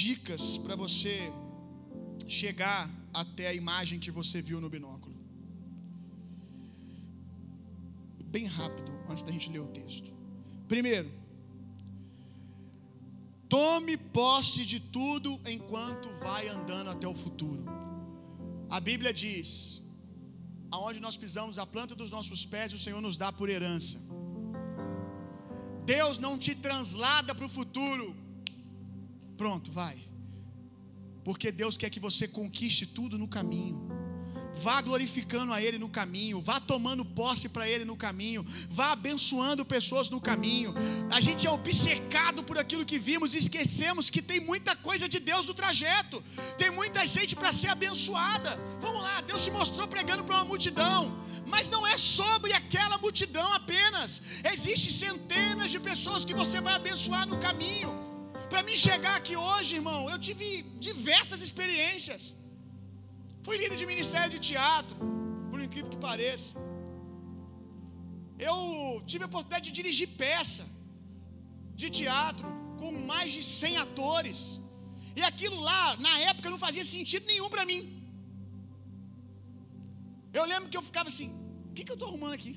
dicas 0.01 0.43
para 0.63 0.75
você 0.83 1.15
chegar 2.39 2.81
até 3.21 3.45
a 3.49 3.57
imagem 3.61 3.97
que 4.03 4.11
você 4.19 4.37
viu 4.49 4.59
no 4.63 4.69
binóculo. 4.75 5.15
Bem 8.35 8.45
rápido, 8.59 8.91
antes 9.09 9.23
da 9.27 9.31
gente 9.35 9.51
ler 9.55 9.63
o 9.67 9.71
texto. 9.79 10.09
Primeiro, 10.73 11.09
tome 13.55 13.95
posse 14.19 14.61
de 14.71 14.79
tudo 14.97 15.29
enquanto 15.55 16.09
vai 16.25 16.43
andando 16.55 16.89
até 16.95 17.07
o 17.13 17.19
futuro. 17.23 17.63
A 18.77 18.79
Bíblia 18.89 19.13
diz: 19.23 19.51
aonde 20.75 20.99
nós 21.05 21.17
pisamos 21.23 21.57
a 21.63 21.67
planta 21.75 21.95
dos 22.01 22.11
nossos 22.17 22.43
pés, 22.55 22.73
o 22.79 22.83
Senhor 22.85 23.01
nos 23.07 23.17
dá 23.23 23.31
por 23.39 23.49
herança. 23.55 23.99
Deus 25.93 26.17
não 26.25 26.35
te 26.45 26.55
translada 26.67 27.31
para 27.37 27.49
o 27.51 27.55
futuro. 27.59 28.07
Pronto, 29.43 29.69
vai. 29.73 29.95
Porque 31.25 31.51
Deus 31.51 31.75
quer 31.79 31.89
que 31.93 31.99
você 31.99 32.25
conquiste 32.39 32.85
tudo 32.97 33.17
no 33.21 33.27
caminho. 33.27 33.77
Vá 34.65 34.75
glorificando 34.81 35.51
a 35.51 35.61
Ele 35.61 35.77
no 35.77 35.89
caminho, 35.97 36.39
vá 36.49 36.57
tomando 36.61 37.03
posse 37.03 37.49
para 37.49 37.67
Ele 37.71 37.83
no 37.89 37.97
caminho, 38.03 38.45
vá 38.69 38.87
abençoando 38.93 39.65
pessoas 39.65 40.09
no 40.09 40.21
caminho. 40.21 40.73
A 41.17 41.19
gente 41.25 41.45
é 41.45 41.51
obcecado 41.51 42.41
por 42.41 42.57
aquilo 42.57 42.85
que 42.91 42.97
vimos 43.09 43.35
e 43.35 43.39
esquecemos 43.39 44.09
que 44.09 44.21
tem 44.21 44.39
muita 44.51 44.77
coisa 44.77 45.09
de 45.09 45.19
Deus 45.19 45.45
no 45.49 45.55
trajeto, 45.61 46.23
tem 46.57 46.71
muita 46.71 47.05
gente 47.05 47.35
para 47.35 47.51
ser 47.51 47.71
abençoada. 47.75 48.51
Vamos 48.79 49.01
lá, 49.01 49.19
Deus 49.19 49.43
se 49.43 49.51
mostrou 49.51 49.89
pregando 49.89 50.23
para 50.23 50.37
uma 50.37 50.45
multidão, 50.53 51.01
mas 51.45 51.69
não 51.69 51.85
é 51.85 51.97
sobre 51.97 52.53
aquela 52.53 52.97
multidão 52.97 53.51
apenas, 53.61 54.21
existem 54.53 54.93
centenas 55.03 55.69
de 55.69 55.81
pessoas 55.81 56.23
que 56.23 56.39
você 56.43 56.61
vai 56.61 56.75
abençoar 56.75 57.27
no 57.27 57.39
caminho. 57.49 58.12
Para 58.53 58.63
mim 58.67 58.77
chegar 58.87 59.13
aqui 59.19 59.35
hoje, 59.45 59.69
irmão, 59.79 59.99
eu 60.11 60.17
tive 60.25 60.47
diversas 60.87 61.39
experiências. 61.45 62.23
Fui 63.45 63.55
líder 63.61 63.77
de 63.81 63.85
ministério 63.91 64.31
de 64.35 64.39
teatro, 64.49 64.95
por 65.51 65.59
incrível 65.65 65.89
que 65.93 66.01
pareça. 66.09 66.51
Eu 68.49 68.57
tive 69.11 69.23
a 69.23 69.29
oportunidade 69.31 69.65
de 69.69 69.73
dirigir 69.79 70.09
peça 70.23 70.65
de 71.81 71.89
teatro 71.99 72.47
com 72.81 72.91
mais 73.11 73.31
de 73.37 73.43
100 73.43 73.77
atores. 73.85 74.39
E 75.19 75.23
aquilo 75.31 75.59
lá, 75.69 75.81
na 76.07 76.13
época, 76.31 76.53
não 76.53 76.61
fazia 76.67 76.85
sentido 76.95 77.25
nenhum 77.31 77.49
para 77.55 77.65
mim. 77.71 77.81
Eu 80.39 80.45
lembro 80.51 80.69
que 80.71 80.79
eu 80.81 80.85
ficava 80.91 81.09
assim: 81.13 81.31
o 81.69 81.73
que, 81.73 81.83
que 81.85 81.93
eu 81.93 81.99
estou 81.99 82.09
arrumando 82.09 82.35
aqui? 82.39 82.53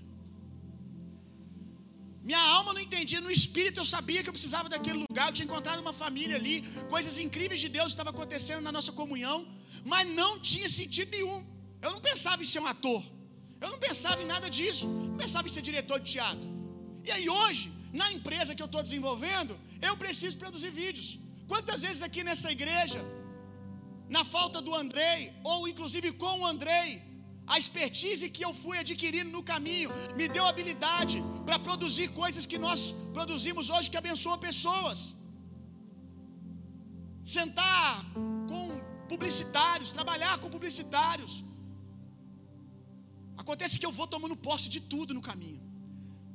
Minha 2.29 2.45
alma 2.57 2.71
não 2.75 2.83
entendia, 2.87 3.21
no 3.27 3.33
espírito 3.39 3.79
eu 3.81 3.89
sabia 3.97 4.21
que 4.23 4.29
eu 4.31 4.37
precisava 4.37 4.69
daquele 4.73 5.01
lugar. 5.05 5.27
Eu 5.29 5.35
tinha 5.37 5.49
encontrado 5.49 5.81
uma 5.85 5.93
família 6.03 6.37
ali, 6.41 6.57
coisas 6.95 7.17
incríveis 7.25 7.61
de 7.65 7.69
Deus 7.77 7.91
estavam 7.93 8.13
acontecendo 8.15 8.63
na 8.67 8.73
nossa 8.77 8.93
comunhão, 9.01 9.39
mas 9.93 10.03
não 10.21 10.33
tinha 10.51 10.69
sentido 10.79 11.11
nenhum. 11.17 11.39
Eu 11.85 11.91
não 11.95 12.01
pensava 12.09 12.43
em 12.45 12.49
ser 12.53 12.61
um 12.65 12.69
ator, 12.75 13.03
eu 13.65 13.71
não 13.75 13.81
pensava 13.87 14.19
em 14.25 14.29
nada 14.35 14.49
disso, 14.59 14.87
não 15.11 15.17
pensava 15.23 15.47
em 15.49 15.55
ser 15.57 15.65
diretor 15.71 15.99
de 16.03 16.09
teatro. 16.15 16.49
E 17.09 17.13
aí 17.17 17.29
hoje, 17.41 17.65
na 18.01 18.09
empresa 18.17 18.57
que 18.57 18.65
eu 18.67 18.71
estou 18.71 18.83
desenvolvendo, 18.89 19.55
eu 19.89 19.95
preciso 20.05 20.37
produzir 20.45 20.73
vídeos. 20.83 21.09
Quantas 21.53 21.81
vezes 21.87 22.03
aqui 22.09 22.23
nessa 22.29 22.51
igreja, 22.59 23.01
na 24.17 24.25
falta 24.37 24.61
do 24.67 24.75
Andrei, 24.83 25.19
ou 25.53 25.59
inclusive 25.73 26.11
com 26.25 26.35
o 26.41 26.47
Andrei, 26.55 26.89
a 27.53 27.57
expertise 27.63 28.29
que 28.37 28.45
eu 28.47 28.53
fui 28.63 28.77
adquirindo 28.83 29.31
no 29.37 29.43
caminho 29.53 29.91
me 30.19 30.27
deu 30.37 30.45
habilidade 30.53 31.19
para 31.47 31.59
produzir 31.67 32.09
coisas 32.23 32.45
que 32.53 32.59
nós 32.67 32.81
produzimos 33.17 33.67
hoje 33.75 33.91
que 33.93 34.01
abençoam 34.03 34.39
pessoas. 34.49 34.99
Sentar 37.37 37.91
com 38.51 38.65
publicitários, 39.13 39.93
trabalhar 39.99 40.35
com 40.43 40.51
publicitários. 40.57 41.35
Acontece 43.43 43.79
que 43.79 43.87
eu 43.89 43.95
vou 43.99 44.09
tomando 44.15 44.37
posse 44.49 44.69
de 44.75 44.81
tudo 44.93 45.15
no 45.19 45.23
caminho. 45.31 45.63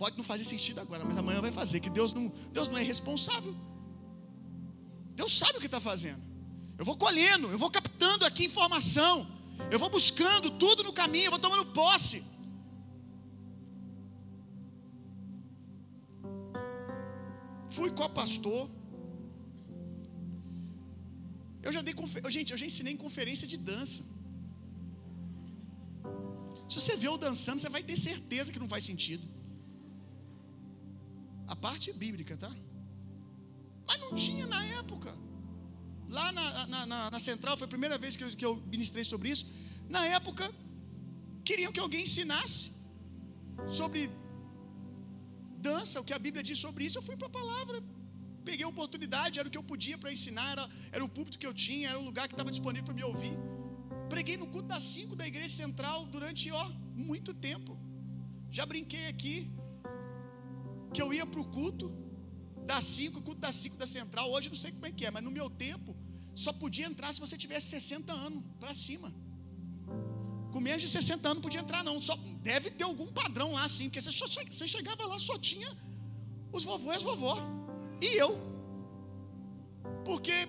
Pode 0.01 0.18
não 0.18 0.26
fazer 0.32 0.45
sentido 0.53 0.80
agora, 0.84 1.03
mas 1.07 1.18
amanhã 1.18 1.41
vai 1.47 1.51
fazer. 1.51 1.80
Que 1.86 1.89
Deus 1.99 2.14
não, 2.18 2.26
Deus 2.57 2.68
não 2.70 2.78
é 2.78 2.84
responsável. 2.93 3.53
Deus 5.20 5.32
sabe 5.41 5.57
o 5.57 5.62
que 5.64 5.72
está 5.72 5.82
fazendo. 5.91 6.24
Eu 6.80 6.86
vou 6.89 6.95
colhendo, 7.05 7.47
eu 7.55 7.59
vou 7.64 7.70
captando 7.70 8.26
aqui 8.26 8.45
informação. 8.45 9.16
Eu 9.74 9.80
vou 9.84 9.89
buscando 9.97 10.47
tudo 10.64 10.84
no 10.88 10.93
caminho, 11.02 11.28
eu 11.28 11.34
vou 11.36 11.43
tomando 11.47 11.66
posse. 11.82 12.20
Fui 17.76 17.89
com 17.97 18.06
a 18.08 18.12
pastor. 18.22 18.64
Eu 21.66 21.72
já 21.76 21.82
dei 21.88 21.93
confer... 22.02 22.22
gente, 22.38 22.52
eu 22.54 22.60
já 22.62 22.66
ensinei 22.72 22.93
em 22.93 23.02
conferência 23.06 23.47
de 23.52 23.58
dança. 23.72 24.02
Se 26.72 26.76
você 26.80 26.95
vê 27.02 27.08
eu 27.12 27.18
dançando, 27.28 27.60
você 27.62 27.72
vai 27.78 27.84
ter 27.89 27.97
certeza 28.10 28.52
que 28.54 28.62
não 28.64 28.72
faz 28.74 28.84
sentido. 28.91 29.26
A 31.54 31.56
parte 31.66 31.88
bíblica, 32.04 32.36
tá? 32.43 32.52
Mas 33.88 33.99
não 34.04 34.12
tinha 34.26 34.45
na 34.56 34.62
época. 34.82 35.12
Lá 36.18 36.28
na, 36.38 36.45
na, 36.74 36.82
na, 36.91 36.99
na 37.14 37.20
central, 37.30 37.55
foi 37.59 37.66
a 37.70 37.74
primeira 37.76 37.97
vez 38.03 38.16
que 38.18 38.24
eu, 38.26 38.30
que 38.39 38.47
eu 38.49 38.53
ministrei 38.74 39.05
sobre 39.12 39.28
isso. 39.34 39.45
Na 39.95 40.01
época, 40.18 40.45
queriam 41.49 41.72
que 41.76 41.82
alguém 41.86 42.03
ensinasse 42.07 42.64
sobre 43.80 44.01
dança, 45.70 46.01
o 46.01 46.05
que 46.07 46.16
a 46.18 46.22
Bíblia 46.26 46.43
diz 46.49 46.59
sobre 46.66 46.84
isso. 46.88 46.97
Eu 46.99 47.05
fui 47.09 47.16
para 47.22 47.30
a 47.32 47.36
palavra, 47.39 47.78
peguei 48.49 48.66
a 48.66 48.72
oportunidade, 48.76 49.39
era 49.41 49.47
o 49.47 49.53
que 49.53 49.62
eu 49.62 49.68
podia 49.72 49.97
para 50.01 50.12
ensinar, 50.18 50.49
era, 50.55 50.66
era 50.97 51.03
o 51.07 51.12
púlpito 51.18 51.39
que 51.41 51.47
eu 51.49 51.55
tinha, 51.66 51.86
era 51.91 51.99
o 52.03 52.05
lugar 52.09 52.28
que 52.28 52.36
estava 52.38 52.51
disponível 52.57 52.88
para 52.89 52.97
me 52.99 53.05
ouvir. 53.12 53.36
Preguei 54.14 54.36
no 54.43 54.47
culto 54.53 54.68
das 54.74 54.86
5 54.97 55.16
da 55.22 55.26
igreja 55.32 55.55
central 55.64 55.97
durante 56.16 56.51
ó, 56.64 56.66
muito 57.12 57.34
tempo. 57.49 57.74
Já 58.57 58.66
brinquei 58.72 59.05
aqui 59.14 59.36
que 60.93 61.01
eu 61.03 61.09
ia 61.18 61.26
para 61.26 61.41
o 61.43 61.49
culto 61.57 61.86
das 62.66 62.84
5, 62.86 63.22
culto 63.22 63.41
das 63.41 63.55
5 63.55 63.76
da 63.78 63.88
central. 63.88 64.32
Hoje 64.32 64.49
não 64.49 64.55
sei 64.55 64.72
como 64.72 64.86
é 64.86 64.91
que 64.91 65.05
é, 65.05 65.12
mas 65.12 65.24
no 65.24 65.32
meu 65.32 65.49
tempo 65.49 65.95
só 66.34 66.53
podia 66.53 66.86
entrar 66.86 67.14
se 67.14 67.20
você 67.20 67.38
tivesse 67.38 67.68
60 67.68 68.14
anos 68.14 68.43
para 68.59 68.74
cima. 68.74 69.14
Com 70.51 70.59
menos 70.59 70.82
de 70.82 70.89
60 70.89 71.28
anos 71.28 71.38
não 71.38 71.41
podia 71.41 71.62
entrar, 71.62 71.84
não. 71.84 71.99
Só, 72.01 72.16
deve 72.41 72.70
ter 72.72 72.84
algum 72.84 73.07
padrão 73.07 73.53
lá, 73.53 73.68
sim, 73.68 73.86
porque 73.86 74.01
você, 74.01 74.12
só, 74.12 74.26
você 74.28 74.68
chegava 74.68 75.05
lá, 75.05 75.18
só 75.18 75.38
tinha 75.38 75.70
os 76.51 76.64
vovôs 76.64 76.95
e 76.95 76.97
as 76.97 77.03
vovó. 77.03 77.38
E 78.01 78.07
eu. 78.18 78.38
Porque 80.03 80.47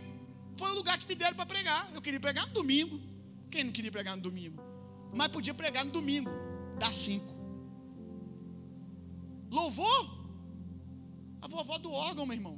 foi 0.57 0.71
o 0.71 0.75
lugar 0.75 0.99
que 0.99 1.07
me 1.07 1.15
deram 1.15 1.37
para 1.37 1.47
pregar. 1.47 1.91
Eu 1.95 2.01
queria 2.01 2.21
pregar 2.21 2.47
no 2.49 2.53
domingo. 2.53 3.01
Quem 3.51 3.65
não 3.65 3.73
queria 3.73 3.93
pregar 3.93 4.17
no 4.17 4.23
domingo? 4.23 4.63
Mas 5.13 5.29
podia 5.29 5.55
pregar 5.55 5.85
no 5.85 5.93
domingo, 5.93 6.31
das 6.79 6.95
5. 6.97 7.27
Louvor? 9.51 10.22
A 11.45 11.49
vovó 11.55 11.77
do 11.87 11.93
órgão, 12.09 12.25
meu 12.31 12.37
irmão. 12.41 12.57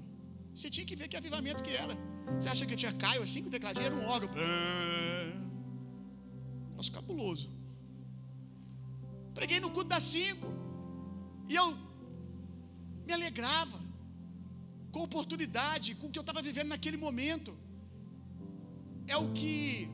Você 0.55 0.68
tinha 0.74 0.87
que 0.89 0.97
ver 1.01 1.09
que 1.11 1.16
avivamento 1.20 1.62
que 1.66 1.74
era. 1.85 1.95
Você 2.35 2.49
acha 2.53 2.64
que 2.66 2.74
eu 2.74 2.80
tinha 2.82 2.93
Caio 3.05 3.22
assim, 3.26 3.43
com 3.43 3.49
o 3.49 3.55
tecladinho 3.57 3.87
era 3.91 3.97
um 4.01 4.07
órgão. 4.16 4.30
Nossa, 6.76 6.93
cabuloso. 6.99 7.49
Preguei 9.39 9.59
no 9.64 9.70
culto 9.76 9.91
das 9.95 10.05
cinco. 10.14 10.49
E 11.53 11.55
eu 11.61 11.66
me 13.07 13.12
alegrava 13.18 13.78
com 14.93 15.01
a 15.01 15.07
oportunidade, 15.11 15.95
com 15.99 16.07
o 16.07 16.11
que 16.12 16.20
eu 16.20 16.26
estava 16.26 16.43
vivendo 16.49 16.70
naquele 16.74 16.99
momento. 17.07 17.53
É 19.14 19.16
o 19.24 19.26
que 19.39 19.89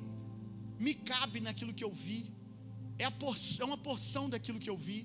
me 0.85 0.95
cabe 1.13 1.41
naquilo 1.47 1.75
que 1.79 1.87
eu 1.89 1.93
vi. 2.05 2.21
É, 2.99 3.05
a 3.05 3.15
porção, 3.25 3.65
é 3.65 3.69
uma 3.71 3.83
porção 3.89 4.25
daquilo 4.35 4.63
que 4.65 4.71
eu 4.73 4.77
vi. 4.89 5.01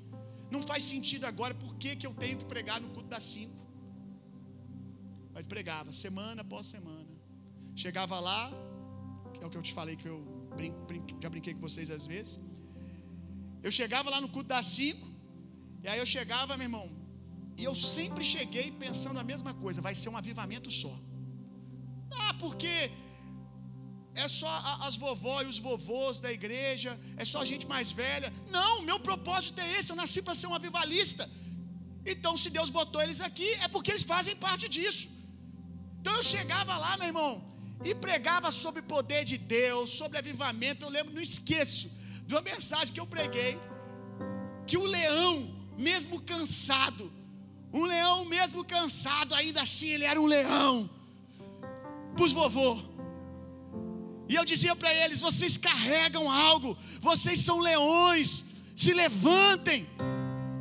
Não 0.54 0.62
faz 0.70 0.84
sentido 0.94 1.26
agora 1.32 1.54
por 1.64 1.72
que, 1.82 1.92
que 2.00 2.08
eu 2.10 2.14
tenho 2.24 2.38
que 2.40 2.48
pregar 2.54 2.80
no 2.84 2.90
culto 2.96 3.10
das 3.16 3.24
cinco. 3.36 3.65
Mas 5.36 5.46
pregava 5.54 5.92
semana 6.06 6.40
após 6.46 6.66
semana. 6.76 7.12
Chegava 7.84 8.18
lá, 8.28 8.42
que 9.34 9.40
é 9.44 9.46
o 9.48 9.52
que 9.52 9.58
eu 9.60 9.66
te 9.70 9.74
falei 9.80 9.96
que 10.02 10.10
eu 10.14 10.20
brin, 10.58 10.74
brin, 10.90 11.02
já 11.24 11.30
brinquei 11.36 11.54
com 11.56 11.64
vocês 11.70 11.90
às 11.98 12.06
vezes. 12.12 12.34
Eu 13.68 13.72
chegava 13.80 14.10
lá 14.14 14.20
no 14.24 14.30
culto 14.36 14.50
das 14.56 14.68
cinco, 14.78 15.08
e 15.84 15.88
aí 15.92 16.00
eu 16.04 16.10
chegava, 16.16 16.58
meu 16.60 16.68
irmão, 16.70 16.88
e 17.60 17.64
eu 17.70 17.76
sempre 17.96 18.24
cheguei 18.34 18.68
pensando 18.84 19.20
a 19.24 19.26
mesma 19.32 19.54
coisa, 19.64 19.86
vai 19.88 19.96
ser 20.02 20.10
um 20.14 20.18
avivamento 20.22 20.70
só. 20.82 20.94
Ah, 22.24 22.34
porque 22.44 22.76
é 24.24 24.28
só 24.40 24.52
as 24.88 24.96
vovó 25.04 25.38
e 25.46 25.48
os 25.54 25.60
vovôs 25.68 26.20
da 26.26 26.32
igreja, 26.40 26.92
é 27.22 27.26
só 27.32 27.40
a 27.46 27.48
gente 27.52 27.66
mais 27.74 27.90
velha. 28.04 28.30
Não, 28.58 28.74
meu 28.90 29.00
propósito 29.10 29.60
é 29.66 29.70
esse, 29.78 29.92
eu 29.94 30.00
nasci 30.04 30.22
para 30.28 30.38
ser 30.42 30.48
um 30.52 30.58
avivalista. 30.60 31.26
Então, 32.14 32.34
se 32.44 32.50
Deus 32.58 32.70
botou 32.80 33.02
eles 33.06 33.22
aqui, 33.30 33.50
é 33.66 33.68
porque 33.76 33.92
eles 33.94 34.08
fazem 34.14 34.36
parte 34.48 34.68
disso. 34.78 35.06
Então 36.06 36.18
eu 36.18 36.26
chegava 36.38 36.74
lá, 36.82 36.92
meu 36.98 37.08
irmão, 37.12 37.32
e 37.84 37.92
pregava 38.04 38.50
sobre 38.64 38.80
o 38.82 38.88
poder 38.96 39.22
de 39.30 39.38
Deus, 39.54 39.90
sobre 40.00 40.20
avivamento. 40.20 40.86
Eu 40.86 40.92
lembro, 40.96 41.12
não 41.16 41.24
esqueço, 41.30 41.86
de 42.28 42.32
uma 42.36 42.44
mensagem 42.50 42.94
que 42.94 43.02
eu 43.04 43.08
preguei, 43.14 43.54
que 44.68 44.78
o 44.78 44.86
leão, 44.98 45.34
mesmo 45.88 46.22
cansado, 46.32 47.06
um 47.80 47.86
leão 47.94 48.20
mesmo 48.36 48.62
cansado, 48.64 49.34
ainda 49.40 49.64
assim 49.64 49.88
ele 49.96 50.06
era 50.12 50.22
um 50.26 50.28
leão, 50.28 50.88
os 52.26 52.32
vovô. 52.40 52.72
E 54.30 54.36
eu 54.40 54.46
dizia 54.52 54.76
para 54.76 54.94
eles: 55.02 55.26
vocês 55.30 55.58
carregam 55.58 56.26
algo, 56.52 56.78
vocês 57.10 57.40
são 57.48 57.58
leões, 57.72 58.46
se 58.76 58.94
levantem. 58.94 59.82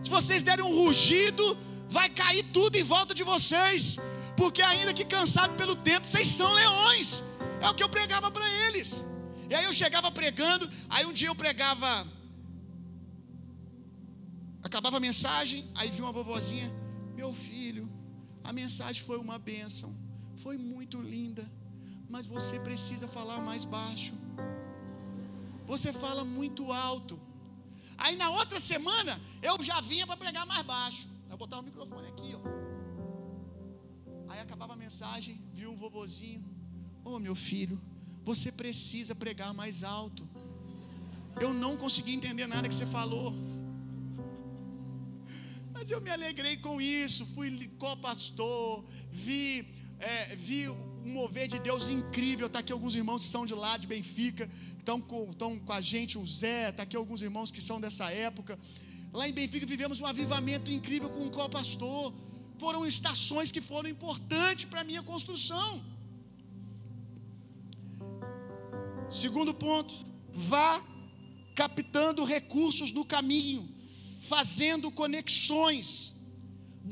Se 0.02 0.08
vocês 0.16 0.42
derem 0.42 0.64
um 0.64 0.74
rugido, 0.82 1.46
vai 1.98 2.08
cair 2.22 2.44
tudo 2.58 2.76
em 2.82 2.86
volta 2.94 3.12
de 3.20 3.24
vocês 3.34 3.98
porque 4.36 4.62
ainda 4.62 4.92
que 4.92 5.04
cansado 5.04 5.54
pelo 5.54 5.76
tempo, 5.76 6.06
vocês 6.06 6.28
são 6.28 6.52
leões. 6.52 7.22
É 7.60 7.68
o 7.68 7.74
que 7.74 7.82
eu 7.82 7.88
pregava 7.88 8.30
para 8.30 8.48
eles. 8.66 9.04
E 9.48 9.54
aí 9.54 9.64
eu 9.64 9.72
chegava 9.72 10.10
pregando, 10.10 10.70
aí 10.88 11.04
um 11.06 11.12
dia 11.12 11.28
eu 11.28 11.34
pregava, 11.34 12.06
acabava 14.62 14.96
a 14.96 15.00
mensagem, 15.00 15.68
aí 15.74 15.90
vi 15.90 16.00
uma 16.00 16.12
vovozinha, 16.12 16.72
meu 17.14 17.32
filho, 17.32 17.84
a 18.42 18.52
mensagem 18.52 19.02
foi 19.02 19.18
uma 19.18 19.38
bênção, 19.38 19.94
foi 20.36 20.56
muito 20.56 21.00
linda, 21.00 21.44
mas 22.08 22.26
você 22.26 22.58
precisa 22.58 23.06
falar 23.06 23.40
mais 23.40 23.64
baixo. 23.64 24.14
Você 25.66 25.92
fala 25.92 26.24
muito 26.24 26.72
alto. 26.72 27.18
Aí 27.96 28.16
na 28.16 28.30
outra 28.30 28.60
semana 28.60 29.20
eu 29.42 29.62
já 29.62 29.80
vinha 29.80 30.06
para 30.06 30.16
pregar 30.16 30.46
mais 30.46 30.64
baixo. 30.64 31.08
Eu 31.30 31.36
botava 31.36 31.62
o 31.62 31.64
microfone 31.64 32.08
aqui, 32.08 32.34
ó. 32.34 32.53
Acabava 34.46 34.74
a 34.74 34.82
mensagem, 34.86 35.34
viu 35.58 35.68
um 35.72 35.78
vovozinho. 35.84 36.42
Oh, 37.10 37.18
meu 37.26 37.34
filho, 37.48 37.76
você 38.30 38.48
precisa 38.62 39.14
pregar 39.24 39.52
mais 39.62 39.76
alto. 39.98 40.22
Eu 41.44 41.50
não 41.62 41.72
consegui 41.82 42.12
entender 42.18 42.46
nada 42.54 42.68
que 42.70 42.76
você 42.78 42.88
falou. 42.98 43.28
Mas 45.74 45.90
eu 45.94 46.00
me 46.06 46.10
alegrei 46.16 46.56
com 46.66 46.74
isso. 46.80 47.22
Fui 47.34 47.48
co-pastor, 47.82 48.84
vi, 49.10 49.44
é, 49.98 50.36
vi 50.48 50.60
um 50.68 51.10
mover 51.18 51.46
de 51.54 51.58
Deus 51.68 51.88
incrível. 51.98 52.46
Está 52.46 52.60
aqui 52.60 52.72
alguns 52.72 52.94
irmãos 53.00 53.22
que 53.24 53.30
são 53.34 53.44
de 53.50 53.56
lá, 53.62 53.72
de 53.82 53.86
Benfica, 53.94 54.44
estão 54.78 54.98
com, 55.10 55.22
estão 55.30 55.58
com 55.58 55.74
a 55.80 55.82
gente, 55.92 56.16
o 56.22 56.26
Zé. 56.26 56.70
Está 56.70 56.82
aqui 56.84 56.96
alguns 57.02 57.22
irmãos 57.28 57.50
que 57.50 57.62
são 57.70 57.78
dessa 57.80 58.06
época. 58.10 58.58
Lá 59.12 59.28
em 59.28 59.34
Benfica 59.40 59.66
vivemos 59.74 60.00
um 60.02 60.06
avivamento 60.06 60.70
incrível 60.78 61.08
com 61.14 61.22
um 61.26 61.32
co-pastor 61.38 62.12
foram 62.62 62.80
estações 62.94 63.50
que 63.54 63.62
foram 63.70 63.88
importantes 63.96 64.66
para 64.70 64.82
a 64.82 64.88
minha 64.90 65.02
construção. 65.10 65.70
Segundo 69.22 69.52
ponto, 69.66 69.94
vá 70.50 70.72
captando 71.60 72.30
recursos 72.36 72.90
no 72.98 73.04
caminho, 73.14 73.62
fazendo 74.32 74.90
conexões. 75.02 75.88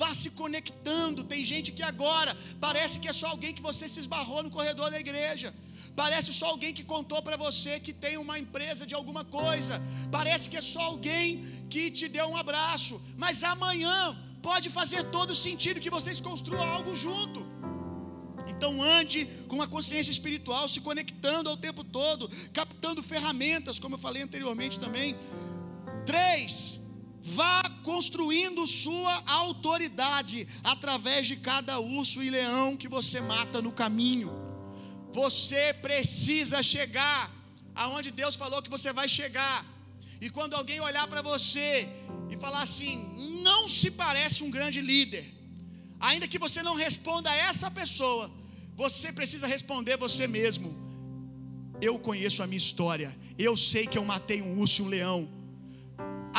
Vá 0.00 0.10
se 0.20 0.30
conectando. 0.40 1.24
Tem 1.32 1.42
gente 1.52 1.70
que 1.76 1.84
agora 1.92 2.32
parece 2.66 2.98
que 3.00 3.08
é 3.12 3.16
só 3.20 3.26
alguém 3.32 3.52
que 3.56 3.66
você 3.70 3.86
se 3.92 4.00
esbarrou 4.04 4.42
no 4.44 4.52
corredor 4.56 4.88
da 4.90 5.00
igreja. 5.06 5.48
Parece 6.02 6.30
só 6.38 6.46
alguém 6.52 6.72
que 6.76 6.84
contou 6.94 7.20
para 7.26 7.36
você 7.46 7.72
que 7.86 7.92
tem 8.04 8.16
uma 8.16 8.38
empresa 8.44 8.86
de 8.90 8.94
alguma 8.98 9.24
coisa. 9.40 9.74
Parece 10.16 10.48
que 10.50 10.58
é 10.62 10.64
só 10.74 10.82
alguém 10.92 11.26
que 11.72 11.82
te 11.98 12.08
deu 12.16 12.26
um 12.32 12.38
abraço. 12.44 12.94
Mas 13.24 13.44
amanhã 13.54 13.98
pode 14.48 14.68
fazer 14.78 15.02
todo 15.16 15.40
sentido 15.46 15.82
que 15.84 15.96
vocês 15.98 16.20
construam 16.28 16.68
algo 16.76 16.94
junto. 17.04 17.40
Então 18.52 18.82
ande 18.98 19.20
com 19.48 19.56
uma 19.60 19.68
consciência 19.74 20.12
espiritual, 20.16 20.64
se 20.68 20.80
conectando 20.88 21.50
ao 21.50 21.56
tempo 21.66 21.82
todo, 21.98 22.30
captando 22.58 23.02
ferramentas, 23.12 23.78
como 23.78 23.94
eu 23.96 24.02
falei 24.06 24.22
anteriormente 24.22 24.78
também. 24.84 25.16
Três, 26.10 26.80
vá 27.22 27.62
construindo 27.82 28.66
sua 28.66 29.14
autoridade 29.26 30.46
através 30.74 31.26
de 31.30 31.36
cada 31.50 31.78
urso 31.78 32.22
e 32.22 32.30
leão 32.30 32.76
que 32.76 32.88
você 32.96 33.20
mata 33.20 33.60
no 33.66 33.72
caminho. 33.82 34.30
Você 35.12 35.74
precisa 35.86 36.62
chegar 36.62 37.30
aonde 37.74 38.10
Deus 38.10 38.34
falou 38.34 38.62
que 38.62 38.70
você 38.76 38.92
vai 38.92 39.08
chegar. 39.08 39.58
E 40.20 40.28
quando 40.30 40.54
alguém 40.54 40.80
olhar 40.80 41.06
para 41.06 41.22
você 41.22 41.88
e 42.30 42.36
falar 42.44 42.62
assim: 42.62 43.11
não 43.48 43.60
se 43.78 43.90
parece 44.02 44.38
um 44.46 44.50
grande 44.56 44.80
líder, 44.92 45.24
ainda 46.08 46.28
que 46.32 46.42
você 46.44 46.60
não 46.68 46.76
responda 46.86 47.28
a 47.30 47.36
essa 47.50 47.70
pessoa, 47.80 48.24
Você 48.82 49.08
precisa 49.12 49.46
responder 49.46 49.96
você 50.04 50.26
mesmo. 50.26 50.68
Eu 51.88 51.94
conheço 52.08 52.42
a 52.42 52.46
minha 52.46 52.64
história. 52.66 53.10
Eu 53.46 53.54
sei 53.56 53.86
que 53.86 53.98
eu 53.98 54.04
matei 54.12 54.40
um 54.40 54.58
urso 54.58 54.82
e 54.82 54.84
um 54.84 54.88
leão. 54.88 55.20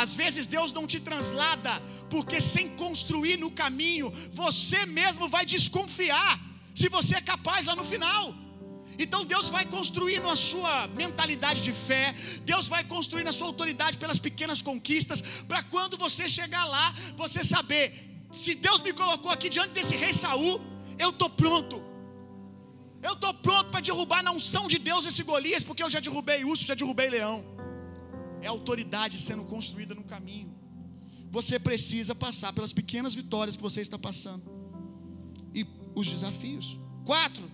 Às 0.03 0.15
vezes 0.15 0.47
Deus 0.47 0.73
não 0.73 0.85
te 0.91 0.99
translada, 0.99 1.73
porque 2.09 2.41
sem 2.41 2.69
construir 2.83 3.37
no 3.37 3.51
caminho, 3.51 4.11
você 4.31 4.85
mesmo 4.85 5.27
vai 5.35 5.45
desconfiar 5.45 6.33
se 6.73 6.89
você 6.89 7.15
é 7.17 7.21
capaz 7.21 7.65
lá 7.65 7.75
no 7.75 7.85
final. 7.85 8.23
Então 8.97 9.25
Deus 9.25 9.49
vai 9.49 9.65
construindo 9.65 10.27
a 10.29 10.35
sua 10.35 10.87
mentalidade 10.87 11.61
de 11.61 11.73
fé, 11.73 12.15
Deus 12.45 12.67
vai 12.67 12.83
construindo 12.83 13.29
a 13.29 13.31
sua 13.31 13.47
autoridade 13.47 13.97
pelas 13.97 14.19
pequenas 14.19 14.61
conquistas, 14.61 15.21
para 15.47 15.63
quando 15.63 15.97
você 15.97 16.27
chegar 16.29 16.65
lá, 16.65 16.93
você 17.15 17.43
saber, 17.43 17.85
se 18.31 18.53
Deus 18.55 18.81
me 18.81 18.93
colocou 18.93 19.31
aqui 19.31 19.49
diante 19.49 19.73
desse 19.77 19.95
rei 19.95 20.13
Saul, 20.13 20.61
eu 20.97 21.09
estou 21.09 21.29
pronto. 21.29 21.81
Eu 23.01 23.13
estou 23.13 23.33
pronto 23.33 23.69
para 23.69 23.81
derrubar 23.81 24.23
na 24.23 24.31
unção 24.31 24.65
de 24.67 24.77
Deus 24.79 25.05
esse 25.05 25.23
Golias, 25.23 25.63
porque 25.63 25.83
eu 25.83 25.89
já 25.89 25.99
derrubei 25.99 26.45
urso, 26.45 26.65
já 26.65 26.73
derrubei 26.73 27.09
leão. 27.09 27.43
É 28.41 28.47
autoridade 28.47 29.19
sendo 29.19 29.43
construída 29.43 29.93
no 29.93 30.03
caminho. 30.03 30.49
Você 31.31 31.59
precisa 31.59 32.13
passar 32.13 32.53
pelas 32.53 32.71
pequenas 32.71 33.13
vitórias 33.13 33.57
que 33.57 33.63
você 33.63 33.81
está 33.81 33.97
passando. 33.97 34.43
E 35.53 35.65
os 35.95 36.07
desafios. 36.07 36.79
Quatro. 37.03 37.45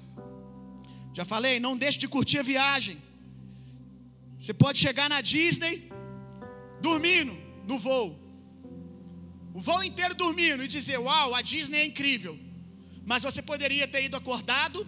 Já 1.17 1.25
falei, 1.33 1.59
não 1.59 1.75
deixe 1.83 1.99
de 2.03 2.07
curtir 2.15 2.39
a 2.39 2.43
viagem. 2.53 2.97
Você 4.37 4.53
pode 4.63 4.77
chegar 4.85 5.07
na 5.13 5.21
Disney 5.21 5.75
dormindo 6.87 7.35
no 7.69 7.77
voo. 7.85 8.09
O 9.57 9.59
voo 9.67 9.83
inteiro 9.83 10.15
dormindo 10.15 10.63
e 10.63 10.67
dizer: 10.67 10.97
Uau, 11.07 11.33
a 11.39 11.41
Disney 11.41 11.79
é 11.79 11.85
incrível. 11.91 12.37
Mas 13.11 13.23
você 13.27 13.41
poderia 13.41 13.87
ter 13.93 14.03
ido 14.07 14.15
acordado 14.21 14.79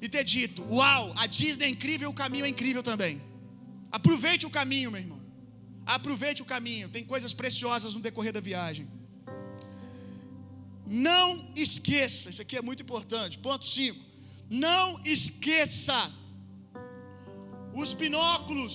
e 0.00 0.08
ter 0.08 0.24
dito: 0.24 0.62
Uau, 0.76 1.12
a 1.16 1.26
Disney 1.26 1.66
é 1.66 1.70
incrível, 1.76 2.10
o 2.10 2.18
caminho 2.22 2.46
é 2.46 2.48
incrível 2.48 2.82
também. 2.82 3.14
Aproveite 3.98 4.46
o 4.46 4.50
caminho, 4.58 4.90
meu 4.90 5.00
irmão. 5.00 5.20
Aproveite 5.96 6.42
o 6.42 6.44
caminho, 6.54 6.88
tem 6.88 7.04
coisas 7.12 7.32
preciosas 7.32 7.94
no 7.94 8.00
decorrer 8.00 8.32
da 8.32 8.40
viagem. 8.40 8.86
Não 10.86 11.50
esqueça, 11.54 12.30
isso 12.30 12.42
aqui 12.42 12.56
é 12.56 12.62
muito 12.62 12.82
importante. 12.82 13.38
Ponto 13.38 13.66
5. 13.66 14.07
Não 14.50 15.00
esqueça 15.04 15.98
os 17.74 17.92
binóculos. 17.94 18.74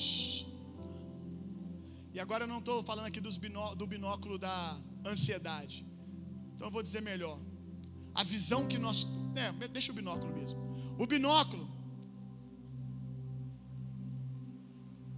E 2.14 2.20
agora 2.20 2.44
eu 2.44 2.48
não 2.48 2.60
estou 2.60 2.84
falando 2.84 3.08
aqui 3.08 3.20
dos 3.20 3.38
binó 3.38 3.74
do 3.74 3.88
binóculo 3.88 4.38
da 4.38 4.80
ansiedade. 5.06 5.86
Então 6.54 6.68
eu 6.68 6.72
vou 6.72 6.84
dizer 6.84 7.02
melhor. 7.02 7.40
A 8.14 8.24
visão 8.24 8.68
que 8.68 8.78
nós. 8.78 9.08
É, 9.36 9.68
deixa 9.68 9.92
o 9.92 9.96
binóculo 9.96 10.32
mesmo. 10.40 10.60
O 10.98 11.08
binóculo. 11.08 11.66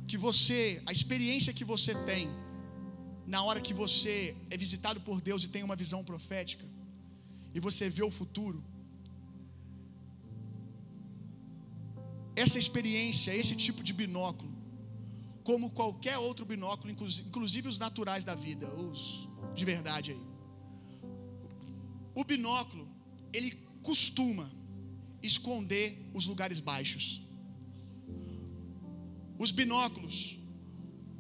Que 0.08 0.18
você, 0.18 0.82
a 0.86 0.92
experiência 0.92 1.52
que 1.52 1.66
você 1.66 1.94
tem 2.06 2.30
na 3.26 3.44
hora 3.44 3.60
que 3.60 3.74
você 3.74 4.36
é 4.50 4.58
visitado 4.58 5.02
por 5.02 5.20
Deus 5.20 5.44
e 5.44 5.48
tem 5.48 5.64
uma 5.64 5.76
visão 5.76 6.04
profética, 6.04 6.66
e 7.54 7.60
você 7.60 7.90
vê 7.90 8.04
o 8.04 8.12
futuro, 8.20 8.64
essa 12.36 12.58
experiência, 12.60 13.36
esse 13.36 13.56
tipo 13.56 13.82
de 13.84 13.94
binóculo, 13.94 14.52
como 15.44 15.70
qualquer 15.70 16.18
outro 16.18 16.46
binóculo, 16.46 16.92
inclusive 16.92 17.68
os 17.68 17.80
naturais 17.80 18.26
da 18.26 18.36
vida, 18.36 18.68
os 18.74 19.30
de 19.54 19.64
verdade 19.64 20.12
aí. 20.12 20.24
O 22.14 22.24
binóculo, 22.24 22.88
ele 23.32 23.52
costuma 23.84 24.52
esconder 25.22 26.10
os 26.14 26.26
lugares 26.26 26.60
baixos. 26.60 27.22
Os 29.38 29.52
binóculos 29.52 30.40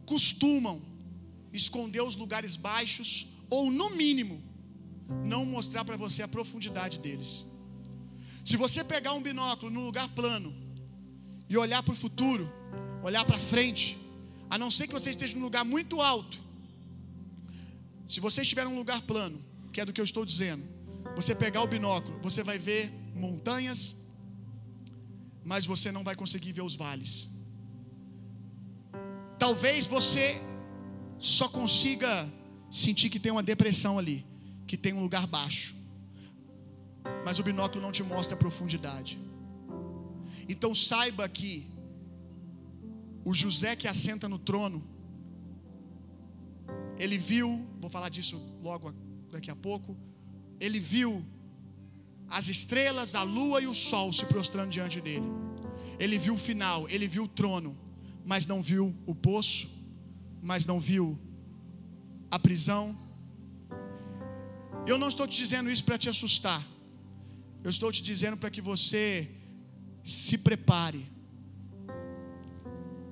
costumam 0.05 0.81
esconder 1.51 2.01
os 2.01 2.15
lugares 2.15 2.55
baixos 2.55 3.27
ou 3.49 3.69
no 3.69 3.89
mínimo 3.91 4.41
não 5.23 5.45
mostrar 5.45 5.85
para 5.85 5.97
você 5.97 6.21
a 6.23 6.27
profundidade 6.27 6.99
deles. 6.99 7.45
Se 8.43 8.57
você 8.57 8.83
pegar 8.83 9.13
um 9.13 9.21
binóculo 9.21 9.71
num 9.71 9.85
lugar 9.85 10.07
plano 10.09 10.64
e 11.49 11.57
olhar 11.57 11.81
para 11.83 11.93
o 11.93 11.95
futuro, 11.95 12.51
olhar 13.03 13.23
para 13.25 13.39
frente, 13.39 13.97
a 14.49 14.57
não 14.57 14.69
ser 14.71 14.87
que 14.87 14.93
você 14.93 15.09
esteja 15.11 15.35
num 15.35 15.43
lugar 15.43 15.63
muito 15.63 16.01
alto. 16.01 16.37
Se 18.07 18.19
você 18.19 18.41
estiver 18.41 18.65
num 18.65 18.77
lugar 18.77 19.01
plano, 19.01 19.43
que 19.71 19.81
é 19.81 19.85
do 19.85 19.93
que 19.93 20.01
eu 20.01 20.09
estou 20.09 20.23
dizendo, 20.25 20.63
você 21.15 21.33
pegar 21.33 21.61
o 21.61 21.67
binóculo, 21.67 22.19
você 22.21 22.43
vai 22.43 22.57
ver 22.57 22.91
montanhas, 23.13 23.95
mas 25.43 25.65
você 25.65 25.91
não 25.91 26.03
vai 26.03 26.15
conseguir 26.15 26.51
ver 26.51 26.61
os 26.61 26.75
vales. 26.75 27.29
Talvez 29.37 29.85
você 29.85 30.41
só 31.19 31.47
consiga 31.47 32.11
sentir 32.71 33.09
que 33.09 33.19
tem 33.19 33.31
uma 33.31 33.43
depressão 33.43 33.97
ali, 33.99 34.25
que 34.67 34.77
tem 34.77 34.93
um 34.93 35.01
lugar 35.01 35.25
baixo. 35.27 35.75
Mas 37.23 37.39
o 37.39 37.43
binóculo 37.43 37.81
não 37.85 37.91
te 37.91 38.03
mostra 38.03 38.35
a 38.35 38.37
profundidade. 38.37 39.19
Então 40.47 40.73
saiba 40.75 41.27
que 41.27 41.67
o 43.23 43.33
José 43.33 43.75
que 43.75 43.87
assenta 43.87 44.29
no 44.29 44.37
trono, 44.37 44.83
ele 46.97 47.17
viu, 47.17 47.65
vou 47.79 47.89
falar 47.89 48.09
disso 48.09 48.37
logo 48.61 48.93
daqui 49.31 49.49
a 49.49 49.55
pouco, 49.55 49.97
ele 50.59 50.79
viu 50.79 51.25
as 52.27 52.47
estrelas, 52.47 53.15
a 53.15 53.23
lua 53.23 53.61
e 53.61 53.67
o 53.67 53.73
sol 53.73 54.11
se 54.13 54.25
prostrando 54.25 54.69
diante 54.69 54.99
dele. 55.01 55.29
Ele 55.99 56.17
viu 56.17 56.33
o 56.35 56.37
final, 56.37 56.87
ele 56.89 57.07
viu 57.07 57.23
o 57.23 57.27
trono, 57.27 57.77
mas 58.23 58.45
não 58.45 58.61
viu 58.61 58.85
o 59.05 59.15
poço, 59.15 59.69
mas 60.41 60.65
não 60.65 60.79
viu 60.79 61.17
a 62.29 62.37
prisão. 62.37 62.95
Eu 64.85 64.97
não 64.97 65.09
estou 65.13 65.27
te 65.27 65.37
dizendo 65.43 65.69
isso 65.69 65.83
para 65.83 65.97
te 65.97 66.09
assustar. 66.09 66.61
Eu 67.63 67.69
estou 67.69 67.91
te 67.91 68.01
dizendo 68.03 68.37
para 68.37 68.51
que 68.55 68.61
você 68.61 69.31
se 70.05 70.37
prepare 70.37 71.11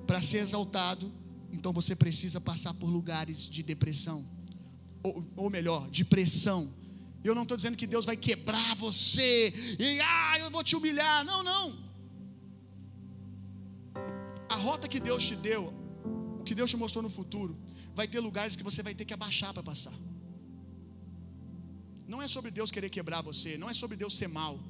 para 0.06 0.22
ser 0.22 0.38
exaltado. 0.38 1.12
Então 1.50 1.72
você 1.72 1.94
precisa 1.96 2.40
passar 2.40 2.72
por 2.74 2.88
lugares 2.88 3.48
de 3.48 3.62
depressão, 3.62 4.24
ou, 5.02 5.26
ou 5.36 5.50
melhor, 5.50 5.90
de 5.90 6.04
pressão. 6.04 6.72
Eu 7.22 7.34
não 7.34 7.42
estou 7.42 7.56
dizendo 7.56 7.76
que 7.76 7.86
Deus 7.86 8.04
vai 8.04 8.16
quebrar 8.16 8.76
você 8.76 9.52
e 9.78 10.00
ah, 10.00 10.38
eu 10.38 10.50
vou 10.50 10.62
te 10.62 10.76
humilhar. 10.76 11.24
Não, 11.24 11.42
não. 11.42 11.66
A 14.48 14.56
rota 14.56 14.86
que 14.86 15.00
Deus 15.00 15.26
te 15.26 15.34
deu, 15.34 15.72
o 16.40 16.44
que 16.44 16.54
Deus 16.54 16.70
te 16.70 16.76
mostrou 16.76 17.02
no 17.02 17.08
futuro, 17.08 17.56
vai 17.94 18.06
ter 18.06 18.20
lugares 18.20 18.54
que 18.56 18.62
você 18.62 18.82
vai 18.82 18.94
ter 18.94 19.04
que 19.04 19.14
abaixar 19.14 19.52
para 19.52 19.62
passar. 19.62 19.96
Não 22.06 22.20
é 22.22 22.28
sobre 22.28 22.50
Deus 22.50 22.70
querer 22.70 22.90
quebrar 22.90 23.22
você, 23.22 23.56
não 23.56 23.70
é 23.70 23.74
sobre 23.74 23.96
Deus 23.96 24.16
ser 24.16 24.28
mal. 24.28 24.60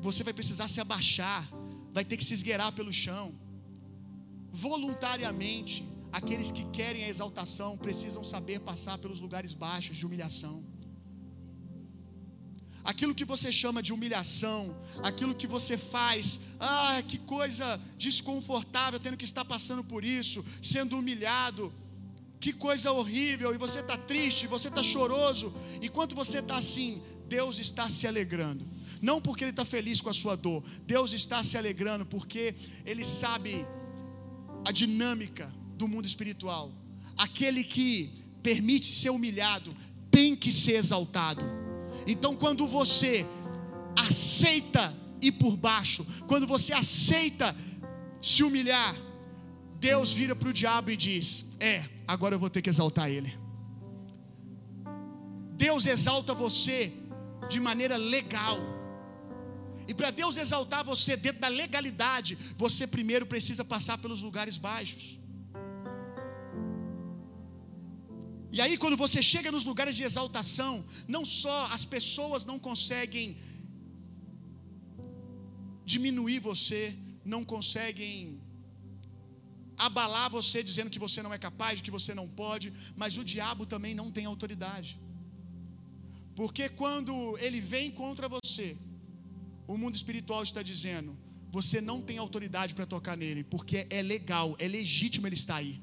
Você 0.00 0.22
vai 0.22 0.32
precisar 0.32 0.68
se 0.68 0.80
abaixar, 0.80 1.48
vai 1.92 2.04
ter 2.04 2.16
que 2.16 2.24
se 2.24 2.34
esgueirar 2.34 2.72
pelo 2.72 2.92
chão. 2.92 3.34
Voluntariamente, 4.50 5.84
aqueles 6.12 6.50
que 6.50 6.64
querem 6.78 7.04
a 7.04 7.08
exaltação 7.08 7.76
precisam 7.76 8.22
saber 8.24 8.60
passar 8.60 8.98
pelos 8.98 9.20
lugares 9.20 9.54
baixos 9.54 9.96
de 9.96 10.06
humilhação. 10.06 10.64
Aquilo 12.84 13.14
que 13.18 13.24
você 13.24 13.50
chama 13.50 13.82
de 13.82 13.92
humilhação, 13.92 14.60
aquilo 15.02 15.34
que 15.34 15.48
você 15.54 15.76
faz, 15.76 16.38
ah, 16.60 17.02
que 17.08 17.18
coisa 17.18 17.80
desconfortável 17.98 19.00
tendo 19.00 19.16
que 19.16 19.24
estar 19.24 19.44
passando 19.44 19.82
por 19.82 20.04
isso, 20.04 20.44
sendo 20.62 20.96
humilhado, 20.96 21.72
que 22.38 22.52
coisa 22.52 22.92
horrível, 22.92 23.52
e 23.54 23.58
você 23.58 23.80
está 23.80 23.96
triste, 23.96 24.46
você 24.46 24.68
está 24.68 24.82
choroso, 24.82 25.52
enquanto 25.82 26.14
você 26.14 26.38
está 26.38 26.56
assim, 26.58 27.02
Deus 27.26 27.58
está 27.58 27.88
se 27.88 28.06
alegrando. 28.06 28.64
Não 29.00 29.20
porque 29.20 29.44
Ele 29.44 29.50
está 29.50 29.64
feliz 29.64 30.00
com 30.00 30.08
a 30.08 30.14
sua 30.14 30.36
dor, 30.36 30.62
Deus 30.86 31.12
está 31.12 31.42
se 31.42 31.56
alegrando 31.56 32.06
porque 32.06 32.54
Ele 32.84 33.04
sabe 33.04 33.66
a 34.64 34.72
dinâmica 34.72 35.52
do 35.76 35.86
mundo 35.86 36.06
espiritual. 36.06 36.72
Aquele 37.16 37.62
que 37.64 38.12
permite 38.42 38.86
ser 38.86 39.10
humilhado 39.10 39.74
tem 40.10 40.34
que 40.34 40.52
ser 40.52 40.76
exaltado. 40.76 41.44
Então, 42.06 42.36
quando 42.36 42.66
você 42.66 43.26
aceita 43.96 44.94
ir 45.20 45.32
por 45.32 45.56
baixo, 45.56 46.06
quando 46.26 46.46
você 46.46 46.72
aceita 46.72 47.56
se 48.20 48.42
humilhar, 48.42 48.94
Deus 49.78 50.12
vira 50.12 50.34
para 50.34 50.48
o 50.48 50.52
diabo 50.52 50.90
e 50.90 50.96
diz: 50.96 51.46
É, 51.60 51.84
agora 52.06 52.34
eu 52.34 52.38
vou 52.38 52.50
ter 52.50 52.62
que 52.62 52.70
exaltar 52.70 53.10
ele. 53.10 53.32
Deus 55.56 55.86
exalta 55.86 56.34
você 56.34 56.92
de 57.48 57.58
maneira 57.60 57.96
legal. 57.96 58.58
E 59.90 59.94
para 59.98 60.10
Deus 60.20 60.36
exaltar 60.44 60.82
você 60.92 61.12
dentro 61.26 61.40
da 61.44 61.50
legalidade, 61.62 62.32
você 62.64 62.84
primeiro 62.96 63.26
precisa 63.34 63.64
passar 63.74 63.96
pelos 64.04 64.22
lugares 64.28 64.58
baixos. 64.70 65.06
E 68.56 68.60
aí, 68.64 68.74
quando 68.82 68.96
você 69.04 69.20
chega 69.32 69.50
nos 69.54 69.64
lugares 69.70 69.94
de 69.98 70.04
exaltação, 70.08 70.72
não 71.14 71.24
só 71.40 71.58
as 71.76 71.84
pessoas 71.94 72.44
não 72.50 72.58
conseguem 72.68 73.26
diminuir 75.92 76.38
você, 76.50 76.82
não 77.34 77.42
conseguem 77.52 78.14
abalar 79.86 80.28
você 80.36 80.58
dizendo 80.68 80.92
que 80.94 81.02
você 81.06 81.20
não 81.24 81.34
é 81.36 81.38
capaz, 81.46 81.82
que 81.86 81.96
você 81.96 82.12
não 82.20 82.26
pode, 82.42 82.68
mas 83.00 83.18
o 83.20 83.24
diabo 83.32 83.64
também 83.74 83.94
não 84.00 84.08
tem 84.16 84.24
autoridade. 84.32 84.90
Porque 86.40 86.64
quando 86.80 87.14
ele 87.46 87.60
vem 87.74 87.90
contra 88.02 88.28
você, 88.36 88.68
o 89.66 89.76
mundo 89.82 89.94
espiritual 90.00 90.42
está 90.42 90.62
dizendo: 90.62 91.16
você 91.50 91.80
não 91.80 91.98
tem 92.08 92.18
autoridade 92.18 92.74
para 92.74 92.86
tocar 92.94 93.16
nele, 93.16 93.42
porque 93.44 93.86
é 93.98 94.02
legal, 94.02 94.56
é 94.58 94.68
legítimo 94.68 95.26
ele 95.26 95.38
estar 95.42 95.56
aí. 95.56 95.74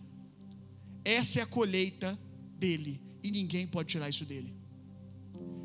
Essa 1.03 1.39
é 1.39 1.43
a 1.43 1.51
colheita 1.57 2.09
dele 2.63 2.93
e 3.21 3.29
ninguém 3.39 3.65
pode 3.75 3.89
tirar 3.93 4.09
isso 4.13 4.25
dele. 4.31 4.51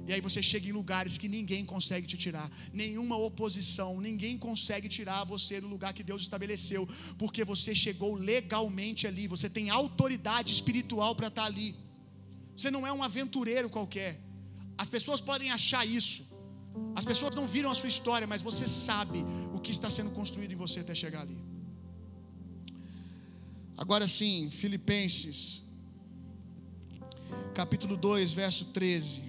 E 0.09 0.12
aí 0.14 0.21
você 0.27 0.41
chega 0.51 0.66
em 0.69 0.77
lugares 0.81 1.19
que 1.23 1.29
ninguém 1.35 1.62
consegue 1.73 2.07
te 2.11 2.16
tirar, 2.25 2.47
nenhuma 2.83 3.16
oposição, 3.29 3.91
ninguém 4.01 4.39
consegue 4.47 4.89
tirar 4.97 5.19
você 5.33 5.61
do 5.64 5.69
lugar 5.75 5.93
que 5.97 6.07
Deus 6.11 6.23
estabeleceu, 6.27 6.83
porque 7.23 7.45
você 7.53 7.75
chegou 7.85 8.14
legalmente 8.14 9.07
ali, 9.11 9.27
você 9.35 9.51
tem 9.57 9.69
autoridade 9.69 10.51
espiritual 10.59 11.12
para 11.19 11.29
estar 11.33 11.45
ali. 11.51 11.69
Você 12.57 12.71
não 12.77 12.87
é 12.87 12.93
um 12.99 13.03
aventureiro 13.09 13.69
qualquer. 13.77 14.12
As 14.83 14.89
pessoas 14.89 15.21
podem 15.21 15.51
achar 15.59 15.85
isso. 16.01 16.23
As 16.95 17.05
pessoas 17.05 17.35
não 17.35 17.47
viram 17.47 17.70
a 17.70 17.74
sua 17.74 17.89
história, 17.89 18.26
mas 18.26 18.43
você 18.43 18.66
sabe 18.66 19.24
o 19.55 19.61
que 19.61 19.70
está 19.70 19.91
sendo 19.91 20.11
construído 20.11 20.53
em 20.53 20.57
você 20.57 20.81
até 20.81 20.95
chegar 20.95 21.22
ali. 21.22 21.39
Agora 23.76 24.09
sim, 24.09 24.51
Filipenses, 24.51 25.62
capítulo 27.55 27.97
2, 27.97 28.33
verso 28.33 28.64
13. 28.66 29.22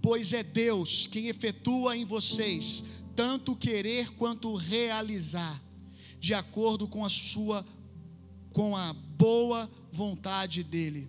Pois 0.00 0.32
é 0.32 0.42
Deus 0.42 1.06
quem 1.06 1.28
efetua 1.28 1.96
em 1.96 2.04
vocês 2.04 2.82
tanto 3.14 3.54
querer 3.54 4.10
quanto 4.14 4.54
realizar, 4.54 5.62
de 6.18 6.34
acordo 6.34 6.88
com 6.88 7.04
a 7.04 7.10
sua 7.10 7.64
com 8.52 8.76
a 8.76 8.92
boa 8.92 9.70
vontade 9.90 10.62
dele. 10.62 11.08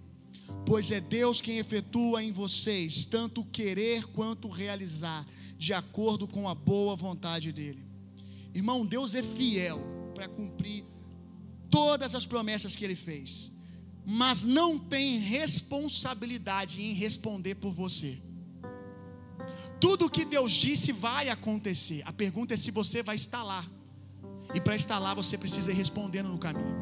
Pois 0.66 0.92
é 0.92 1.02
Deus 1.02 1.42
quem 1.42 1.58
efetua 1.58 2.24
em 2.24 2.32
vocês 2.32 3.06
tanto 3.06 3.44
querer 3.46 4.06
quanto 4.08 4.48
realizar, 4.48 5.26
de 5.58 5.74
acordo 5.74 6.28
com 6.28 6.48
a 6.48 6.56
boa 6.56 6.96
vontade 6.96 7.52
dele. 7.52 7.86
Irmão, 8.54 8.86
Deus 8.86 9.16
é 9.16 9.24
fiel 9.24 9.84
para 10.14 10.28
cumprir 10.28 10.86
todas 11.70 12.14
as 12.16 12.26
promessas 12.26 12.76
que 12.76 12.86
ele 12.86 12.96
fez, 12.96 13.52
mas 14.06 14.44
não 14.44 14.78
tem 14.78 15.18
responsabilidade 15.18 16.82
em 16.82 16.94
responder 16.94 17.56
por 17.56 17.74
você. 17.74 18.22
Tudo 19.80 20.10
que 20.10 20.24
Deus 20.24 20.54
disse 20.54 20.94
vai 20.94 21.28
acontecer. 21.28 22.04
A 22.06 22.14
pergunta 22.14 22.54
é 22.54 22.58
se 22.58 22.72
você 22.72 23.04
vai 23.04 23.16
estar 23.16 23.44
lá. 23.44 23.70
E 24.54 24.62
para 24.62 24.76
estar 24.76 24.98
lá 25.00 25.14
você 25.14 25.38
precisa 25.38 25.72
ir 25.72 25.76
respondendo 25.76 26.30
no 26.30 26.38
caminho. 26.38 26.74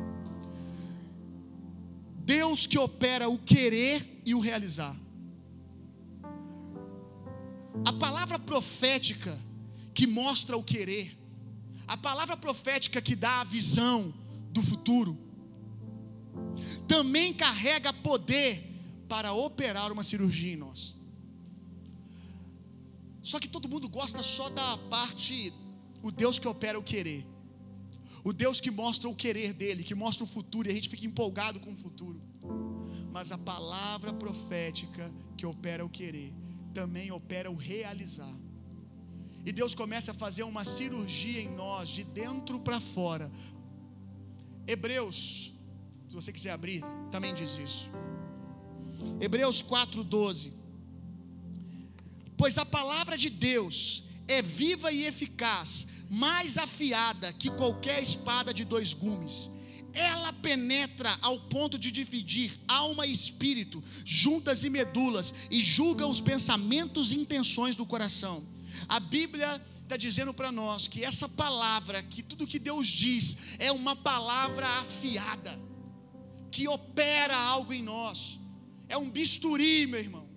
Deus 2.33 2.65
que 2.65 2.77
opera 2.77 3.27
o 3.27 3.37
querer 3.37 4.21
e 4.25 4.33
o 4.33 4.39
realizar. 4.39 4.95
A 7.83 7.91
palavra 7.91 8.37
profética 8.39 9.33
que 9.93 10.07
mostra 10.07 10.55
o 10.55 10.63
querer, 10.63 11.07
a 11.85 11.97
palavra 11.97 12.37
profética 12.37 13.01
que 13.01 13.15
dá 13.17 13.41
a 13.41 13.43
visão 13.43 14.13
do 14.55 14.61
futuro, 14.61 15.13
também 16.87 17.33
carrega 17.33 17.91
poder 17.91 18.51
para 19.09 19.33
operar 19.33 19.91
uma 19.91 20.03
cirurgia 20.03 20.53
em 20.53 20.61
nós. 20.65 20.95
Só 23.21 23.39
que 23.41 23.49
todo 23.55 23.71
mundo 23.73 23.89
gosta 23.89 24.23
só 24.23 24.49
da 24.49 24.77
parte, 24.95 25.53
o 26.01 26.09
Deus 26.11 26.39
que 26.39 26.47
opera 26.47 26.79
o 26.79 26.83
querer. 26.83 27.30
O 28.23 28.31
Deus 28.31 28.59
que 28.59 28.69
mostra 28.69 29.09
o 29.09 29.15
querer 29.15 29.53
dele, 29.53 29.83
que 29.83 29.95
mostra 29.95 30.23
o 30.23 30.27
futuro, 30.27 30.67
e 30.67 30.71
a 30.71 30.75
gente 30.75 30.89
fica 30.89 31.05
empolgado 31.05 31.59
com 31.59 31.71
o 31.71 31.75
futuro. 31.75 32.21
Mas 33.11 33.31
a 33.31 33.37
palavra 33.37 34.13
profética 34.13 35.11
que 35.37 35.45
opera 35.45 35.83
o 35.83 35.89
querer, 35.89 36.31
também 36.73 37.11
opera 37.11 37.49
o 37.49 37.55
realizar. 37.55 38.33
E 39.43 39.51
Deus 39.51 39.73
começa 39.73 40.11
a 40.11 40.13
fazer 40.13 40.43
uma 40.43 40.63
cirurgia 40.63 41.41
em 41.41 41.49
nós, 41.49 41.89
de 41.89 42.03
dentro 42.03 42.59
para 42.59 42.79
fora. 42.79 43.31
Hebreus, 44.67 45.51
se 46.07 46.15
você 46.15 46.31
quiser 46.31 46.51
abrir, 46.51 46.83
também 47.09 47.33
diz 47.33 47.57
isso. 47.57 47.89
Hebreus 49.19 49.63
4,12. 49.63 50.51
Pois 52.37 52.57
a 52.57 52.65
palavra 52.65 53.17
de 53.17 53.29
Deus 53.29 54.03
é 54.31 54.41
viva 54.41 54.91
e 54.91 55.05
eficaz, 55.05 55.87
mais 56.09 56.57
afiada 56.57 57.33
que 57.33 57.49
qualquer 57.49 58.01
espada 58.01 58.53
de 58.53 58.63
dois 58.63 58.93
gumes. 58.93 59.49
Ela 59.93 60.31
penetra 60.31 61.17
ao 61.21 61.39
ponto 61.39 61.77
de 61.77 61.91
dividir 61.91 62.57
alma 62.67 63.05
e 63.05 63.11
espírito, 63.11 63.83
juntas 64.05 64.63
e 64.63 64.69
medulas, 64.69 65.33
e 65.49 65.61
julga 65.61 66.07
os 66.07 66.21
pensamentos 66.21 67.11
e 67.11 67.15
intenções 67.17 67.75
do 67.75 67.85
coração. 67.85 68.47
A 68.87 68.99
Bíblia 68.99 69.61
está 69.83 69.97
dizendo 69.97 70.33
para 70.33 70.51
nós 70.51 70.87
que 70.87 71.03
essa 71.03 71.27
palavra, 71.27 72.01
que 72.01 72.23
tudo 72.23 72.47
que 72.47 72.57
Deus 72.57 72.87
diz, 72.87 73.37
é 73.59 73.69
uma 73.71 73.95
palavra 73.95 74.65
afiada, 74.65 75.59
que 76.49 76.67
opera 76.69 77.35
algo 77.37 77.73
em 77.73 77.83
nós. 77.83 78.39
É 78.87 78.97
um 78.97 79.09
bisturi, 79.09 79.85
meu 79.87 79.99
irmão. 79.99 80.30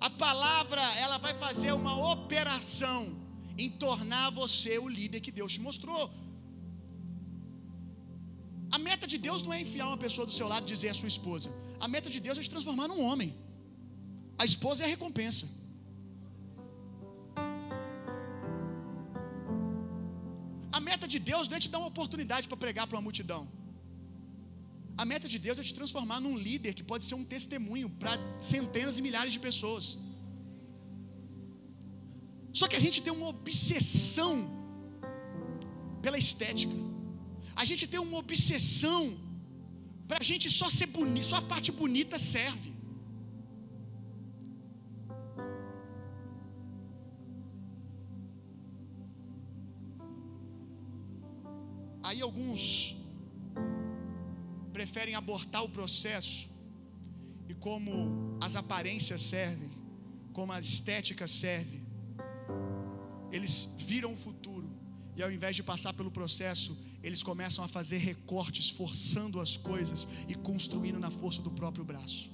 A 0.00 0.10
palavra, 0.10 0.82
ela 1.04 1.18
vai 1.18 1.34
fazer 1.44 1.72
uma 1.72 1.94
operação 2.14 3.00
em 3.64 3.70
tornar 3.84 4.30
você 4.30 4.72
o 4.78 4.88
líder 4.98 5.20
que 5.26 5.32
Deus 5.38 5.52
te 5.54 5.60
mostrou. 5.66 6.04
A 8.76 8.78
meta 8.86 9.06
de 9.12 9.18
Deus 9.26 9.42
não 9.44 9.52
é 9.56 9.60
enfiar 9.64 9.86
uma 9.92 10.00
pessoa 10.06 10.26
do 10.30 10.34
seu 10.38 10.48
lado 10.52 10.64
e 10.66 10.72
dizer 10.74 10.90
a 10.94 10.98
sua 11.00 11.10
esposa. 11.14 11.50
A 11.84 11.88
meta 11.94 12.10
de 12.14 12.20
Deus 12.26 12.36
é 12.38 12.42
te 12.46 12.52
transformar 12.54 12.88
num 12.92 13.02
homem. 13.08 13.30
A 14.42 14.44
esposa 14.50 14.82
é 14.82 14.86
a 14.86 14.94
recompensa. 14.96 15.46
A 20.76 20.80
meta 20.88 21.06
de 21.12 21.18
Deus 21.30 21.48
não 21.48 21.56
é 21.58 21.60
te 21.64 21.70
dar 21.74 21.78
uma 21.82 21.92
oportunidade 21.94 22.46
para 22.50 22.62
pregar 22.64 22.86
para 22.86 22.98
uma 22.98 23.06
multidão. 23.08 23.42
A 25.02 25.04
meta 25.10 25.28
de 25.32 25.38
Deus 25.44 25.58
é 25.60 25.64
te 25.68 25.74
transformar 25.78 26.18
num 26.24 26.36
líder 26.46 26.72
que 26.78 26.84
pode 26.90 27.04
ser 27.08 27.16
um 27.20 27.26
testemunho 27.34 27.88
para 28.00 28.12
centenas 28.52 28.96
e 28.98 29.02
milhares 29.06 29.32
de 29.36 29.40
pessoas. 29.48 29.86
Só 32.58 32.66
que 32.70 32.78
a 32.80 32.84
gente 32.84 32.98
tem 33.04 33.12
uma 33.18 33.28
obsessão 33.36 34.34
pela 36.04 36.18
estética. 36.24 36.76
A 37.62 37.64
gente 37.70 37.84
tem 37.92 38.00
uma 38.06 38.18
obsessão 38.24 39.02
para 40.08 40.18
a 40.22 40.26
gente 40.30 40.46
só 40.60 40.68
ser 40.78 40.88
bonito, 40.98 41.26
só 41.32 41.36
a 41.42 41.48
parte 41.52 41.70
bonita 41.82 42.18
serve. 42.18 42.70
Aí 52.08 52.20
alguns 52.28 52.95
preferem 54.86 55.16
abortar 55.20 55.62
o 55.68 55.70
processo 55.76 56.48
e 57.50 57.54
como 57.66 57.92
as 58.46 58.54
aparências 58.60 59.20
servem, 59.32 59.70
como 60.36 60.50
a 60.56 60.60
estética 60.66 61.26
serve, 61.42 61.78
eles 63.36 63.54
viram 63.90 64.12
o 64.16 64.20
futuro 64.24 64.68
e 65.16 65.22
ao 65.24 65.30
invés 65.36 65.54
de 65.58 65.62
passar 65.72 65.92
pelo 65.98 66.12
processo, 66.18 66.70
eles 67.06 67.22
começam 67.30 67.62
a 67.64 67.68
fazer 67.76 67.98
recortes, 68.12 68.66
forçando 68.80 69.40
as 69.44 69.52
coisas 69.70 70.00
e 70.32 70.34
construindo 70.48 71.00
na 71.06 71.10
força 71.20 71.42
do 71.46 71.52
próprio 71.60 71.84
braço. 71.90 72.24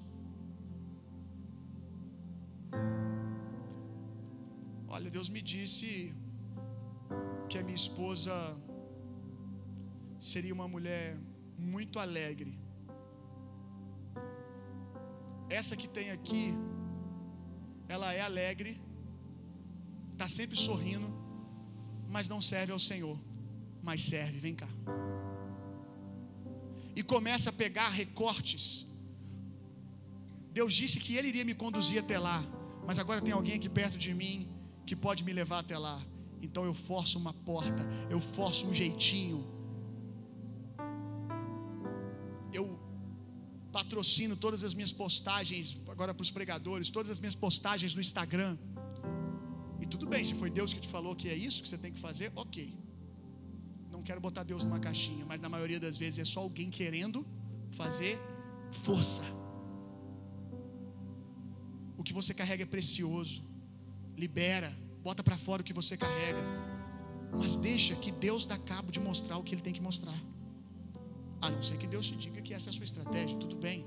Olha, 4.95 5.11
Deus 5.17 5.31
me 5.37 5.43
disse 5.55 5.91
que 7.49 7.57
a 7.61 7.65
minha 7.69 7.81
esposa 7.85 8.35
seria 10.33 10.55
uma 10.59 10.69
mulher 10.77 11.07
muito 11.75 11.99
alegre. 11.99 12.53
Essa 15.49 15.77
que 15.81 15.89
tem 15.97 16.11
aqui, 16.11 16.45
ela 17.95 18.13
é 18.13 18.21
alegre, 18.21 18.81
está 20.13 20.27
sempre 20.39 20.57
sorrindo, 20.57 21.09
mas 22.15 22.29
não 22.33 22.41
serve 22.41 22.73
ao 22.73 22.79
Senhor, 22.79 23.19
mas 23.83 24.03
serve, 24.13 24.39
vem 24.47 24.55
cá. 24.55 24.69
E 26.95 27.03
começa 27.03 27.51
a 27.51 27.53
pegar 27.65 27.89
recortes. 27.89 28.65
Deus 30.59 30.73
disse 30.81 30.99
que 31.01 31.17
Ele 31.17 31.29
iria 31.33 31.45
me 31.51 31.55
conduzir 31.55 31.99
até 32.05 32.19
lá, 32.19 32.39
mas 32.87 32.99
agora 32.99 33.21
tem 33.27 33.33
alguém 33.33 33.55
aqui 33.55 33.69
perto 33.69 33.97
de 34.07 34.13
mim 34.13 34.49
que 34.87 34.97
pode 34.97 35.25
me 35.25 35.33
levar 35.33 35.61
até 35.61 35.79
lá. 35.79 35.99
Então 36.47 36.65
eu 36.71 36.75
forço 36.75 37.19
uma 37.19 37.33
porta, 37.33 37.83
eu 38.11 38.21
forço 38.21 38.67
um 38.69 38.75
jeitinho, 38.75 39.41
patrocino 43.79 44.35
todas 44.45 44.63
as 44.69 44.75
minhas 44.79 44.93
postagens, 45.03 45.67
agora 45.95 46.13
para 46.17 46.27
os 46.27 46.31
pregadores, 46.39 46.91
todas 46.91 47.11
as 47.15 47.21
minhas 47.23 47.35
postagens 47.35 47.95
no 47.97 48.03
Instagram. 48.07 48.55
E 49.83 49.87
tudo 49.93 50.07
bem, 50.13 50.23
se 50.29 50.35
foi 50.35 50.51
Deus 50.59 50.73
que 50.75 50.81
te 50.87 50.91
falou 50.97 51.13
que 51.21 51.29
é 51.29 51.37
isso 51.49 51.63
que 51.63 51.69
você 51.69 51.79
tem 51.85 51.93
que 51.97 51.99
fazer, 52.09 52.31
ok. 52.45 52.59
Não 53.95 54.03
quero 54.09 54.21
botar 54.27 54.43
Deus 54.43 54.63
numa 54.67 54.81
caixinha, 54.89 55.25
mas 55.31 55.41
na 55.41 55.49
maioria 55.49 55.81
das 55.87 55.97
vezes 56.03 56.19
é 56.19 56.25
só 56.25 56.41
alguém 56.41 56.71
querendo 56.71 57.27
fazer 57.81 58.15
força. 58.85 59.25
O 61.97 62.03
que 62.03 62.13
você 62.13 62.33
carrega 62.35 62.63
é 62.65 62.67
precioso. 62.67 63.45
Libera, 64.17 64.71
bota 65.03 65.23
para 65.23 65.39
fora 65.39 65.63
o 65.63 65.65
que 65.65 65.73
você 65.73 65.97
carrega. 65.97 66.43
Mas 67.41 67.57
deixa 67.57 67.95
que 67.95 68.11
Deus 68.11 68.45
dá 68.45 68.59
cabo 68.59 68.91
de 68.91 69.01
mostrar 69.01 69.37
o 69.39 69.45
que 69.45 69.55
ele 69.55 69.63
tem 69.63 69.73
que 69.73 69.81
mostrar. 69.81 70.19
A 71.47 71.51
não 71.55 71.63
ser 71.69 71.77
que 71.81 71.89
Deus 71.95 72.07
te 72.11 72.17
diga 72.25 72.41
que 72.47 72.55
essa 72.57 72.69
é 72.69 72.71
a 72.73 72.77
sua 72.79 72.89
estratégia, 72.91 73.37
tudo 73.45 73.57
bem. 73.67 73.79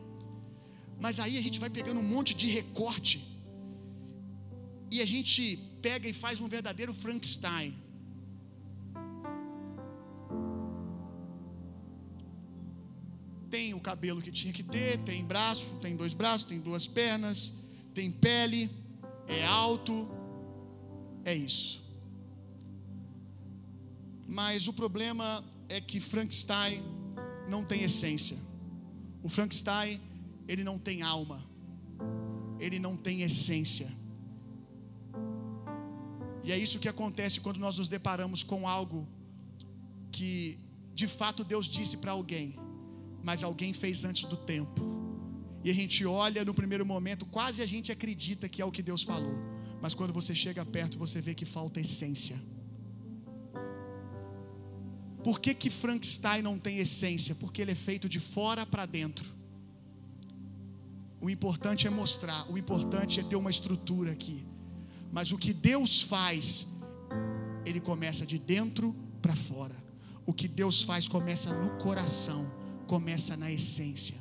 Mas 1.06 1.20
aí 1.24 1.38
a 1.38 1.44
gente 1.46 1.60
vai 1.64 1.70
pegando 1.78 2.00
um 2.04 2.10
monte 2.16 2.34
de 2.42 2.48
recorte. 2.60 3.18
E 4.96 5.02
a 5.06 5.08
gente 5.14 5.42
pega 5.82 6.08
e 6.10 6.14
faz 6.24 6.42
um 6.44 6.50
verdadeiro 6.56 6.94
Frankenstein. 6.94 7.70
Tem 13.56 13.74
o 13.74 13.80
cabelo 13.80 14.22
que 14.26 14.32
tinha 14.40 14.54
que 14.58 14.64
ter, 14.76 14.92
tem 15.10 15.24
braço, 15.34 15.68
tem 15.86 15.96
dois 15.96 16.14
braços, 16.14 16.46
tem 16.52 16.60
duas 16.60 16.86
pernas, 17.00 17.54
tem 17.94 18.12
pele, 18.12 18.62
é 19.28 19.46
alto. 19.46 19.96
É 21.24 21.34
isso. 21.34 21.84
Mas 24.28 24.68
o 24.68 24.74
problema 24.74 25.28
é 25.70 25.80
que 25.80 26.00
Frankenstein 26.12 26.84
não 27.54 27.64
tem 27.64 27.84
essência. 27.84 28.38
O 29.24 29.30
Frankenstein, 29.30 30.02
ele 30.48 30.64
não 30.64 30.78
tem 30.78 31.02
alma. 31.02 31.40
Ele 32.60 32.80
não 32.80 32.96
tem 32.96 33.22
essência. 33.22 33.88
E 36.44 36.52
é 36.52 36.58
isso 36.58 36.80
que 36.80 36.88
acontece 36.88 37.40
quando 37.40 37.60
nós 37.66 37.78
nos 37.80 37.90
deparamos 37.90 38.44
com 38.44 38.68
algo 38.68 39.08
que 40.12 40.60
de 40.94 41.08
fato 41.08 41.44
Deus 41.44 41.66
disse 41.66 41.98
para 41.98 42.12
alguém, 42.12 42.48
mas 43.28 43.44
alguém 43.44 43.74
fez 43.74 44.04
antes 44.10 44.26
do 44.26 44.38
tempo. 44.38 44.82
E 45.64 45.72
a 45.72 45.74
gente 45.74 46.06
olha 46.06 46.46
no 46.46 46.54
primeiro 46.54 46.86
momento, 46.86 47.26
quase 47.26 47.62
a 47.62 47.66
gente 47.66 47.92
acredita 47.92 48.48
que 48.48 48.62
é 48.62 48.66
o 48.66 48.72
que 48.72 48.84
Deus 48.84 49.02
falou, 49.12 49.36
mas 49.82 49.96
quando 49.96 50.14
você 50.14 50.34
chega 50.36 50.64
perto, 50.64 51.00
você 51.00 51.20
vê 51.20 51.34
que 51.34 51.46
falta 51.46 51.80
essência. 51.80 52.38
Por 55.26 55.40
que, 55.40 55.56
que 55.56 55.72
Frankenstein 55.72 56.44
não 56.44 56.60
tem 56.60 56.78
essência? 56.78 57.34
Porque 57.34 57.60
ele 57.60 57.72
é 57.72 57.76
feito 57.88 58.08
de 58.08 58.20
fora 58.20 58.64
para 58.64 58.86
dentro. 58.86 59.28
O 61.20 61.32
importante 61.32 61.88
é 61.88 61.90
mostrar, 61.90 62.48
o 62.48 62.56
importante 62.60 63.20
é 63.20 63.24
ter 63.24 63.36
uma 63.36 63.50
estrutura 63.50 64.12
aqui. 64.12 64.46
Mas 65.12 65.32
o 65.32 65.38
que 65.40 65.52
Deus 65.52 66.00
faz, 66.00 66.68
ele 67.66 67.80
começa 67.80 68.24
de 68.24 68.38
dentro 68.38 68.96
para 69.20 69.36
fora. 69.36 69.76
O 70.28 70.32
que 70.32 70.48
Deus 70.48 70.84
faz 70.84 71.08
começa 71.08 71.52
no 71.52 71.72
coração, 71.80 72.46
começa 72.86 73.36
na 73.36 73.52
essência. 73.52 74.18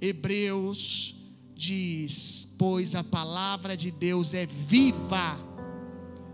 Hebreus 0.00 1.14
diz: 1.54 2.48
Pois 2.56 2.94
a 2.94 3.04
palavra 3.04 3.76
de 3.76 3.90
Deus 3.90 4.32
é 4.32 4.46
viva, 4.46 5.38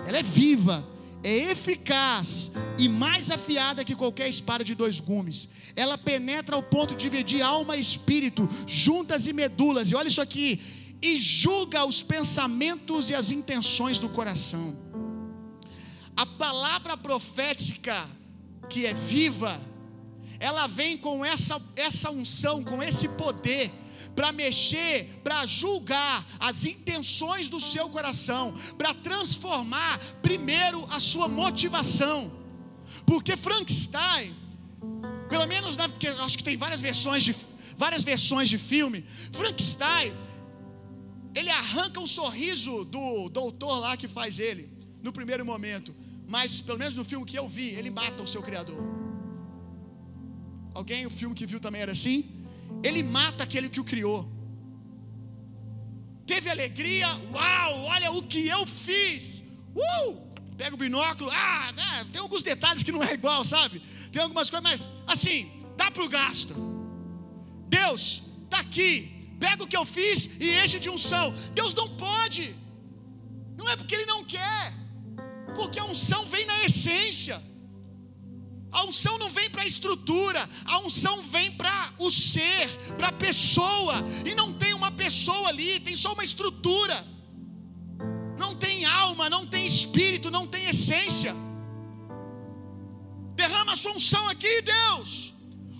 ela 0.06 0.18
é 0.18 0.22
viva 0.22 0.93
é 1.24 1.50
eficaz 1.50 2.52
e 2.78 2.86
mais 2.86 3.30
afiada 3.30 3.82
que 3.82 3.96
qualquer 3.96 4.28
espada 4.28 4.62
de 4.62 4.74
dois 4.74 5.00
gumes. 5.00 5.48
Ela 5.74 5.96
penetra 5.96 6.54
ao 6.54 6.62
ponto 6.62 6.94
de 6.94 7.00
dividir 7.00 7.40
alma 7.40 7.76
e 7.76 7.80
espírito, 7.80 8.46
juntas 8.66 9.26
e 9.26 9.32
medulas. 9.32 9.90
E 9.90 9.94
olha 9.96 10.08
isso 10.08 10.20
aqui, 10.20 10.60
e 11.00 11.16
julga 11.16 11.84
os 11.86 12.02
pensamentos 12.02 13.08
e 13.08 13.14
as 13.14 13.30
intenções 13.30 13.98
do 13.98 14.08
coração. 14.10 14.76
A 16.14 16.26
palavra 16.26 16.96
profética 16.96 18.06
que 18.68 18.84
é 18.84 18.92
viva, 18.92 19.58
ela 20.38 20.66
vem 20.66 20.96
com 20.98 21.24
essa 21.24 21.60
essa 21.74 22.10
unção, 22.10 22.62
com 22.62 22.82
esse 22.82 23.08
poder 23.08 23.72
para 24.16 24.30
mexer, 24.32 24.94
para 25.24 25.44
julgar 25.46 26.26
as 26.38 26.64
intenções 26.64 27.48
do 27.48 27.60
seu 27.60 27.88
coração, 27.96 28.54
para 28.78 28.92
transformar 29.08 29.98
primeiro 30.22 30.86
a 30.90 31.00
sua 31.00 31.28
motivação. 31.28 32.18
Porque 33.06 33.36
Frankenstein, 33.36 34.34
pelo 35.28 35.46
menos 35.46 35.76
na, 35.76 35.86
acho 36.24 36.38
que 36.38 36.44
tem 36.44 36.56
várias 36.56 36.80
versões 36.80 37.24
de 37.24 37.34
várias 37.76 38.04
versões 38.04 38.48
de 38.48 38.56
filme, 38.56 39.04
Frankenstein 39.32 40.12
ele 41.34 41.50
arranca 41.50 41.98
um 42.00 42.06
sorriso 42.06 42.84
do 42.84 43.28
doutor 43.28 43.78
lá 43.84 43.96
que 43.96 44.06
faz 44.06 44.38
ele 44.38 44.64
no 45.02 45.12
primeiro 45.12 45.44
momento, 45.44 45.94
mas 46.34 46.60
pelo 46.60 46.78
menos 46.78 46.94
no 46.94 47.04
filme 47.04 47.26
que 47.26 47.38
eu 47.38 47.48
vi, 47.48 47.68
ele 47.78 47.90
mata 47.90 48.22
o 48.22 48.26
seu 48.26 48.42
criador. 48.48 48.82
Alguém 50.72 51.06
o 51.06 51.10
filme 51.10 51.34
que 51.34 51.46
viu 51.46 51.60
também 51.60 51.82
era 51.82 51.92
assim? 51.92 52.43
Ele 52.82 53.02
mata 53.02 53.44
aquele 53.44 53.68
que 53.68 53.80
o 53.80 53.84
criou. 53.84 54.28
Teve 56.26 56.50
alegria, 56.50 57.08
uau, 57.32 57.84
olha 57.84 58.10
o 58.12 58.22
que 58.22 58.46
eu 58.48 58.66
fiz. 58.66 59.44
Uh! 59.74 60.24
Pega 60.56 60.74
o 60.74 60.78
binóculo, 60.78 61.30
ah, 61.32 61.72
é, 61.76 62.04
tem 62.04 62.20
alguns 62.20 62.42
detalhes 62.42 62.82
que 62.82 62.92
não 62.92 63.02
é 63.02 63.12
igual, 63.12 63.44
sabe? 63.44 63.82
Tem 64.12 64.22
algumas 64.22 64.48
coisas, 64.48 64.68
mas 64.68 64.88
assim, 65.06 65.50
dá 65.76 65.90
para 65.90 66.04
o 66.04 66.08
gasto. 66.08 66.54
Deus, 67.68 68.22
tá 68.48 68.60
aqui, 68.60 68.92
pega 69.40 69.64
o 69.64 69.66
que 69.66 69.76
eu 69.76 69.84
fiz 69.84 70.30
e 70.38 70.50
enche 70.62 70.78
de 70.78 70.88
unção. 70.88 71.34
Deus 71.54 71.74
não 71.74 71.88
pode, 71.96 72.54
não 73.58 73.68
é 73.68 73.74
porque 73.76 73.94
Ele 73.96 74.06
não 74.06 74.22
quer, 74.22 74.72
porque 75.56 75.80
a 75.80 75.84
unção 75.84 76.24
vem 76.26 76.46
na 76.46 76.64
essência. 76.64 77.42
A 78.78 78.84
unção 78.88 79.16
não 79.22 79.30
vem 79.30 79.48
para 79.48 79.62
a 79.62 79.70
estrutura, 79.72 80.40
a 80.64 80.78
unção 80.86 81.16
vem 81.34 81.48
para 81.60 81.92
o 81.96 82.10
ser, 82.10 82.66
para 82.98 83.08
a 83.08 83.18
pessoa. 83.26 83.94
E 84.28 84.34
não 84.40 84.52
tem 84.52 84.74
uma 84.74 84.90
pessoa 84.90 85.48
ali, 85.48 85.78
tem 85.88 85.94
só 85.94 86.12
uma 86.12 86.24
estrutura. 86.30 86.96
Não 88.36 88.52
tem 88.64 88.84
alma, 88.84 89.30
não 89.30 89.46
tem 89.46 89.64
espírito, 89.74 90.28
não 90.38 90.44
tem 90.54 90.64
essência. 90.66 91.32
Derrama 93.36 93.72
a 93.74 93.76
sua 93.76 93.92
unção 93.92 94.28
aqui, 94.28 94.54
Deus. 94.62 95.32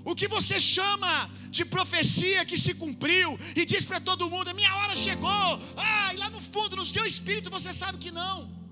O 0.05 0.15
que 0.15 0.29
você 0.29 0.61
chama 0.61 1.13
de 1.51 1.65
profecia 1.65 2.45
que 2.45 2.57
se 2.65 2.75
cumpriu 2.75 3.39
e 3.57 3.65
diz 3.65 3.85
para 3.85 4.01
todo 4.09 4.31
mundo: 4.31 4.55
minha 4.55 4.75
hora 4.77 4.95
chegou. 4.95 5.61
Ah, 5.77 6.13
lá 6.17 6.31
no 6.31 6.41
fundo, 6.41 6.77
no 6.77 6.87
seu 6.87 7.05
espírito, 7.05 7.51
você 7.51 7.73
sabe 7.73 7.99
que 7.99 8.13
não. 8.13 8.64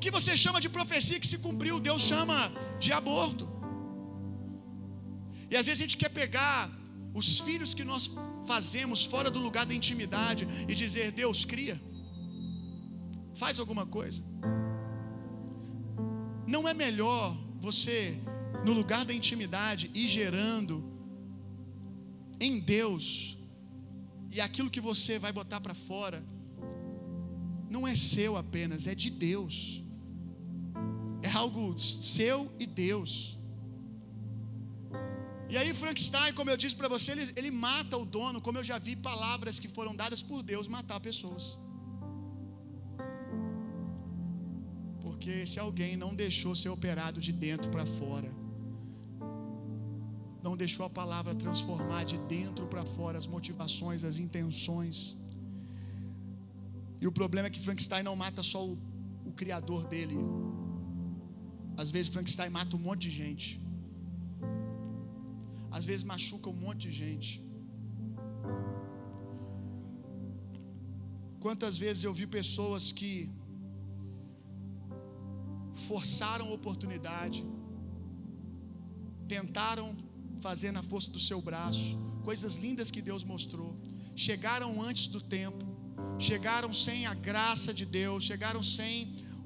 O 0.00 0.02
que 0.04 0.18
você 0.18 0.34
chama 0.42 0.58
de 0.64 0.68
profecia 0.76 1.20
que 1.22 1.30
se 1.30 1.38
cumpriu, 1.46 1.74
Deus 1.86 2.02
chama 2.10 2.36
de 2.84 2.90
aborto. 2.98 3.46
E 5.50 5.54
às 5.58 5.66
vezes 5.66 5.78
a 5.78 5.84
gente 5.84 5.98
quer 6.02 6.08
pegar 6.20 6.58
os 7.20 7.28
filhos 7.46 7.74
que 7.78 7.84
nós 7.90 8.04
fazemos 8.50 9.00
fora 9.12 9.30
do 9.34 9.40
lugar 9.46 9.64
da 9.70 9.74
intimidade 9.80 10.48
e 10.66 10.74
dizer: 10.82 11.06
Deus, 11.12 11.44
cria, 11.44 11.76
faz 13.42 13.58
alguma 13.62 13.84
coisa. 13.98 14.22
Não 16.54 16.62
é 16.66 16.72
melhor 16.72 17.36
você, 17.68 18.00
no 18.64 18.72
lugar 18.80 19.04
da 19.04 19.12
intimidade, 19.20 19.90
ir 20.02 20.08
gerando 20.08 20.76
em 22.48 22.58
Deus, 22.58 23.04
e 24.34 24.40
aquilo 24.40 24.72
que 24.76 24.80
você 24.90 25.18
vai 25.18 25.34
botar 25.42 25.60
para 25.60 25.74
fora, 25.74 26.24
não 27.68 27.86
é 27.86 27.94
seu 27.94 28.34
apenas, 28.44 28.86
é 28.86 28.94
de 28.94 29.10
Deus. 29.10 29.84
É 31.30 31.32
algo 31.42 31.62
seu 31.78 32.38
e 32.62 32.66
Deus. 32.84 33.12
E 35.52 35.56
aí, 35.60 35.70
Frankenstein, 35.80 36.32
como 36.38 36.50
eu 36.52 36.58
disse 36.62 36.76
para 36.80 36.90
você, 36.94 37.08
ele, 37.14 37.24
ele 37.40 37.50
mata 37.66 37.94
o 38.02 38.04
dono, 38.16 38.38
como 38.46 38.58
eu 38.60 38.64
já 38.70 38.78
vi 38.86 38.94
palavras 39.10 39.58
que 39.62 39.68
foram 39.76 39.92
dadas 40.00 40.22
por 40.30 40.40
Deus 40.50 40.66
matar 40.76 40.98
pessoas. 41.08 41.44
Porque 45.04 45.34
se 45.50 45.58
alguém 45.66 45.92
não 46.04 46.12
deixou 46.24 46.52
ser 46.62 46.70
operado 46.76 47.18
de 47.26 47.32
dentro 47.46 47.68
para 47.74 47.86
fora, 47.98 48.30
não 50.46 50.54
deixou 50.62 50.84
a 50.86 50.92
palavra 51.00 51.34
transformar 51.44 52.04
de 52.12 52.18
dentro 52.36 52.66
para 52.72 52.84
fora 52.96 53.18
as 53.22 53.28
motivações, 53.36 54.04
as 54.10 54.18
intenções. 54.26 54.98
E 57.02 57.06
o 57.10 57.12
problema 57.20 57.48
é 57.48 57.52
que 57.56 57.62
Frankenstein 57.66 58.04
não 58.10 58.16
mata 58.24 58.42
só 58.52 58.62
o, 58.70 58.74
o 59.30 59.32
criador 59.42 59.82
dele. 59.92 60.18
Às 61.82 61.90
vezes 61.94 62.08
Frankenstein 62.14 62.50
mata 62.58 62.76
um 62.78 62.84
monte 62.86 63.02
de 63.06 63.12
gente. 63.20 63.48
Às 65.76 65.84
vezes 65.88 66.04
machuca 66.12 66.48
um 66.54 66.58
monte 66.64 66.82
de 66.86 66.92
gente. 67.02 67.30
Quantas 71.44 71.76
vezes 71.84 72.02
eu 72.04 72.12
vi 72.20 72.26
pessoas 72.38 72.92
que 72.98 73.12
forçaram 75.88 76.46
a 76.48 76.54
oportunidade, 76.58 77.40
tentaram 79.34 79.88
fazer 80.46 80.72
na 80.78 80.82
força 80.90 81.10
do 81.16 81.22
seu 81.28 81.40
braço, 81.50 81.90
coisas 82.28 82.56
lindas 82.64 82.90
que 82.94 83.02
Deus 83.10 83.24
mostrou. 83.32 83.72
Chegaram 84.26 84.70
antes 84.88 85.06
do 85.14 85.20
tempo, 85.38 85.64
chegaram 86.28 86.72
sem 86.86 87.06
a 87.12 87.14
graça 87.28 87.72
de 87.72 87.86
Deus, 88.00 88.24
chegaram 88.32 88.62
sem 88.62 88.92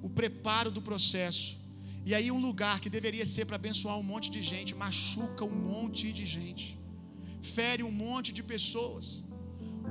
o 0.02 0.10
preparo 0.20 0.72
do 0.78 0.82
processo. 0.90 1.63
E 2.08 2.12
aí, 2.16 2.28
um 2.36 2.40
lugar 2.48 2.76
que 2.82 2.90
deveria 2.96 3.26
ser 3.34 3.44
para 3.48 3.58
abençoar 3.62 3.96
um 4.02 4.08
monte 4.12 4.28
de 4.36 4.42
gente, 4.52 4.72
machuca 4.84 5.44
um 5.52 5.58
monte 5.72 6.06
de 6.18 6.24
gente, 6.36 6.66
fere 7.56 7.82
um 7.90 7.94
monte 8.06 8.30
de 8.38 8.42
pessoas. 8.54 9.06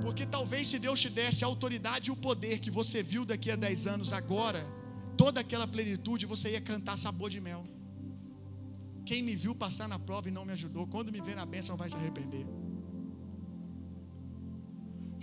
Porque 0.04 0.26
talvez 0.36 0.64
se 0.72 0.78
Deus 0.86 1.00
te 1.04 1.10
desse 1.18 1.44
a 1.44 1.48
autoridade 1.52 2.06
e 2.10 2.14
o 2.16 2.22
poder 2.28 2.56
que 2.64 2.72
você 2.80 3.00
viu 3.12 3.24
daqui 3.32 3.50
a 3.56 3.58
10 3.68 3.88
anos 3.94 4.12
agora, 4.22 4.62
toda 5.22 5.40
aquela 5.44 5.68
plenitude, 5.76 6.32
você 6.34 6.48
ia 6.56 6.62
cantar 6.72 6.98
sabor 7.06 7.30
de 7.36 7.42
mel. 7.48 7.64
Quem 9.10 9.22
me 9.28 9.36
viu 9.44 9.54
passar 9.64 9.88
na 9.94 10.00
prova 10.08 10.28
e 10.30 10.36
não 10.38 10.46
me 10.50 10.54
ajudou, 10.58 10.86
quando 10.94 11.14
me 11.16 11.22
vê 11.28 11.34
na 11.42 11.46
bênção 11.56 11.76
vai 11.82 11.90
se 11.92 11.98
arrepender. 12.02 12.46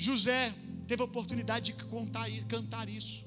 José 0.06 0.42
teve 0.88 1.02
a 1.02 1.08
oportunidade 1.10 1.64
de 1.70 1.84
contar, 1.94 2.26
cantar 2.54 2.86
isso. 3.00 3.18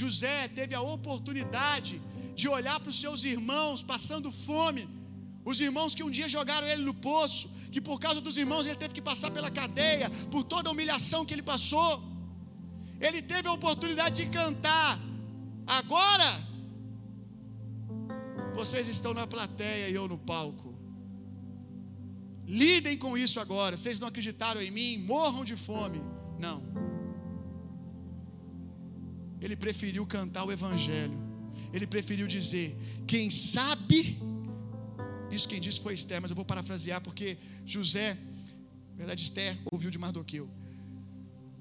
José 0.00 0.36
teve 0.58 0.74
a 0.80 0.82
oportunidade 0.96 1.94
de 2.40 2.46
olhar 2.56 2.78
para 2.82 2.92
os 2.94 3.00
seus 3.04 3.20
irmãos 3.34 3.82
passando 3.92 4.30
fome, 4.46 4.82
os 5.50 5.58
irmãos 5.66 5.94
que 5.96 6.04
um 6.06 6.12
dia 6.18 6.28
jogaram 6.36 6.66
ele 6.72 6.84
no 6.88 6.94
poço, 7.08 7.46
que 7.72 7.80
por 7.88 7.98
causa 8.04 8.20
dos 8.26 8.36
irmãos 8.42 8.66
ele 8.66 8.80
teve 8.82 8.94
que 8.98 9.06
passar 9.10 9.30
pela 9.36 9.50
cadeia, 9.60 10.08
por 10.32 10.42
toda 10.52 10.68
a 10.68 10.72
humilhação 10.74 11.24
que 11.26 11.34
ele 11.36 11.46
passou. 11.54 11.90
Ele 13.06 13.20
teve 13.32 13.46
a 13.48 13.52
oportunidade 13.58 14.14
de 14.20 14.26
cantar. 14.38 14.92
Agora, 15.78 16.30
vocês 18.60 18.86
estão 18.94 19.12
na 19.20 19.26
plateia 19.34 19.88
e 19.88 19.94
eu 20.00 20.06
no 20.12 20.18
palco. 20.32 20.70
Lidem 22.46 22.96
com 23.04 23.12
isso 23.24 23.38
agora. 23.44 23.76
Vocês 23.76 23.98
não 24.00 24.08
acreditaram 24.08 24.60
em 24.62 24.70
mim? 24.70 24.90
Morram 24.98 25.44
de 25.50 25.56
fome. 25.56 26.00
Não. 26.38 26.58
Ele 29.40 29.56
preferiu 29.56 30.06
cantar 30.06 30.44
o 30.44 30.52
Evangelho. 30.52 31.23
Ele 31.74 31.86
preferiu 31.94 32.26
dizer: 32.38 32.68
Quem 33.12 33.26
sabe. 33.30 34.00
Isso 35.36 35.48
quem 35.50 35.60
disse 35.66 35.80
foi 35.84 35.94
Esther, 36.00 36.20
mas 36.22 36.30
eu 36.30 36.36
vou 36.40 36.44
parafrasear 36.52 37.00
porque 37.06 37.28
José, 37.74 38.08
na 38.92 38.98
verdade, 39.02 39.22
Esther 39.28 39.52
ouviu 39.72 39.90
de 39.94 39.98
Mardoqueu. 40.04 40.46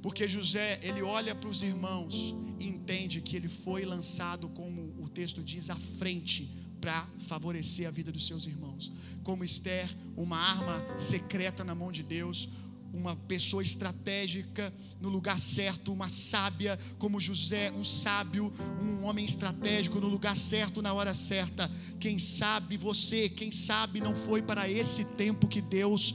Porque 0.03 0.27
José, 0.35 0.67
ele 0.87 1.01
olha 1.01 1.33
para 1.33 1.49
os 1.53 1.61
irmãos 1.71 2.13
e 2.59 2.67
entende 2.73 3.21
que 3.21 3.35
ele 3.37 3.49
foi 3.63 3.81
lançado, 3.93 4.47
como 4.59 4.81
o 5.03 5.07
texto 5.19 5.41
diz, 5.51 5.69
à 5.75 5.77
frente 6.01 6.41
para 6.83 7.07
favorecer 7.29 7.87
a 7.87 7.91
vida 7.99 8.11
dos 8.11 8.27
seus 8.27 8.45
irmãos. 8.45 8.91
Como 9.23 9.43
Esther, 9.51 9.87
uma 10.15 10.37
arma 10.37 10.75
secreta 11.11 11.63
na 11.63 11.73
mão 11.81 11.91
de 11.97 12.03
Deus, 12.03 12.49
uma 12.93 13.15
pessoa 13.15 13.63
estratégica 13.63 14.71
no 15.01 15.09
lugar 15.09 15.39
certo, 15.39 15.91
uma 15.91 16.09
sábia 16.09 16.77
como 16.99 17.19
José, 17.19 17.71
um 17.71 17.83
sábio, 17.83 18.53
um 18.79 19.03
homem 19.03 19.25
estratégico 19.25 19.99
no 19.99 20.07
lugar 20.07 20.37
certo, 20.37 20.81
na 20.81 20.93
hora 20.93 21.13
certa. 21.13 21.69
Quem 21.99 22.19
sabe 22.19 22.77
você, 22.77 23.27
quem 23.27 23.51
sabe 23.51 23.99
não 23.99 24.15
foi 24.15 24.43
para 24.43 24.69
esse 24.69 25.03
tempo 25.03 25.47
que 25.47 25.59
Deus 25.59 26.13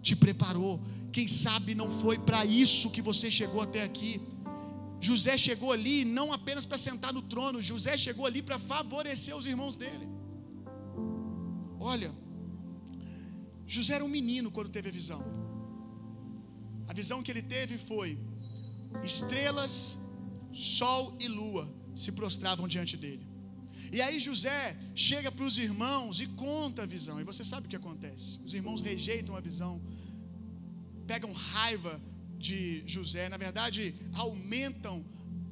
te 0.00 0.14
preparou. 0.14 0.80
Quem 1.12 1.26
sabe 1.26 1.74
não 1.74 1.90
foi 1.90 2.16
para 2.16 2.44
isso 2.44 2.90
que 2.90 3.02
você 3.02 3.28
chegou 3.28 3.60
até 3.60 3.82
aqui. 3.82 4.20
José 5.00 5.36
chegou 5.36 5.72
ali 5.72 6.04
não 6.04 6.32
apenas 6.32 6.64
para 6.64 6.78
sentar 6.78 7.12
no 7.12 7.22
trono, 7.22 7.60
José 7.60 7.96
chegou 7.96 8.24
ali 8.24 8.40
para 8.40 8.58
favorecer 8.58 9.34
os 9.36 9.46
irmãos 9.46 9.76
dele. 9.76 10.06
Olha, 11.80 12.12
José 13.66 13.94
era 13.94 14.04
um 14.04 14.08
menino 14.08 14.50
quando 14.50 14.68
teve 14.68 14.90
a 14.90 14.92
visão. 14.92 15.49
A 16.90 16.94
visão 17.00 17.18
que 17.24 17.30
ele 17.32 17.44
teve 17.56 17.74
foi: 17.90 18.08
estrelas, 19.10 19.74
sol 20.52 21.02
e 21.24 21.28
lua 21.38 21.64
se 22.02 22.10
prostravam 22.20 22.66
diante 22.74 22.96
dele. 23.02 23.24
E 23.96 23.98
aí 24.04 24.18
José 24.26 24.62
chega 25.08 25.30
para 25.36 25.46
os 25.50 25.56
irmãos 25.66 26.20
e 26.24 26.26
conta 26.44 26.82
a 26.82 26.88
visão. 26.96 27.16
E 27.20 27.24
você 27.30 27.44
sabe 27.50 27.66
o 27.66 27.70
que 27.72 27.80
acontece? 27.82 28.28
Os 28.46 28.54
irmãos 28.58 28.80
rejeitam 28.90 29.36
a 29.36 29.42
visão, 29.48 29.74
pegam 31.12 31.32
raiva 31.32 31.94
de 32.46 32.58
José, 32.94 33.24
na 33.34 33.38
verdade, 33.46 33.82
aumentam 34.24 34.96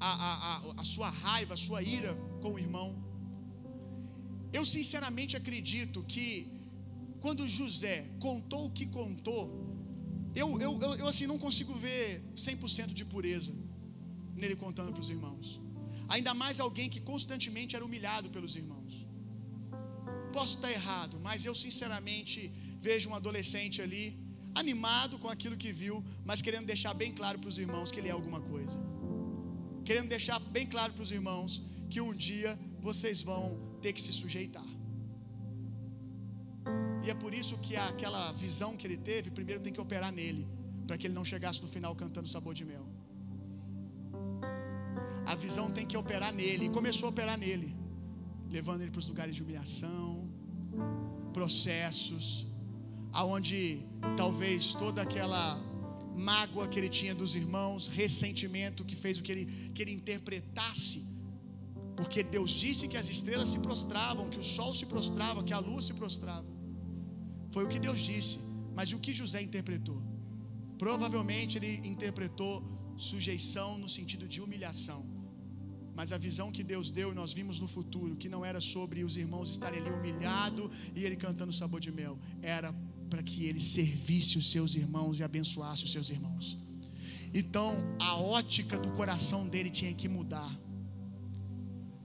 a, 0.09 0.13
a, 0.29 0.33
a, 0.51 0.57
a 0.83 0.85
sua 0.93 1.11
raiva, 1.25 1.55
a 1.55 1.61
sua 1.67 1.83
ira 1.83 2.15
com 2.43 2.53
o 2.55 2.59
irmão. 2.67 2.89
Eu 4.59 4.65
sinceramente 4.77 5.37
acredito 5.41 6.03
que 6.15 6.29
quando 7.21 7.49
José 7.61 7.97
contou 8.27 8.67
o 8.67 8.71
que 8.79 8.87
contou, 9.01 9.68
eu, 10.43 10.49
eu, 10.65 10.73
eu, 10.85 10.91
eu 11.03 11.07
assim 11.13 11.27
não 11.33 11.39
consigo 11.47 11.75
ver 11.87 12.05
100% 12.47 12.93
de 13.01 13.05
pureza 13.13 13.53
nele 14.41 14.57
contando 14.65 14.93
para 14.95 15.05
os 15.05 15.11
irmãos. 15.17 15.47
Ainda 16.15 16.33
mais 16.43 16.57
alguém 16.67 16.89
que 16.95 17.01
constantemente 17.11 17.75
era 17.77 17.85
humilhado 17.89 18.29
pelos 18.37 18.55
irmãos. 18.63 18.93
Posso 20.37 20.55
estar 20.57 20.71
errado, 20.79 21.15
mas 21.27 21.45
eu 21.49 21.55
sinceramente 21.65 22.39
vejo 22.89 23.07
um 23.11 23.17
adolescente 23.21 23.79
ali 23.87 24.05
animado 24.63 25.15
com 25.23 25.29
aquilo 25.35 25.57
que 25.63 25.73
viu, 25.83 25.97
mas 26.29 26.43
querendo 26.47 26.67
deixar 26.75 26.95
bem 27.03 27.13
claro 27.19 27.39
para 27.41 27.51
os 27.53 27.59
irmãos 27.65 27.91
que 27.93 27.99
ele 28.01 28.11
é 28.13 28.17
alguma 28.21 28.41
coisa. 28.53 28.79
Querendo 29.89 30.09
deixar 30.17 30.39
bem 30.57 30.67
claro 30.75 30.93
para 30.97 31.07
os 31.07 31.13
irmãos 31.19 31.51
que 31.91 32.01
um 32.09 32.15
dia 32.29 32.51
vocês 32.89 33.21
vão 33.31 33.43
ter 33.83 33.93
que 33.97 34.03
se 34.07 34.13
sujeitar. 34.23 34.69
E 37.05 37.11
é 37.11 37.15
por 37.23 37.33
isso 37.41 37.57
que 37.67 37.75
aquela 37.77 38.23
visão 38.45 38.71
que 38.77 38.87
ele 38.87 38.99
teve, 39.11 39.31
primeiro 39.31 39.61
tem 39.65 39.73
que 39.73 39.81
operar 39.87 40.13
nele, 40.21 40.47
para 40.87 40.97
que 40.99 41.07
ele 41.07 41.15
não 41.15 41.25
chegasse 41.33 41.61
no 41.63 41.69
final 41.77 41.95
cantando 42.03 42.29
sabor 42.29 42.55
de 42.61 42.65
mel. 42.65 42.87
A 45.33 45.35
visão 45.35 45.67
tem 45.77 45.87
que 45.91 45.97
operar 45.97 46.33
nele, 46.33 46.65
e 46.67 46.71
começou 46.79 47.07
a 47.09 47.11
operar 47.11 47.39
nele, 47.47 47.71
levando 48.57 48.81
ele 48.83 48.91
para 48.91 49.05
os 49.05 49.09
lugares 49.13 49.35
de 49.37 49.43
humilhação, 49.43 50.29
processos, 51.33 52.47
aonde 53.13 53.59
talvez 54.17 54.73
toda 54.83 55.03
aquela 55.03 55.45
mágoa 56.31 56.67
que 56.71 56.79
ele 56.81 56.89
tinha 56.99 57.15
dos 57.15 57.35
irmãos, 57.43 57.89
ressentimento 57.89 58.85
que 58.85 58.97
fez 58.97 59.19
o 59.19 59.23
que 59.23 59.33
ele, 59.35 59.47
que 59.75 59.83
ele 59.83 59.93
interpretasse, 59.93 61.01
porque 61.99 62.23
Deus 62.23 62.51
disse 62.65 62.89
que 62.91 62.97
as 63.03 63.09
estrelas 63.09 63.49
se 63.55 63.59
prostravam, 63.67 64.31
que 64.33 64.41
o 64.45 64.49
sol 64.57 64.73
se 64.81 64.87
prostrava, 64.87 65.43
que 65.49 65.53
a 65.59 65.59
luz 65.59 65.85
se 65.89 65.95
prostrava. 66.01 66.58
Foi 67.55 67.65
o 67.65 67.69
que 67.69 67.81
Deus 67.87 68.01
disse, 68.01 68.39
mas 68.79 68.93
o 68.93 68.99
que 69.05 69.13
José 69.21 69.41
interpretou? 69.49 70.01
Provavelmente 70.79 71.59
ele 71.59 71.73
interpretou 71.95 72.53
sujeição 72.97 73.79
no 73.83 73.89
sentido 73.89 74.27
de 74.33 74.41
humilhação. 74.41 75.01
Mas 75.99 76.13
a 76.13 76.19
visão 76.27 76.53
que 76.57 76.63
Deus 76.73 76.87
deu, 76.99 77.09
nós 77.21 77.33
vimos 77.39 77.59
no 77.63 77.67
futuro, 77.67 78.15
que 78.15 78.29
não 78.29 78.45
era 78.45 78.61
sobre 78.61 79.03
os 79.03 79.17
irmãos 79.17 79.51
estarem 79.51 79.81
ali 79.81 79.91
humilhados 79.91 80.71
e 80.95 81.05
ele 81.05 81.17
cantando 81.17 81.53
sabor 81.53 81.81
de 81.81 81.91
mel, 81.91 82.17
era 82.41 82.73
para 83.11 83.23
que 83.23 83.47
ele 83.47 83.61
servisse 83.61 84.39
os 84.39 84.49
seus 84.53 84.77
irmãos 84.77 85.19
e 85.19 85.25
abençoasse 85.25 85.85
os 85.87 85.91
seus 85.91 86.09
irmãos. 86.09 86.47
Então, 87.35 87.69
a 88.01 88.15
ótica 88.17 88.79
do 88.79 88.91
coração 88.93 89.49
dele 89.49 89.71
tinha 89.71 89.93
que 89.93 90.09
mudar. 90.09 90.53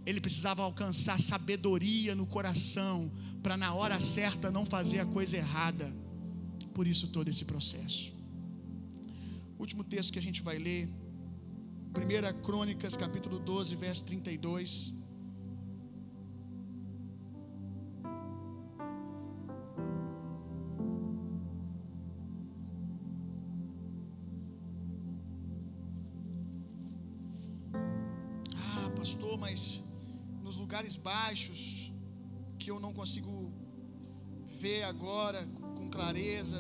Ele 0.06 0.20
precisava 0.20 0.64
alcançar 0.64 1.20
sabedoria 1.20 2.14
no 2.16 2.26
coração, 2.26 3.12
para 3.44 3.58
na 3.58 3.74
hora 3.74 4.00
certa 4.00 4.50
não 4.50 4.66
fazer 4.66 5.00
a 5.02 5.06
coisa 5.06 5.36
errada. 5.36 5.94
Por 6.74 6.88
isso, 6.88 7.10
todo 7.10 7.28
esse 7.28 7.44
processo. 7.44 8.04
Último 9.60 9.84
texto 9.84 10.14
que 10.14 10.20
a 10.20 10.22
gente 10.28 10.42
vai 10.42 10.58
ler, 10.58 10.90
1 11.96 12.42
Crônicas, 12.42 12.96
capítulo 12.96 13.38
12, 13.40 13.76
verso 13.76 14.04
32. 14.06 14.94
Ah, 28.56 28.90
pastor, 28.96 29.38
mas 29.38 29.84
nos 30.42 30.58
lugares 30.58 30.96
baixos, 30.96 31.60
que 32.64 32.72
eu 32.72 32.80
não 32.84 32.94
consigo 33.00 33.32
ver 34.62 34.82
agora 34.90 35.40
com 35.78 35.86
clareza, 35.96 36.60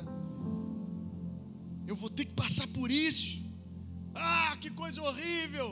eu 1.92 1.96
vou 2.02 2.10
ter 2.18 2.26
que 2.30 2.36
passar 2.44 2.68
por 2.78 2.90
isso. 2.92 3.30
Ah, 4.14 4.54
que 4.62 4.70
coisa 4.82 5.00
horrível! 5.08 5.70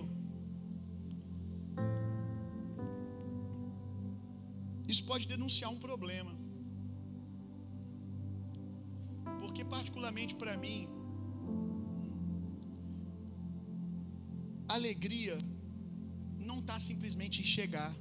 Isso 4.92 5.04
pode 5.12 5.26
denunciar 5.34 5.70
um 5.76 5.82
problema. 5.88 6.34
Porque, 9.42 9.66
particularmente 9.76 10.34
para 10.44 10.56
mim, 10.64 10.80
alegria 14.78 15.38
não 16.50 16.60
está 16.64 16.78
simplesmente 16.90 17.42
em 17.42 17.50
chegar. 17.58 17.92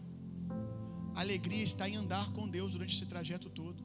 Alegria 1.23 1.65
está 1.71 1.85
em 1.91 1.97
andar 2.03 2.27
com 2.37 2.45
Deus 2.57 2.73
durante 2.75 2.95
esse 2.97 3.07
trajeto 3.13 3.49
todo. 3.61 3.81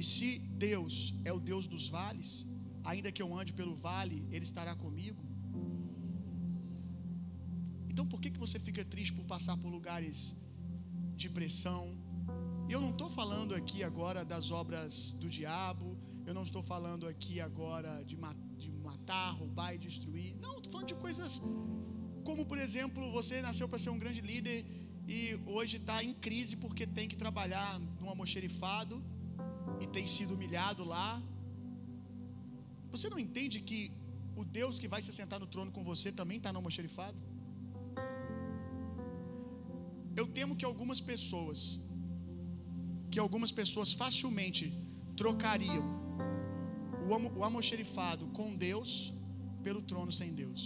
E 0.00 0.04
se 0.12 0.28
Deus 0.66 0.94
é 1.28 1.32
o 1.36 1.40
Deus 1.50 1.66
dos 1.72 1.84
vales, 1.96 2.30
ainda 2.90 3.12
que 3.14 3.22
eu 3.24 3.30
ande 3.38 3.52
pelo 3.60 3.74
vale, 3.88 4.18
Ele 4.34 4.46
estará 4.50 4.74
comigo. 4.84 5.22
Então 7.90 8.06
por 8.10 8.20
que, 8.20 8.30
que 8.34 8.42
você 8.44 8.58
fica 8.66 8.84
triste 8.94 9.14
por 9.18 9.24
passar 9.34 9.56
por 9.62 9.70
lugares 9.78 10.18
de 11.20 11.28
pressão? 11.38 11.82
Eu 12.74 12.80
não 12.84 12.90
estou 12.94 13.10
falando 13.20 13.54
aqui 13.60 13.78
agora 13.90 14.20
das 14.32 14.46
obras 14.60 15.14
do 15.22 15.28
diabo, 15.38 15.88
eu 16.28 16.34
não 16.38 16.44
estou 16.48 16.62
falando 16.72 17.04
aqui 17.12 17.40
agora 17.40 17.92
de, 18.10 18.16
de 18.62 18.70
matar, 18.88 19.30
roubar 19.40 19.70
e 19.74 19.78
destruir. 19.78 20.30
Não, 20.44 20.54
estou 20.58 20.72
falando 20.72 20.88
de 20.88 20.98
coisas 21.06 21.40
como, 22.28 22.44
por 22.44 22.58
exemplo, 22.66 23.10
você 23.18 23.40
nasceu 23.40 23.66
para 23.70 23.78
ser 23.84 23.90
um 23.94 23.98
grande 24.02 24.20
líder 24.20 24.58
e 25.16 25.18
hoje 25.54 25.76
está 25.82 25.96
em 26.08 26.12
crise 26.26 26.54
porque 26.62 26.84
tem 26.96 27.06
que 27.10 27.16
trabalhar 27.22 27.70
num 27.98 28.08
almoxerifado 28.12 28.96
e 29.82 29.86
tem 29.96 30.06
sido 30.14 30.34
humilhado 30.34 30.82
lá. 30.94 31.08
Você 32.92 33.08
não 33.12 33.18
entende 33.26 33.58
que 33.68 33.80
o 34.40 34.44
Deus 34.58 34.78
que 34.80 34.88
vai 34.94 35.00
se 35.06 35.12
sentar 35.18 35.38
no 35.44 35.48
trono 35.54 35.70
com 35.76 35.82
você 35.90 36.08
também 36.20 36.38
está 36.40 36.52
no 36.52 36.58
almoxerifado? 36.60 37.18
Eu 40.20 40.26
temo 40.38 40.56
que 40.60 40.66
algumas 40.70 41.00
pessoas, 41.12 41.60
que 43.10 43.20
algumas 43.26 43.52
pessoas 43.60 43.92
facilmente 44.02 44.64
trocariam 45.22 45.86
o 47.38 47.44
almoxerifado 47.48 48.26
com 48.38 48.48
Deus 48.68 48.90
pelo 49.66 49.80
trono 49.90 50.12
sem 50.20 50.32
Deus. 50.42 50.62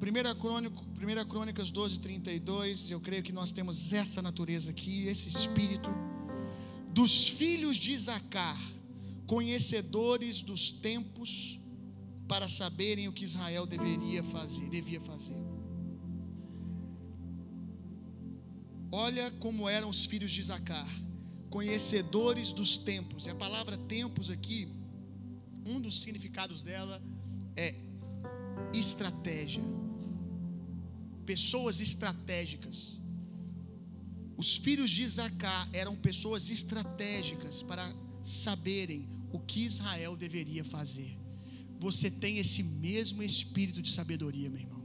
1 0.00 0.38
Crônico, 0.38 0.84
1 0.84 1.28
Crônicas 1.28 1.70
12, 1.70 2.00
32, 2.00 2.90
eu 2.90 3.00
creio 3.00 3.22
que 3.22 3.32
nós 3.32 3.52
temos 3.52 3.92
essa 3.92 4.20
natureza 4.20 4.70
aqui, 4.70 5.06
esse 5.06 5.28
espírito 5.28 5.90
dos 6.92 7.28
filhos 7.28 7.76
de 7.76 7.92
Isacar, 7.92 8.60
conhecedores 9.26 10.42
dos 10.42 10.70
tempos, 10.70 11.60
para 12.28 12.48
saberem 12.48 13.08
o 13.08 13.12
que 13.12 13.24
Israel 13.24 13.66
deveria 13.66 14.22
fazer, 14.22 14.68
devia 14.68 15.00
fazer. 15.00 15.36
Olha 18.90 19.30
como 19.32 19.68
eram 19.68 19.88
os 19.88 20.06
filhos 20.06 20.30
de 20.30 20.40
Isacar, 20.40 20.88
conhecedores 21.50 22.52
dos 22.52 22.76
tempos. 22.76 23.26
E 23.26 23.30
a 23.30 23.34
palavra 23.34 23.76
tempos 23.76 24.30
aqui, 24.30 24.68
um 25.66 25.80
dos 25.80 26.00
significados 26.00 26.62
dela 26.62 27.02
é 27.56 27.74
estratégia 28.72 29.62
pessoas 31.24 31.80
estratégicas. 31.80 33.00
Os 34.36 34.56
filhos 34.56 34.90
de 34.90 35.02
Isacar 35.02 35.68
eram 35.72 35.96
pessoas 35.96 36.50
estratégicas 36.50 37.62
para 37.62 37.92
saberem 38.22 39.08
o 39.32 39.38
que 39.38 39.64
Israel 39.64 40.16
deveria 40.16 40.64
fazer. 40.64 41.18
Você 41.78 42.10
tem 42.10 42.38
esse 42.38 42.62
mesmo 42.62 43.22
espírito 43.22 43.82
de 43.82 43.90
sabedoria, 43.90 44.50
meu 44.50 44.60
irmão, 44.60 44.82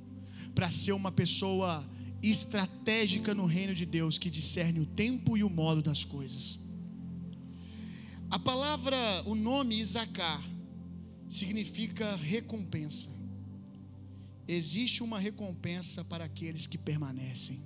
para 0.54 0.70
ser 0.70 0.92
uma 0.92 1.12
pessoa 1.12 1.88
estratégica 2.22 3.34
no 3.34 3.46
reino 3.46 3.74
de 3.74 3.86
Deus 3.86 4.18
que 4.18 4.30
discerne 4.30 4.80
o 4.80 4.86
tempo 4.86 5.38
e 5.38 5.44
o 5.44 5.50
modo 5.50 5.82
das 5.82 6.04
coisas. 6.04 6.60
A 8.30 8.38
palavra, 8.38 8.98
o 9.26 9.34
nome 9.34 9.80
Isacar, 9.80 10.44
significa 11.30 12.16
recompensa 12.16 13.10
existe 14.54 15.04
uma 15.04 15.20
recompensa 15.20 16.04
para 16.04 16.26
aqueles 16.26 16.66
que 16.66 16.78
permanecem. 16.78 17.64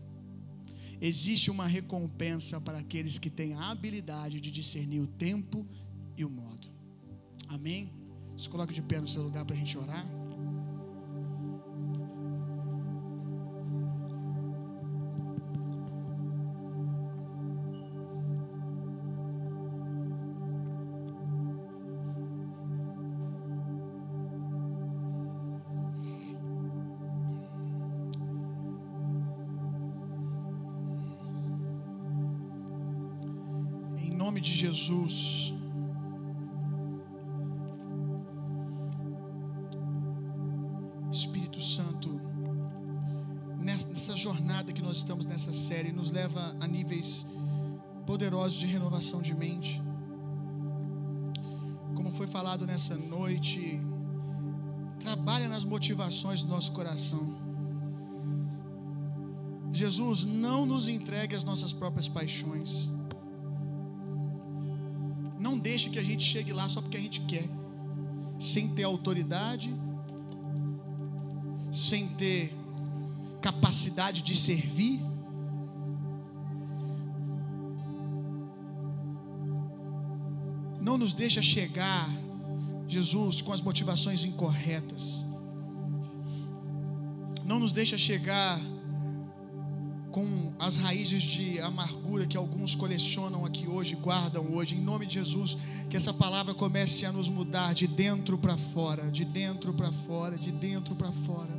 Existe 0.99 1.49
uma 1.49 1.65
recompensa 1.67 2.59
para 2.59 2.79
aqueles 2.79 3.17
que 3.17 3.29
têm 3.29 3.53
a 3.53 3.71
habilidade 3.71 4.41
de 4.41 4.51
discernir 4.51 4.99
o 4.99 5.07
tempo 5.07 5.65
e 6.17 6.25
o 6.25 6.29
modo. 6.29 6.67
Amém? 7.47 7.91
Se 8.37 8.49
coloque 8.49 8.73
de 8.73 8.81
pé 8.81 8.99
no 8.99 9.07
seu 9.07 9.23
lugar 9.23 9.45
para 9.45 9.55
a 9.55 9.59
gente 9.59 9.77
orar. 9.77 10.05
Jesus. 34.83 35.53
Espírito 41.09 41.61
Santo, 41.61 42.09
nessa 43.57 44.17
jornada 44.17 44.73
que 44.73 44.81
nós 44.81 44.97
estamos 44.97 45.25
nessa 45.25 45.53
série, 45.53 45.93
nos 45.93 46.11
leva 46.11 46.53
a 46.59 46.67
níveis 46.67 47.25
poderosos 48.05 48.59
de 48.59 48.65
renovação 48.65 49.21
de 49.21 49.33
mente. 49.33 49.81
Como 51.95 52.11
foi 52.11 52.27
falado 52.27 52.67
nessa 52.67 52.95
noite, 52.97 53.79
trabalha 54.99 55.47
nas 55.47 55.63
motivações 55.63 56.43
do 56.43 56.49
nosso 56.49 56.73
coração. 56.73 57.25
Jesus, 59.71 60.25
não 60.25 60.65
nos 60.65 60.89
entregue 60.89 61.35
as 61.35 61.45
nossas 61.45 61.71
próprias 61.71 62.09
paixões 62.09 62.91
deixe 65.73 65.89
que 65.89 65.97
a 65.97 66.03
gente 66.03 66.23
chegue 66.23 66.53
lá 66.53 66.69
só 66.69 66.79
porque 66.83 66.97
a 66.97 66.99
gente 66.99 67.19
quer, 67.21 67.47
sem 68.39 68.67
ter 68.75 68.83
autoridade, 68.83 69.73
sem 71.71 72.09
ter 72.09 72.53
capacidade 73.41 74.21
de 74.21 74.35
servir. 74.35 74.99
Não 80.79 80.95
nos 80.95 81.15
deixa 81.15 81.41
chegar, 81.41 82.07
Jesus, 82.87 83.41
com 83.41 83.51
as 83.51 83.61
motivações 83.69 84.23
incorretas. 84.23 85.25
Não 87.43 87.59
nos 87.59 87.73
deixa 87.73 87.97
chegar 87.97 88.61
com 90.13 90.53
as 90.59 90.77
raízes 90.77 91.23
de 91.23 91.59
amargura 91.59 92.27
que 92.27 92.37
alguns 92.37 92.75
colecionam 92.75 93.43
aqui 93.45 93.67
hoje, 93.67 93.95
guardam 93.95 94.53
hoje, 94.53 94.75
em 94.75 94.79
nome 94.79 95.07
de 95.07 95.15
Jesus, 95.15 95.57
que 95.89 95.97
essa 95.97 96.13
palavra 96.13 96.53
comece 96.53 97.03
a 97.03 97.11
nos 97.11 97.27
mudar 97.27 97.73
de 97.73 97.87
dentro 97.87 98.37
para 98.37 98.55
fora, 98.55 99.09
de 99.09 99.25
dentro 99.25 99.73
para 99.73 99.91
fora, 99.91 100.37
de 100.37 100.51
dentro 100.51 100.95
para 100.95 101.11
fora. 101.11 101.57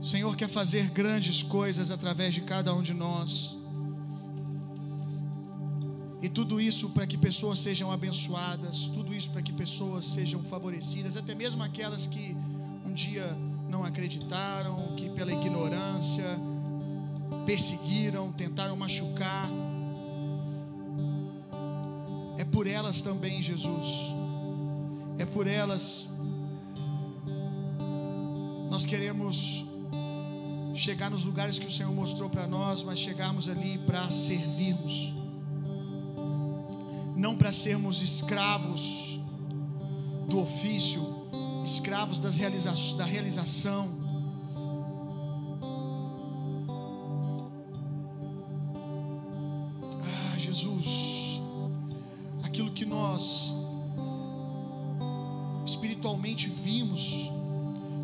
O 0.00 0.04
Senhor 0.04 0.34
quer 0.34 0.48
fazer 0.48 0.88
grandes 0.88 1.42
coisas 1.42 1.90
através 1.90 2.32
de 2.32 2.40
cada 2.40 2.74
um 2.74 2.82
de 2.82 2.94
nós. 2.94 3.54
E 6.22 6.30
tudo 6.30 6.58
isso 6.58 6.88
para 6.88 7.06
que 7.06 7.18
pessoas 7.18 7.58
sejam 7.58 7.92
abençoadas, 7.92 8.88
tudo 8.88 9.14
isso 9.14 9.30
para 9.30 9.42
que 9.42 9.52
pessoas 9.52 10.06
sejam 10.06 10.42
favorecidas, 10.42 11.14
até 11.14 11.34
mesmo 11.34 11.62
aquelas 11.62 12.06
que 12.06 12.34
um 12.86 12.94
dia 12.94 13.36
não 13.70 13.84
acreditaram, 13.84 14.94
que 14.96 15.08
pela 15.10 15.32
ignorância 15.32 16.38
perseguiram, 17.46 18.32
tentaram 18.32 18.76
machucar. 18.76 19.48
É 22.36 22.44
por 22.44 22.66
elas 22.66 23.00
também, 23.00 23.40
Jesus. 23.40 24.14
É 25.18 25.24
por 25.24 25.46
elas. 25.46 26.08
Nós 28.70 28.84
queremos 28.84 29.64
chegar 30.74 31.10
nos 31.10 31.24
lugares 31.24 31.58
que 31.58 31.66
o 31.66 31.70
Senhor 31.70 31.92
mostrou 31.92 32.28
para 32.28 32.46
nós, 32.46 32.82
mas 32.82 32.98
chegarmos 32.98 33.48
ali 33.48 33.78
para 33.78 34.10
servirmos, 34.10 35.14
não 37.14 37.36
para 37.36 37.52
sermos 37.52 38.00
escravos 38.00 39.20
do 40.28 40.40
ofício, 40.40 41.19
escravos 41.64 42.18
das 42.18 42.36
realiza 42.36 42.74
da 42.96 43.04
realização. 43.04 43.88
Ah, 50.02 50.38
Jesus, 50.38 51.40
aquilo 52.42 52.70
que 52.72 52.84
nós 52.84 53.54
espiritualmente 55.64 56.48
vimos, 56.48 57.30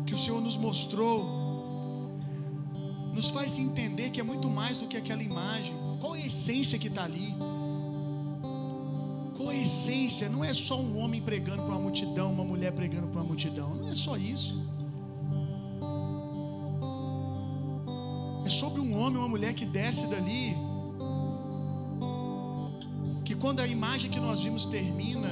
que 0.05 0.13
o 0.13 0.17
Senhor 0.17 0.41
nos 0.41 0.57
mostrou, 0.57 1.47
nos 3.13 3.29
faz 3.29 3.57
entender 3.57 4.09
que 4.11 4.19
é 4.19 4.23
muito 4.23 4.49
mais 4.49 4.77
do 4.77 4.87
que 4.87 4.95
aquela 4.95 5.23
imagem. 5.23 5.75
Qual 5.99 6.13
a 6.13 6.19
essência 6.19 6.77
que 6.77 6.87
está 6.87 7.03
ali? 7.03 7.35
Qual 9.47 9.55
é 9.55 9.59
a 9.59 9.63
essência? 9.63 10.27
Não 10.27 10.43
é 10.43 10.53
só 10.53 10.77
um 10.77 10.97
homem 10.97 11.21
pregando 11.21 11.63
para 11.63 11.71
uma 11.71 11.79
multidão, 11.79 12.33
uma 12.33 12.43
mulher 12.43 12.73
pregando 12.73 13.07
para 13.07 13.21
uma 13.21 13.27
multidão. 13.27 13.75
Não 13.75 13.87
é 13.87 13.93
só 13.93 14.17
isso. 14.17 14.61
É 18.45 18.49
sobre 18.49 18.81
um 18.81 18.99
homem, 18.99 19.17
uma 19.17 19.29
mulher 19.29 19.53
que 19.53 19.65
desce 19.65 20.05
dali, 20.07 20.53
que 23.23 23.35
quando 23.35 23.61
a 23.61 23.67
imagem 23.67 24.11
que 24.11 24.19
nós 24.19 24.41
vimos 24.41 24.65
termina, 24.65 25.29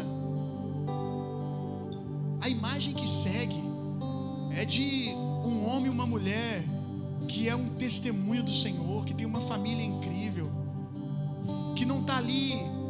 a 2.40 2.48
imagem 2.48 2.94
que 2.94 3.10
segue 3.10 3.62
é 4.58 4.64
de 4.64 5.10
um 5.44 5.68
homem 5.68 5.88
e 5.88 5.90
uma 5.90 6.08
mulher 6.08 6.64
que 7.28 7.50
é 7.50 7.56
um 7.56 7.68
testemunho 7.68 8.44
do 8.44 8.54
Senhor, 8.54 9.04
que 9.04 9.14
tem 9.14 9.26
uma 9.26 9.42
família 9.42 9.84
incrível, 9.84 10.50
que 11.76 11.84
não 11.84 12.00
está 12.00 12.16
ali 12.16 12.85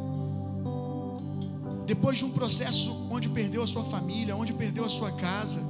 depois 1.85 2.17
de 2.17 2.25
um 2.25 2.31
processo 2.31 2.91
onde 3.09 3.29
perdeu 3.29 3.61
a 3.61 3.67
sua 3.67 3.83
família, 3.83 4.35
onde 4.35 4.53
perdeu 4.53 4.83
a 4.85 4.89
sua 4.89 5.11
casa, 5.11 5.61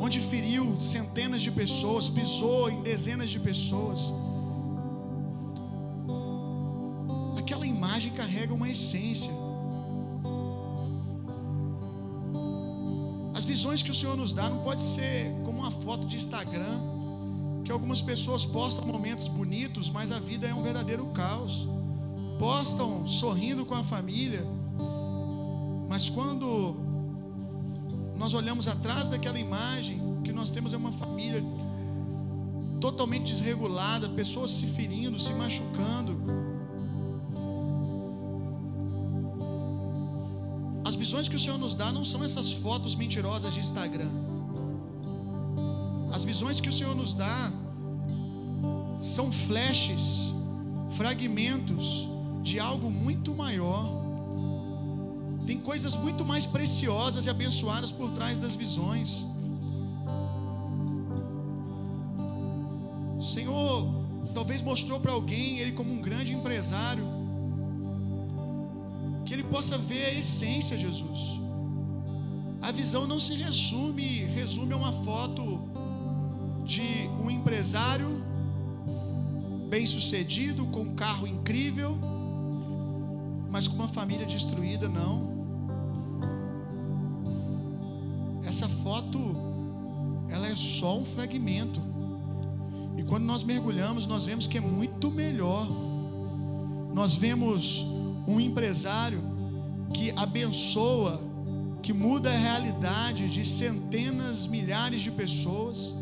onde 0.00 0.20
feriu 0.20 0.80
centenas 0.80 1.42
de 1.42 1.50
pessoas, 1.50 2.08
pisou 2.08 2.70
em 2.70 2.82
dezenas 2.82 3.30
de 3.30 3.40
pessoas. 3.40 4.12
Aquela 7.36 7.66
imagem 7.66 8.12
carrega 8.12 8.54
uma 8.54 8.68
essência. 8.68 9.32
As 13.34 13.44
visões 13.44 13.82
que 13.82 13.90
o 13.90 13.94
Senhor 13.94 14.16
nos 14.16 14.32
dá 14.32 14.48
não 14.48 14.60
pode 14.62 14.82
ser 14.82 15.32
como 15.44 15.58
uma 15.58 15.70
foto 15.70 16.06
de 16.06 16.16
Instagram, 16.16 16.78
que 17.64 17.72
algumas 17.72 18.00
pessoas 18.00 18.46
postam 18.46 18.86
momentos 18.86 19.26
bonitos, 19.26 19.90
mas 19.90 20.12
a 20.12 20.20
vida 20.20 20.46
é 20.46 20.54
um 20.54 20.62
verdadeiro 20.62 21.06
caos. 21.06 21.68
Postam 22.38 23.06
sorrindo 23.06 23.64
com 23.66 23.74
a 23.74 23.82
família, 23.82 24.46
mas 25.96 26.10
quando 26.10 26.76
nós 28.22 28.34
olhamos 28.34 28.68
atrás 28.68 29.08
daquela 29.08 29.38
imagem, 29.38 29.96
o 29.98 30.20
que 30.20 30.30
nós 30.30 30.50
temos 30.50 30.74
é 30.74 30.76
uma 30.76 30.92
família 30.92 31.42
totalmente 32.78 33.32
desregulada, 33.32 34.06
pessoas 34.10 34.50
se 34.50 34.66
ferindo, 34.66 35.18
se 35.18 35.32
machucando. 35.32 36.12
As 40.84 40.94
visões 40.94 41.30
que 41.30 41.36
o 41.36 41.40
Senhor 41.40 41.56
nos 41.56 41.74
dá 41.74 41.90
não 41.90 42.04
são 42.04 42.22
essas 42.22 42.52
fotos 42.52 42.94
mentirosas 42.94 43.54
de 43.54 43.60
Instagram. 43.60 44.10
As 46.12 46.24
visões 46.24 46.60
que 46.60 46.68
o 46.68 46.72
Senhor 46.78 46.94
nos 46.94 47.14
dá 47.14 47.50
são 48.98 49.32
flashes, 49.32 50.30
fragmentos 50.90 52.06
de 52.42 52.60
algo 52.60 52.90
muito 52.90 53.34
maior. 53.34 54.05
Tem 55.46 55.60
coisas 55.60 55.94
muito 55.94 56.24
mais 56.24 56.44
preciosas 56.44 57.26
e 57.26 57.30
abençoadas 57.30 57.92
por 57.92 58.10
trás 58.10 58.38
das 58.38 58.54
visões. 58.54 59.26
O 63.16 63.22
Senhor 63.22 63.96
talvez 64.34 64.60
mostrou 64.60 64.98
para 65.00 65.12
alguém 65.12 65.60
ele 65.60 65.72
como 65.72 65.92
um 65.92 66.00
grande 66.00 66.34
empresário, 66.34 67.04
que 69.24 69.32
ele 69.32 69.44
possa 69.44 69.78
ver 69.78 70.04
a 70.06 70.12
essência, 70.12 70.76
Jesus. 70.76 71.40
A 72.60 72.72
visão 72.72 73.06
não 73.06 73.20
se 73.20 73.34
resume, 73.34 74.24
resume 74.24 74.72
a 74.72 74.76
uma 74.76 74.92
foto 74.92 75.60
de 76.64 77.08
um 77.22 77.30
empresário 77.30 78.10
bem-sucedido, 79.68 80.66
com 80.66 80.80
um 80.80 80.94
carro 80.94 81.26
incrível, 81.26 81.96
mas 83.50 83.68
com 83.68 83.76
uma 83.76 83.88
família 83.88 84.26
destruída, 84.26 84.88
não. 84.88 85.35
Essa 88.56 88.70
foto 88.70 89.36
ela 90.30 90.48
é 90.48 90.56
só 90.56 90.98
um 90.98 91.04
fragmento. 91.04 91.78
E 92.96 93.02
quando 93.02 93.24
nós 93.24 93.44
mergulhamos, 93.44 94.06
nós 94.06 94.24
vemos 94.24 94.46
que 94.46 94.56
é 94.56 94.62
muito 94.62 95.10
melhor. 95.10 95.68
Nós 96.94 97.14
vemos 97.14 97.84
um 98.26 98.40
empresário 98.40 99.22
que 99.92 100.10
abençoa, 100.16 101.20
que 101.82 101.92
muda 101.92 102.30
a 102.30 102.34
realidade 102.34 103.28
de 103.28 103.44
centenas, 103.44 104.46
milhares 104.46 105.02
de 105.02 105.10
pessoas, 105.10 105.94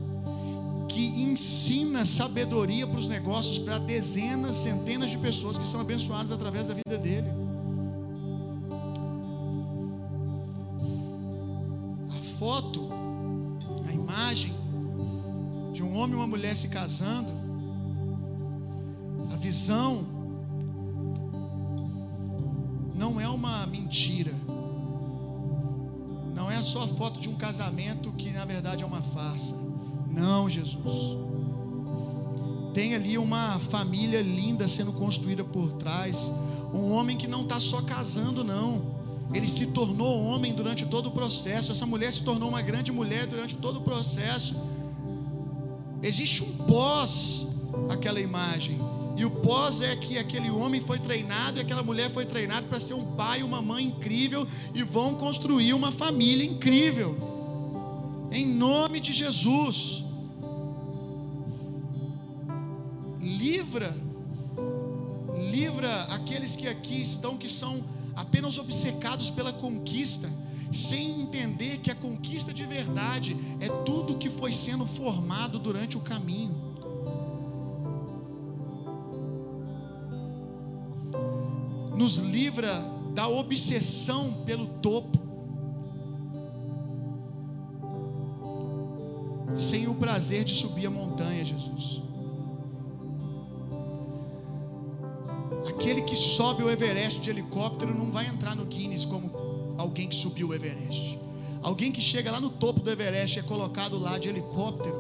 que 0.89 1.07
ensina 1.25 2.07
sabedoria 2.07 2.87
para 2.87 3.01
os 3.01 3.09
negócios 3.09 3.59
para 3.59 3.79
dezenas, 3.79 4.55
centenas 4.55 5.11
de 5.11 5.19
pessoas 5.19 5.59
que 5.59 5.67
são 5.67 5.81
abençoadas 5.81 6.31
através 6.31 6.69
da 6.69 6.75
vida 6.75 6.97
dele. 6.97 7.44
Foto, 12.45 12.91
a 13.89 13.91
imagem 13.91 14.53
de 15.73 15.83
um 15.83 15.97
homem 15.97 16.13
e 16.13 16.19
uma 16.19 16.27
mulher 16.27 16.55
se 16.55 16.69
casando, 16.69 17.33
a 19.33 19.37
visão 19.37 20.05
não 22.95 23.19
é 23.19 23.27
uma 23.27 23.67
mentira. 23.67 24.35
Não 26.35 26.51
é 26.51 26.63
só 26.63 26.83
a 26.83 26.89
foto 26.89 27.19
de 27.19 27.31
um 27.31 27.35
casamento 27.35 28.13
que 28.13 28.31
na 28.31 28.45
verdade 28.45 28.85
é 28.85 28.87
uma 28.87 29.01
farsa. 29.01 29.57
Não, 30.07 30.47
Jesus. 30.47 31.17
Tem 32.75 32.95
ali 32.95 33.17
uma 33.17 33.59
família 33.59 34.21
linda 34.21 34.69
sendo 34.69 34.93
construída 34.93 35.43
por 35.43 35.73
trás. 35.73 36.31
Um 36.75 36.93
homem 36.93 37.17
que 37.17 37.27
não 37.27 37.45
está 37.45 37.59
só 37.59 37.81
casando, 37.81 38.45
não. 38.45 39.03
Ele 39.33 39.47
se 39.47 39.67
tornou 39.67 40.25
homem 40.25 40.55
durante 40.55 40.85
todo 40.87 41.07
o 41.07 41.11
processo. 41.11 41.73
Essa 41.73 41.87
mulher 41.87 42.13
se 42.13 42.23
tornou 42.23 42.49
uma 42.49 42.63
grande 42.63 42.93
mulher 42.93 43.27
durante 43.27 43.57
todo 43.57 43.79
o 43.79 43.81
processo. 43.81 44.55
Existe 46.03 46.43
um 46.43 46.53
pós 46.67 47.47
aquela 47.89 48.21
imagem. 48.21 48.79
E 49.17 49.25
o 49.25 49.31
pós 49.31 49.81
é 49.81 49.95
que 49.95 50.19
aquele 50.19 50.51
homem 50.51 50.81
foi 50.81 50.99
treinado 50.99 51.59
e 51.59 51.61
aquela 51.61 51.83
mulher 51.83 52.11
foi 52.11 52.27
treinada 52.27 52.67
para 52.67 52.81
ser 52.81 52.95
um 52.95 53.15
pai 53.15 53.41
e 53.41 53.43
uma 53.45 53.63
mãe 53.63 53.87
incrível 53.87 54.47
e 54.75 54.83
vão 54.83 55.15
construir 55.15 55.73
uma 55.73 55.93
família 55.93 56.45
incrível. 56.45 57.17
Em 58.31 58.45
nome 58.45 58.99
de 58.99 59.13
Jesus. 59.13 60.05
Livra, 63.21 63.97
livra 65.39 66.03
aqueles 66.05 66.57
que 66.57 66.67
aqui 66.67 67.01
estão 67.01 67.37
que 67.37 67.49
são 67.49 67.83
apenas 68.17 68.59
obcecados 68.59 69.31
pela 69.31 69.53
conquista, 69.53 70.31
sem 70.73 71.21
entender 71.21 71.79
que 71.79 71.91
a 71.91 71.95
conquista 71.95 72.53
de 72.53 72.65
verdade 72.65 73.37
é 73.61 73.69
tudo 73.85 74.17
que 74.17 74.29
foi 74.29 74.53
sendo 74.53 74.85
formado 74.85 75.59
durante 75.59 75.97
o 75.97 76.01
caminho. 76.01 76.55
Nos 81.97 82.17
livra 82.17 82.83
da 83.15 83.29
obsessão 83.29 84.33
pelo 84.45 84.67
topo, 84.67 85.19
sem 89.55 89.87
o 89.87 89.95
prazer 89.95 90.43
de 90.43 90.55
subir 90.55 90.87
a 90.87 90.91
montanha, 90.91 91.45
Jesus. 91.45 92.03
Aquele 95.85 96.01
que 96.01 96.17
sobe 96.17 96.63
o 96.63 96.71
Everest 96.71 97.21
de 97.21 97.29
helicóptero 97.29 97.95
não 97.95 98.11
vai 98.11 98.27
entrar 98.27 98.57
no 98.57 98.65
Guinness 98.65 99.05
como 99.05 99.31
alguém 99.77 100.09
que 100.09 100.15
subiu 100.15 100.49
o 100.49 100.55
Everest. 100.55 101.19
Alguém 101.63 101.93
que 101.93 102.01
chega 102.01 102.31
lá 102.31 102.41
no 102.41 102.49
topo 102.49 102.81
do 102.81 102.91
Everest 102.91 103.37
e 103.37 103.41
é 103.41 103.43
colocado 103.43 103.99
lá 103.99 104.17
de 104.17 104.27
helicóptero, 104.31 104.97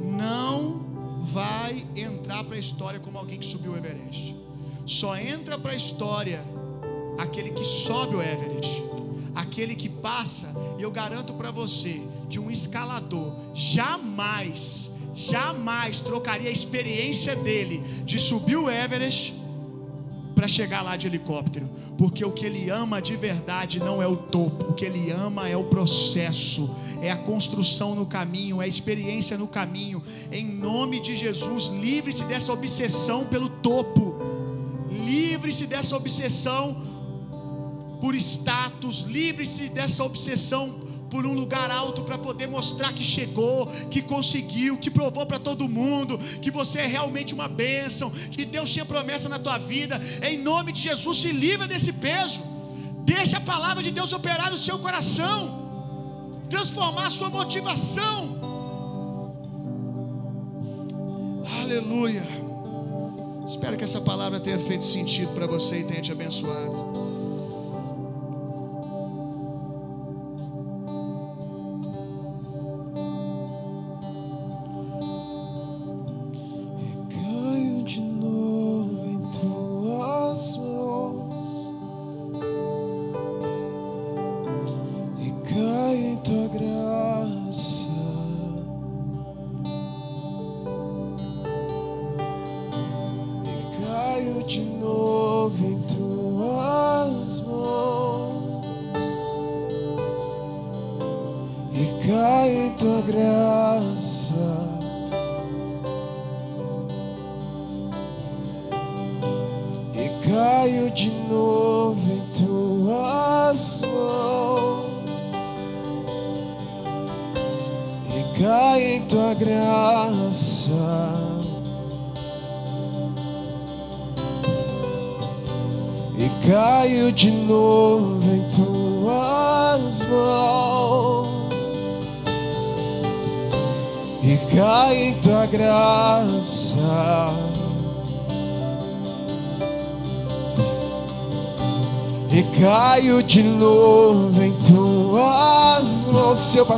não 0.00 0.80
vai 1.22 1.86
entrar 1.94 2.44
para 2.44 2.56
a 2.56 2.58
história 2.58 2.98
como 2.98 3.18
alguém 3.18 3.38
que 3.38 3.44
subiu 3.44 3.72
o 3.72 3.76
Everest. 3.76 4.34
Só 4.86 5.18
entra 5.18 5.58
para 5.58 5.72
a 5.72 5.76
história 5.76 6.42
aquele 7.18 7.50
que 7.50 7.66
sobe 7.66 8.16
o 8.16 8.22
Everest, 8.22 8.82
aquele 9.34 9.74
que 9.74 9.90
passa, 9.90 10.50
e 10.78 10.82
eu 10.82 10.90
garanto 10.90 11.34
para 11.34 11.50
você, 11.50 12.00
de 12.26 12.40
um 12.40 12.50
escalador, 12.50 13.34
jamais, 13.52 14.90
jamais 15.14 16.00
trocaria 16.00 16.48
a 16.48 16.52
experiência 16.52 17.36
dele 17.36 17.84
de 18.06 18.18
subir 18.18 18.56
o 18.56 18.70
Everest 18.70 19.44
para 20.36 20.46
chegar 20.46 20.82
lá 20.82 20.98
de 20.98 21.06
helicóptero, 21.06 21.66
porque 21.96 22.22
o 22.22 22.30
que 22.30 22.44
ele 22.44 22.68
ama 22.68 23.00
de 23.00 23.16
verdade 23.16 23.80
não 23.80 24.02
é 24.02 24.06
o 24.06 24.14
topo, 24.14 24.70
o 24.70 24.74
que 24.74 24.84
ele 24.84 25.10
ama 25.10 25.48
é 25.48 25.56
o 25.56 25.64
processo, 25.64 26.70
é 27.00 27.10
a 27.10 27.16
construção 27.16 27.94
no 27.94 28.04
caminho, 28.04 28.60
é 28.60 28.66
a 28.66 28.68
experiência 28.68 29.38
no 29.38 29.48
caminho. 29.48 30.02
Em 30.30 30.44
nome 30.44 31.00
de 31.00 31.16
Jesus, 31.16 31.68
livre-se 31.68 32.22
dessa 32.24 32.52
obsessão 32.52 33.24
pelo 33.24 33.48
topo, 33.48 34.14
livre-se 34.90 35.66
dessa 35.66 35.96
obsessão 35.96 36.84
por 37.98 38.14
status, 38.14 39.04
livre-se 39.08 39.70
dessa 39.70 40.04
obsessão 40.04 40.85
por 41.10 41.26
um 41.26 41.32
lugar 41.32 41.70
alto 41.70 42.02
para 42.02 42.18
poder 42.18 42.48
mostrar 42.48 42.92
que 42.92 43.04
chegou, 43.04 43.66
que 43.90 44.02
conseguiu, 44.02 44.76
que 44.76 44.90
provou 44.90 45.24
para 45.26 45.38
todo 45.38 45.68
mundo 45.68 46.18
que 46.40 46.50
você 46.50 46.80
é 46.80 46.86
realmente 46.86 47.34
uma 47.34 47.48
bênção, 47.48 48.10
que 48.10 48.44
Deus 48.44 48.70
tinha 48.72 48.84
promessa 48.84 49.28
na 49.28 49.38
tua 49.38 49.58
vida. 49.58 50.00
Em 50.22 50.36
nome 50.38 50.72
de 50.72 50.80
Jesus, 50.80 51.18
se 51.18 51.32
livra 51.32 51.66
desse 51.66 51.92
peso. 51.92 52.42
Deixa 53.04 53.36
a 53.38 53.40
palavra 53.40 53.82
de 53.82 53.90
Deus 53.90 54.12
operar 54.12 54.50
no 54.50 54.58
seu 54.58 54.78
coração, 54.78 56.46
transformar 56.50 57.06
a 57.06 57.10
sua 57.10 57.30
motivação. 57.30 58.36
Aleluia. 61.62 62.26
Espero 63.46 63.76
que 63.76 63.84
essa 63.84 64.00
palavra 64.00 64.40
tenha 64.40 64.58
feito 64.58 64.84
sentido 64.84 65.32
para 65.32 65.46
você 65.46 65.80
e 65.80 65.84
tenha 65.84 66.02
te 66.02 66.10
abençoado. 66.10 66.85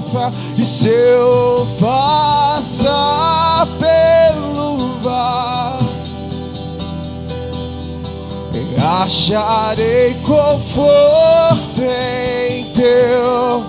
Passar 0.08 0.32
e 0.56 0.64
se 0.64 0.88
eu 0.88 1.68
passar 1.78 3.66
pelo 3.78 4.94
vale, 5.02 5.86
acharei 9.02 10.14
conforto 10.22 11.82
em 11.82 12.72
teu. 12.72 13.66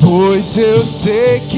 Pois 0.00 0.58
eu 0.58 0.84
sei 0.84 1.40
que 1.40 1.49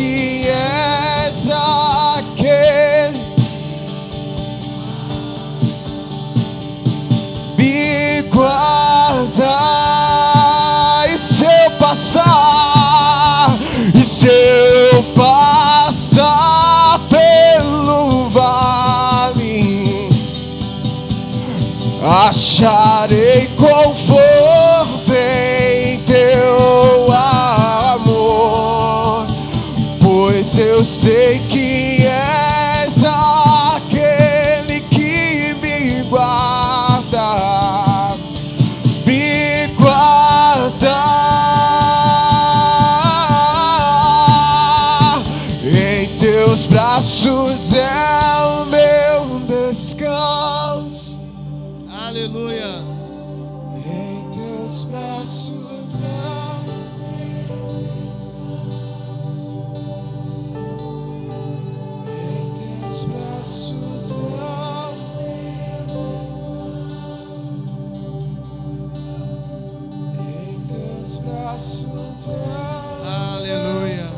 Aleluia. 73.04 74.10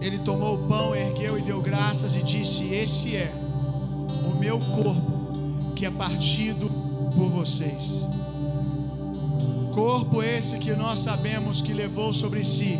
Ele 0.00 0.18
tomou 0.18 0.56
o 0.56 0.68
pão, 0.68 0.96
ergueu 0.96 1.38
e 1.38 1.42
deu 1.42 1.62
graças 1.62 2.16
e 2.16 2.22
disse: 2.22 2.64
Esse 2.74 3.14
é 3.14 3.32
o 4.26 4.36
meu 4.36 4.58
corpo 4.58 5.72
que 5.76 5.86
é 5.86 5.90
partido 5.92 6.68
por 7.14 7.28
vocês. 7.28 8.06
Corpo 9.72 10.20
esse 10.20 10.58
que 10.58 10.74
nós 10.74 10.98
sabemos 10.98 11.62
que 11.62 11.72
levou 11.72 12.12
sobre 12.12 12.42
si 12.42 12.78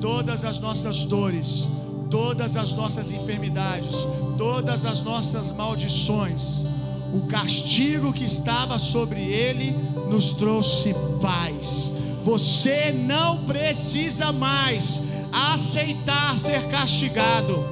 todas 0.00 0.44
as 0.44 0.60
nossas 0.60 1.04
dores, 1.04 1.68
todas 2.08 2.56
as 2.56 2.72
nossas 2.72 3.10
enfermidades, 3.10 4.06
todas 4.36 4.84
as 4.84 5.02
nossas 5.02 5.50
maldições. 5.50 6.64
O 7.12 7.26
castigo 7.26 8.12
que 8.12 8.24
estava 8.24 8.78
sobre 8.78 9.20
ele 9.20 9.74
nos 10.10 10.34
trouxe 10.34 10.94
paz. 11.20 11.92
Você 12.22 12.92
não 12.92 13.44
precisa 13.44 14.32
mais 14.32 15.02
aceitar 15.32 16.36
ser 16.36 16.66
castigado. 16.68 17.64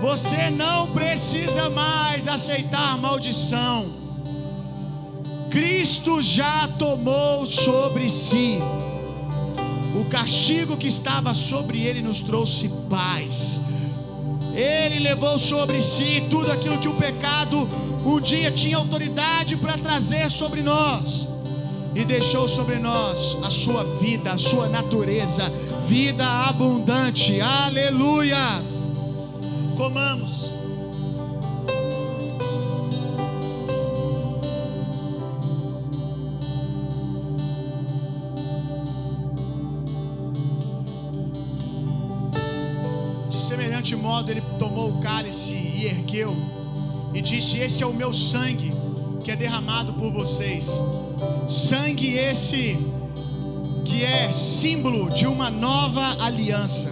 Você 0.00 0.50
não 0.50 0.90
precisa 0.92 1.68
mais 1.68 2.26
aceitar 2.26 2.98
maldição. 2.98 3.92
Cristo 5.50 6.20
já 6.20 6.66
tomou 6.68 7.46
sobre 7.46 8.08
si. 8.10 8.58
O 9.94 10.04
castigo 10.06 10.76
que 10.76 10.88
estava 10.88 11.32
sobre 11.32 11.80
ele 11.80 12.02
nos 12.02 12.20
trouxe 12.20 12.68
paz. 12.90 13.60
Ele 14.54 14.98
levou 15.00 15.38
sobre 15.38 15.82
si 15.82 16.22
tudo 16.30 16.52
aquilo 16.52 16.78
que 16.78 16.88
o 16.88 16.94
pecado 16.94 17.68
um 18.04 18.20
dia 18.20 18.50
tinha 18.50 18.76
autoridade 18.76 19.56
para 19.56 19.76
trazer 19.78 20.30
sobre 20.30 20.62
nós 20.62 21.26
e 21.94 22.04
deixou 22.04 22.48
sobre 22.48 22.78
nós 22.78 23.38
a 23.42 23.50
sua 23.50 23.84
vida, 23.84 24.32
a 24.32 24.38
sua 24.38 24.68
natureza, 24.68 25.50
vida 25.86 26.26
abundante. 26.26 27.40
Aleluia! 27.40 28.62
Comamos. 29.76 30.63
Tomou 44.74 44.90
o 44.90 45.00
cálice 45.00 45.54
e 45.54 45.86
ergueu, 45.86 46.34
e 47.14 47.20
disse: 47.20 47.58
Esse 47.58 47.84
é 47.84 47.86
o 47.86 47.94
meu 47.94 48.12
sangue 48.12 48.72
que 49.22 49.30
é 49.30 49.36
derramado 49.36 49.94
por 49.94 50.10
vocês. 50.10 50.82
Sangue 51.48 52.14
esse 52.14 52.76
que 53.84 54.02
é 54.02 54.32
símbolo 54.32 55.08
de 55.10 55.28
uma 55.28 55.48
nova 55.48 56.20
aliança. 56.20 56.90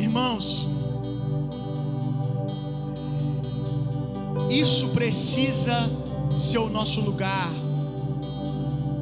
Irmãos, 0.00 0.68
isso 4.50 4.88
precisa 4.88 5.88
ser 6.36 6.58
o 6.58 6.68
nosso 6.68 7.00
lugar 7.00 7.48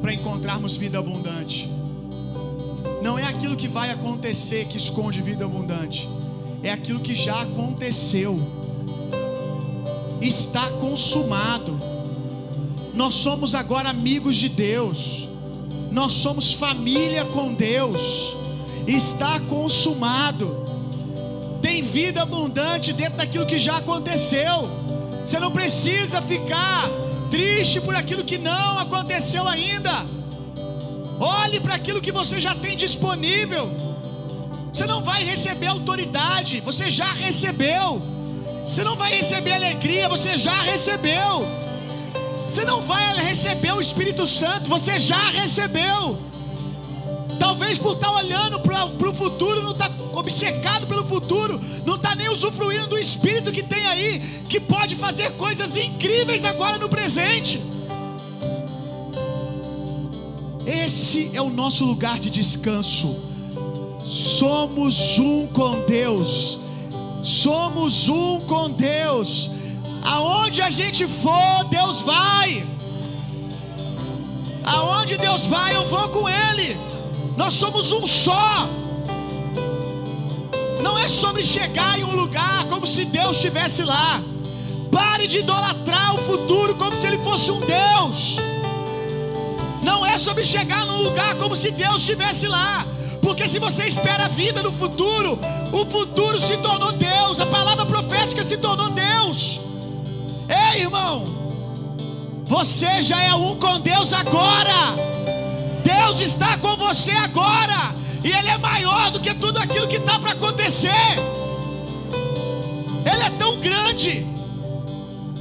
para 0.01 0.13
encontrarmos 0.13 0.75
vida 0.75 0.99
abundante. 0.99 1.80
Não 3.01 3.17
é 3.17 3.23
aquilo 3.23 3.55
que 3.55 3.67
vai 3.67 3.89
acontecer 3.89 4.65
que 4.65 4.77
esconde 4.77 5.21
vida 5.21 5.45
abundante, 5.45 6.07
é 6.63 6.71
aquilo 6.71 6.99
que 6.99 7.15
já 7.15 7.41
aconteceu 7.41 8.39
está 10.21 10.69
consumado. 10.71 11.79
Nós 12.93 13.15
somos 13.15 13.55
agora 13.55 13.89
amigos 13.89 14.35
de 14.35 14.49
Deus. 14.49 15.27
nós 15.91 16.13
somos 16.13 16.53
família 16.53 17.25
com 17.25 17.53
Deus, 17.53 18.33
está 18.87 19.41
consumado. 19.41 20.65
Tem 21.61 21.81
vida 21.81 22.21
abundante 22.21 22.93
dentro 22.93 23.17
daquilo 23.17 23.45
que 23.45 23.59
já 23.59 23.77
aconteceu. 23.77 24.69
Você 25.25 25.37
não 25.37 25.51
precisa 25.51 26.21
ficar 26.21 26.89
triste 27.29 27.81
por 27.81 27.93
aquilo 27.93 28.23
que 28.23 28.37
não 28.37 28.79
aconteceu 28.79 29.45
ainda. 29.49 30.05
Olhe 31.21 31.59
para 31.59 31.75
aquilo 31.75 32.01
que 32.01 32.11
você 32.11 32.39
já 32.39 32.55
tem 32.55 32.75
disponível. 32.75 33.71
Você 34.73 34.87
não 34.87 35.03
vai 35.03 35.23
receber 35.23 35.67
autoridade, 35.67 36.61
você 36.61 36.89
já 36.89 37.13
recebeu. 37.13 38.01
Você 38.65 38.83
não 38.83 38.95
vai 38.95 39.11
receber 39.11 39.53
alegria, 39.53 40.09
você 40.09 40.35
já 40.35 40.59
recebeu. 40.63 41.45
Você 42.49 42.65
não 42.65 42.81
vai 42.81 43.15
receber 43.17 43.71
o 43.71 43.79
Espírito 43.79 44.25
Santo, 44.25 44.67
você 44.67 44.97
já 44.97 45.29
recebeu. 45.29 46.17
Talvez 47.39 47.77
por 47.77 47.93
estar 47.93 48.11
olhando 48.11 48.59
para 48.59 49.09
o 49.09 49.13
futuro, 49.13 49.61
não 49.61 49.73
está 49.73 49.91
obcecado 50.13 50.87
pelo 50.87 51.05
futuro, 51.05 51.61
não 51.85 51.97
está 51.97 52.15
nem 52.15 52.29
usufruindo 52.29 52.87
do 52.87 52.97
Espírito 52.97 53.51
que 53.51 53.61
tem 53.61 53.85
aí, 53.85 54.43
que 54.49 54.59
pode 54.59 54.95
fazer 54.95 55.33
coisas 55.33 55.75
incríveis 55.75 56.43
agora 56.43 56.79
no 56.79 56.89
presente. 56.89 57.61
Esse 60.65 61.31
é 61.33 61.41
o 61.41 61.49
nosso 61.49 61.85
lugar 61.85 62.19
de 62.19 62.29
descanso. 62.29 63.15
Somos 64.03 65.19
um 65.19 65.47
com 65.47 65.81
Deus. 65.85 66.59
Somos 67.23 68.09
um 68.09 68.39
com 68.41 68.69
Deus. 68.69 69.51
Aonde 70.03 70.61
a 70.61 70.69
gente 70.69 71.07
for, 71.07 71.63
Deus 71.69 72.01
vai. 72.01 72.65
Aonde 74.63 75.17
Deus 75.17 75.45
vai, 75.45 75.75
eu 75.75 75.85
vou 75.85 76.09
com 76.09 76.29
Ele. 76.29 76.77
Nós 77.37 77.53
somos 77.53 77.91
um 77.91 78.05
só. 78.05 78.67
Não 80.81 80.97
é 80.97 81.07
sobre 81.07 81.43
chegar 81.43 81.99
em 81.99 82.03
um 82.03 82.15
lugar 82.15 82.65
como 82.65 82.85
se 82.85 83.05
Deus 83.05 83.37
estivesse 83.37 83.83
lá. 83.83 84.21
Pare 84.91 85.25
de 85.27 85.39
idolatrar 85.39 86.15
o 86.15 86.19
futuro 86.19 86.75
como 86.75 86.97
se 86.97 87.07
ele 87.07 87.17
fosse 87.19 87.49
um 87.49 87.61
Deus. 87.61 88.37
Não 89.83 90.05
é 90.05 90.17
sobre 90.17 90.43
chegar 90.45 90.85
num 90.85 91.01
lugar 91.01 91.35
como 91.35 91.55
se 91.55 91.71
Deus 91.71 91.97
estivesse 91.97 92.47
lá. 92.47 92.85
Porque 93.21 93.47
se 93.47 93.59
você 93.59 93.85
espera 93.85 94.25
a 94.25 94.27
vida 94.27 94.63
no 94.63 94.71
futuro, 94.71 95.39
o 95.71 95.85
futuro 95.85 96.39
se 96.39 96.57
tornou 96.57 96.91
Deus, 96.91 97.39
a 97.39 97.45
palavra 97.45 97.85
profética 97.85 98.43
se 98.43 98.57
tornou 98.57 98.89
Deus. 98.89 99.59
Ei, 100.49 100.81
irmão, 100.81 101.25
você 102.45 103.01
já 103.01 103.23
é 103.23 103.33
um 103.33 103.55
com 103.55 103.79
Deus 103.79 104.11
agora. 104.11 104.95
Deus 105.83 106.19
está 106.19 106.57
com 106.57 106.75
você 106.75 107.11
agora. 107.11 107.95
E 108.23 108.31
Ele 108.31 108.49
é 108.49 108.57
maior 108.57 109.11
do 109.11 109.19
que 109.19 109.33
tudo 109.33 109.57
aquilo 109.59 109.87
que 109.87 109.97
está 109.97 110.19
para 110.19 110.31
acontecer. 110.31 111.15
Ele 113.05 113.23
é 113.23 113.29
tão 113.31 113.57
grande 113.57 114.27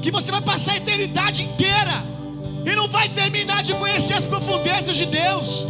que 0.01 0.11
você 0.11 0.31
vai 0.31 0.41
passar 0.41 0.73
a 0.73 0.77
eternidade 0.77 1.43
inteira 1.43 2.11
e 2.65 2.77
não 2.77 2.89
vai 2.89 3.09
terminar 3.09 3.63
de 3.63 3.75
conhecer 3.75 4.15
as 4.15 4.25
profundezas 4.25 4.97
de 4.97 5.07
Deus. 5.07 5.67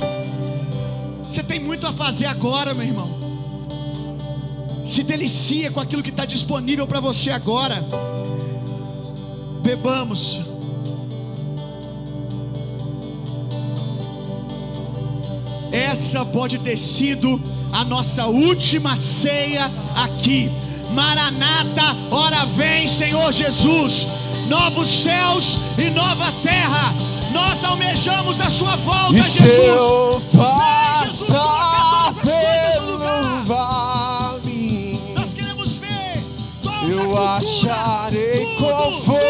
Você 1.25 1.43
tem 1.43 1.61
muito 1.61 1.87
a 1.87 1.93
fazer 1.93 2.27
agora, 2.27 2.75
meu 2.75 2.85
irmão. 2.85 3.19
Se 4.85 5.03
delicia 5.05 5.71
com 5.71 5.79
aquilo 5.79 6.03
que 6.03 6.11
está 6.11 6.25
disponível 6.25 6.87
para 6.87 7.01
você 7.01 7.31
agora. 7.31 7.85
Bebamos. 9.62 10.41
Essa 15.71 16.25
pode 16.25 16.59
ter 16.59 16.77
sido 16.77 17.41
a 17.73 17.85
nossa 17.85 18.27
última 18.27 18.97
ceia 18.97 19.71
aqui. 19.95 20.51
Maranata, 20.93 21.97
ora 22.11 22.45
vem, 22.47 22.89
Senhor 22.89 23.33
Jesus. 23.33 24.09
Novos 24.51 24.89
céus 25.05 25.59
e 25.78 25.90
nova 25.90 26.32
terra. 26.43 26.93
Nós 27.32 27.62
almejamos 27.62 28.40
a 28.40 28.51
sua 28.51 28.74
volta, 28.74 29.16
E 29.16 29.22
se 29.22 29.39
Jesus. 29.47 29.59
eu 29.59 30.20
Vem, 30.32 31.06
Jesus, 31.06 31.28
colocar 31.31 32.06
passar 32.06 32.14
todas 32.14 32.18
as 32.18 32.24
coisas 32.24 32.74
no 32.81 32.81
pelo 32.81 32.93
lugar. 32.94 33.44
vale, 33.44 35.01
Nós 35.14 35.32
queremos 35.32 35.77
ver 35.77 36.24
toda 36.60 36.77
eu 36.85 36.98
cultura, 37.10 37.36
acharei 37.36 38.47
tudo, 38.56 38.66
conforto 38.66 39.20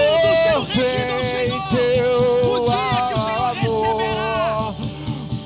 tudo 0.55 0.81
rendido 0.81 1.13
ao 1.13 1.23
Senhor. 1.23 1.69
teu 1.69 2.55
O 2.55 2.65
dia 2.65 3.09
que 3.09 3.15
o 3.15 3.25
Senhor 3.25 3.53
receberá 3.57 4.57
amor, 4.57 4.75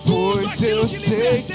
tudo 0.05 0.33
pois 0.35 0.47
aquilo 0.53 0.81
eu 0.83 0.89
sei 0.89 1.43
que 1.43 1.54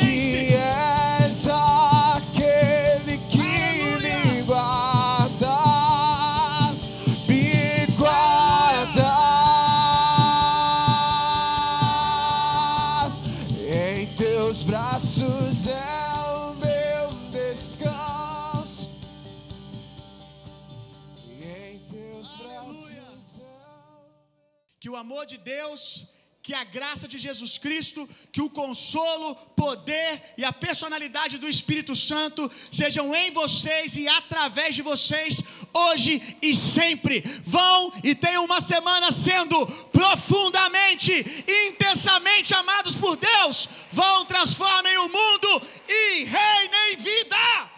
amor 25.10 25.26
de 25.26 25.38
Deus, 25.38 26.06
que 26.44 26.53
a 26.53 26.64
graça 26.64 27.07
de 27.07 27.18
Jesus 27.18 27.57
Cristo, 27.57 28.07
que 28.31 28.44
o 28.44 28.49
consolo, 28.60 29.34
poder 29.56 30.22
e 30.38 30.45
a 30.45 30.53
personalidade 30.53 31.40
do 31.40 31.49
Espírito 31.49 31.95
Santo 31.95 32.48
sejam 32.72 33.15
em 33.15 33.31
vocês 33.31 33.95
e 33.95 34.07
através 34.07 34.76
de 34.76 34.84
vocês, 34.84 35.44
hoje 35.73 36.38
e 36.44 36.56
sempre. 36.56 37.23
Vão 37.44 37.91
e 38.03 38.14
tenham 38.14 38.45
uma 38.45 38.61
semana 38.61 39.11
sendo 39.11 39.65
profundamente, 39.91 41.11
intensamente 41.65 42.53
amados 42.53 42.95
por 42.95 43.15
Deus. 43.18 43.68
Vão, 43.91 44.26
transformem 44.26 44.95
o 44.99 45.10
mundo 45.10 45.61
e 45.88 46.23
reinem 46.26 46.98
vida. 46.98 47.69